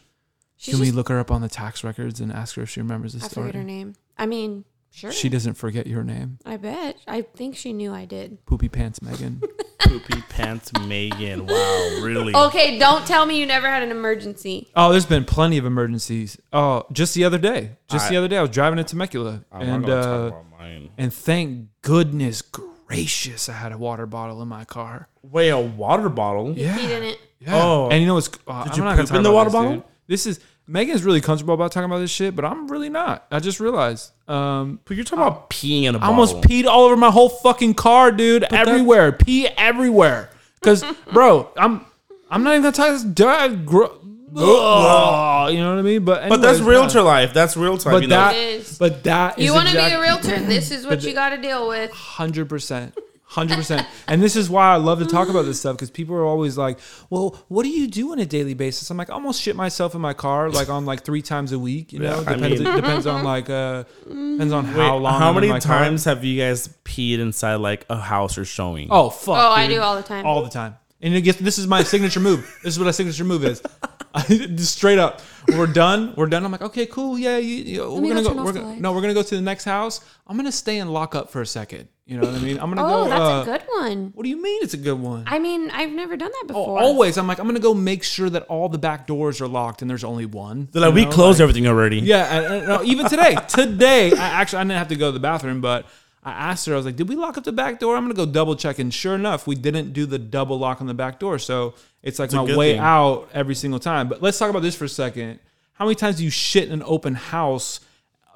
[0.57, 2.81] She's Can we look her up on the tax records and ask her if she
[2.81, 3.47] remembers the I story?
[3.47, 3.95] forget her name.
[4.17, 5.11] I mean, sure.
[5.11, 6.37] She doesn't forget your name.
[6.45, 6.97] I bet.
[7.07, 8.45] I think she knew I did.
[8.45, 9.41] Poopy pants, Megann.
[9.79, 11.41] Poopy pants, Megann.
[11.49, 12.35] Wow, really?
[12.35, 14.69] Okay, don't tell me you never had an emergency.
[14.75, 16.37] Oh, there's been plenty of emergencies.
[16.53, 17.71] Oh, just the other day.
[17.89, 20.27] Just I- the other day, I was driving to Temecula, I'm and not uh, talk
[20.33, 20.89] about mine.
[20.97, 25.07] and thank goodness gracious, I had a water bottle in my car.
[25.23, 26.53] Wait, a water bottle?
[26.57, 26.75] Yeah.
[26.77, 27.17] He didn't.
[27.39, 27.55] Yeah.
[27.55, 27.89] Oh.
[27.89, 28.29] and you know what's?
[28.47, 29.73] Uh, Did I'm you not gonna poop talk in the water this, bottle?
[29.75, 29.83] dude.
[30.07, 30.39] This is
[30.71, 33.25] Megann's really comfortable about talking about this shit, but I'm really not.
[33.29, 34.11] I just realized.
[34.29, 36.13] Um, But you're talking about peeing in a I bottle.
[36.15, 38.43] almost peed all over my whole fucking car, dude.
[38.45, 40.29] everywhere, pee everywhere.
[40.61, 40.83] Cause,
[41.13, 41.85] bro, I'm
[42.29, 43.03] I'm not even gonna talk this.
[43.03, 43.97] Dad, gro-
[44.33, 46.05] Ugh, you know what I mean?
[46.05, 47.03] But But that's realtor no.
[47.03, 47.33] life.
[47.33, 47.93] That's real time.
[47.93, 48.15] But you know?
[48.15, 48.77] that, It is.
[48.77, 50.39] but that is You want to be a realtor?
[50.39, 51.91] This is what you got to deal with.
[51.91, 52.97] Hundred percent.
[53.31, 53.87] Hundred percent.
[54.09, 56.57] And this is why I love to talk about this stuff because people are always
[56.57, 56.79] like,
[57.09, 59.95] "Well, what do you do on a daily basis?" I'm like, I almost shit myself
[59.95, 61.93] in my car like on like three times a week.
[61.93, 65.17] You know, Yeah, I depends mean- depends on like uh depends on Wait, how long.
[65.17, 65.79] how I'm in many my car.
[65.79, 68.89] times have you guys peed inside like a house or showing?
[68.91, 69.37] Oh fuck!
[69.37, 70.25] Oh, I do all the time.
[70.25, 70.75] all the time.
[71.03, 72.41] And it gets, this is my signature move.
[72.63, 73.63] This is what a signature move is.
[74.27, 76.13] Just straight up, we're done.
[76.17, 76.45] We're done.
[76.45, 77.17] I'm like, okay, cool.
[77.17, 78.43] Yeah, you, you, we're gonna go go.
[78.43, 80.01] We're gonna, no, we're gonna go to the next house.
[80.27, 81.87] I'm gonna stay and lock up for a second.
[82.11, 82.59] You know what I mean?
[82.59, 83.09] I'm gonna Oh, go.
[83.09, 84.11] that's uh, a good one.
[84.13, 84.61] What do you mean?
[84.63, 85.23] It's a good one.
[85.27, 86.77] I mean, I've never done that Oh, before.
[86.79, 87.17] always.
[87.17, 89.89] I'm like, I'm gonna go make sure that all the back doors are locked and
[89.89, 90.67] there's only one.
[90.73, 91.99] They're like, we know, closed like- everything already.
[91.99, 93.37] Yeah, and, and, no, even today.
[93.47, 95.85] Today, I actually I didn't have to go to the bathroom, but
[96.21, 96.73] I asked her.
[96.73, 98.77] I was like, "Did we lock up the back door?" I'm gonna go double check,
[98.77, 101.39] and sure enough, we didn't do the double lock on the back door.
[101.39, 102.81] So it's like a my way thing.
[102.81, 104.09] out every single time.
[104.09, 105.39] But let's talk about this for a second.
[105.75, 107.79] How many times do you shit in an open house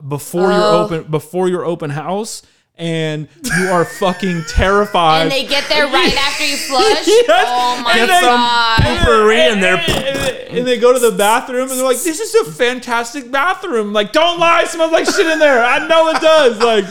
[0.08, 0.84] before your Oh.
[0.86, 2.42] open before your open house?
[2.78, 5.22] And you are fucking terrified.
[5.22, 7.08] and they get there right after you flush.
[7.08, 7.46] Yes.
[7.48, 8.80] Oh my And then- god!
[8.82, 12.36] Poopery and they're and, and they go to the bathroom and they're like, "This is
[12.36, 15.64] a fantastic bathroom." Like, don't lie, it smells like shit in there.
[15.64, 16.60] I know it does.
[16.60, 16.84] Like,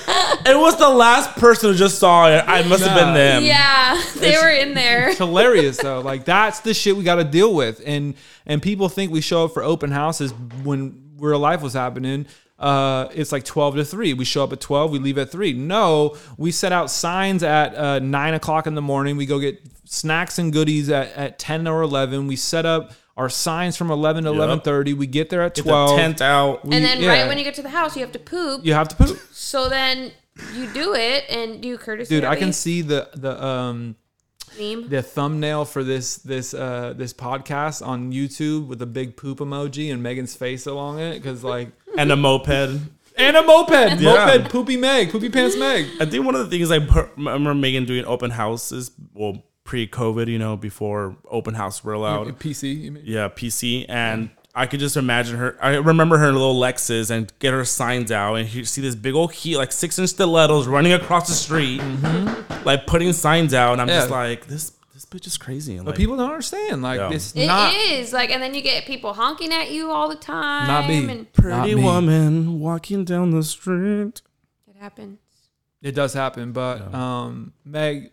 [0.47, 2.45] It was the last person who just saw it.
[2.47, 3.45] I must have been them.
[3.45, 5.09] Yeah, they were in there.
[5.11, 6.01] it's hilarious though.
[6.01, 7.83] Like, that's the shit we got to deal with.
[7.85, 8.15] And
[8.47, 10.33] and people think we show up for open houses
[10.63, 12.25] when real life was happening.
[12.59, 14.15] Uh, it's like 12 to 3.
[14.15, 15.53] We show up at 12, we leave at 3.
[15.55, 19.17] No, we set out signs at uh, 9 o'clock in the morning.
[19.17, 22.27] We go get snacks and goodies at, at 10 or 11.
[22.27, 24.63] We set up our signs from 11 to Yep.
[24.65, 24.97] 11.30.
[24.97, 25.91] We get there at Get 12.
[25.91, 26.65] the tent out.
[26.65, 27.09] We- And then yeah.
[27.09, 28.65] right when you get to the house, you have to poop.
[28.65, 29.19] You have to poop.
[29.33, 30.13] So then
[30.55, 32.15] you do it and do courtesy.
[32.15, 33.95] Dude, I can see the the um
[34.59, 34.89] Meme.
[34.89, 39.93] the thumbnail for this this uh this podcast on YouTube with a big poop emoji
[39.93, 41.69] and Megann's face along it because like
[41.99, 42.49] and a moped.
[43.17, 44.27] and a moped, Yeah.
[44.37, 45.87] moped, poopy Meg, poopy pants Meg.
[46.01, 50.27] I think one of the things I per- remember Megan doing open houses, well, pre-COVID,
[50.29, 52.27] you know, before open house were allowed.
[52.39, 53.03] PC, you mean?
[53.07, 55.57] Yeah, PC, and I could just imagine her.
[55.61, 58.95] I remember her in little Lexus and get her signs out, and you see this
[58.95, 61.81] big old heat, like six inch stilettos, running across the street,
[62.65, 65.75] like putting signs out, and I'm just like, this this bitch is crazy.
[65.75, 66.83] And But like, people don't understand.
[66.83, 67.11] Like Yeah.
[67.11, 70.15] it's It is not like, and then you get people honking at you all the
[70.15, 70.69] time.
[70.69, 70.99] not me.
[70.99, 71.83] And Not pretty me.
[71.83, 74.23] woman walking down the street.
[74.69, 75.19] it happens.
[75.83, 78.13] It does happen, but um, Meg,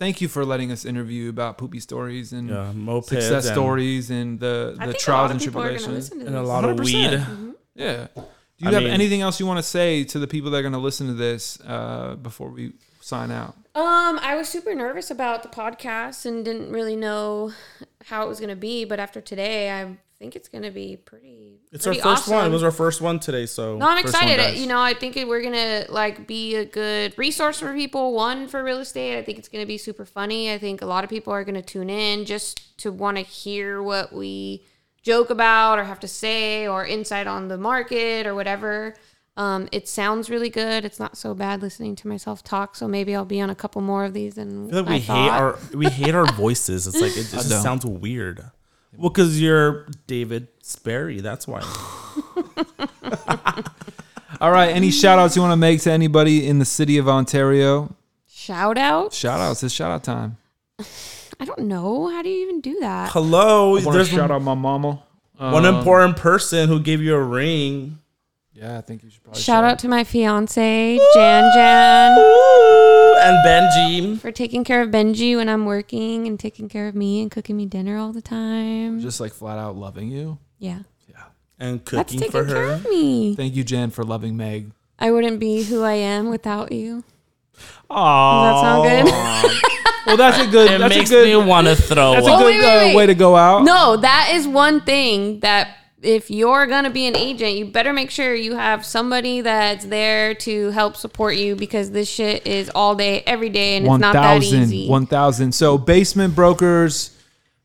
[0.00, 2.72] thank you for letting us interview about poopy stories and Yeah,
[3.02, 6.10] success and, stories and the the trials and of people are going to tribulations.
[6.26, 6.84] and a lot of 100%.
[6.84, 7.54] weed.
[7.76, 8.08] Yeah.
[8.16, 8.22] Do
[8.66, 10.62] you I have mean- anything else you want to say to the people that are
[10.62, 13.54] going to listen to this uh, before we sign out?
[13.74, 17.52] Um, I was super nervous about the podcast and didn't really know
[18.06, 20.98] how it was going to be, but after today, I think it's going to be
[20.98, 21.62] pretty.
[21.72, 22.44] It's our pretty first one.
[22.44, 24.58] It was our first one today, so No, I'm first one, excited.
[24.58, 28.12] You know, I think we're gonna like be a good resource for people.
[28.12, 29.18] One for real estate.
[29.18, 30.52] I think it's gonna be super funny.
[30.52, 33.82] I think a lot of people are gonna tune in just to want to hear
[33.82, 34.66] what we
[35.02, 38.94] joke about or have to say or insight on the market or whatever.
[39.38, 40.84] Um, it sounds really good.
[40.84, 42.76] It's not so bad listening to myself talk.
[42.76, 44.36] So maybe I'll be on a couple more of these.
[44.36, 46.86] And like we I hate our we hate our voices.
[46.86, 47.62] It's like it just don't.
[47.62, 48.50] sounds weird.
[48.96, 51.60] Well, because you're David Sperry, that's why.
[54.40, 54.70] All right.
[54.70, 57.94] Any shout outs you want to make to anybody in the city of Ontario?
[58.26, 59.12] shout out.
[59.12, 59.62] Shout outs.
[59.62, 60.36] It's shout out time.
[61.40, 62.08] I don't know.
[62.08, 63.10] How do you even do that?
[63.12, 65.02] Hello, I want to there's shout out my mama.
[65.38, 67.99] one Um, important person who gave you a ring.
[68.60, 72.12] Yeah, I think you should probably Shout out to my fiance, Jan Jan,
[73.22, 74.20] and Benji.
[74.20, 77.56] for taking care of Benji when I'm working and taking care of me and cooking
[77.56, 79.00] me dinner all the time.
[79.00, 80.38] just like flat out loving you.
[80.58, 80.80] yeah.
[81.08, 81.22] Yeah.
[81.58, 82.72] And That's cooking taking for care her.
[82.74, 83.34] of me.
[83.34, 84.72] Thank you, Jen, for loving Meg.
[84.98, 87.02] I wouldn't be who I am without you.
[87.88, 89.62] Oh, Does that sound good?
[90.06, 90.70] well, that's a good.
[90.70, 91.28] It that's makes a good.
[91.28, 92.94] me want to throw that's a good wait, wait, uh, wait.
[92.94, 93.64] way to go out.
[93.64, 97.92] No, that is one thing that if you're going to be an agent, you better
[97.92, 102.70] make sure you have somebody that's there to help support you because this shit is
[102.74, 104.88] all day, every day, and it's not that 1000 easy.
[104.88, 107.16] 1000 so basement brokers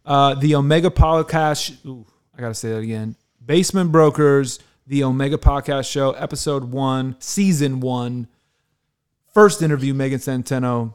[0.06, 2.06] uh the omega podcast ooh,
[2.38, 3.16] i gotta say that again.
[3.44, 8.28] Basement brokers the omega podcast show episode one season one.
[9.34, 10.94] First interview Megann Centeno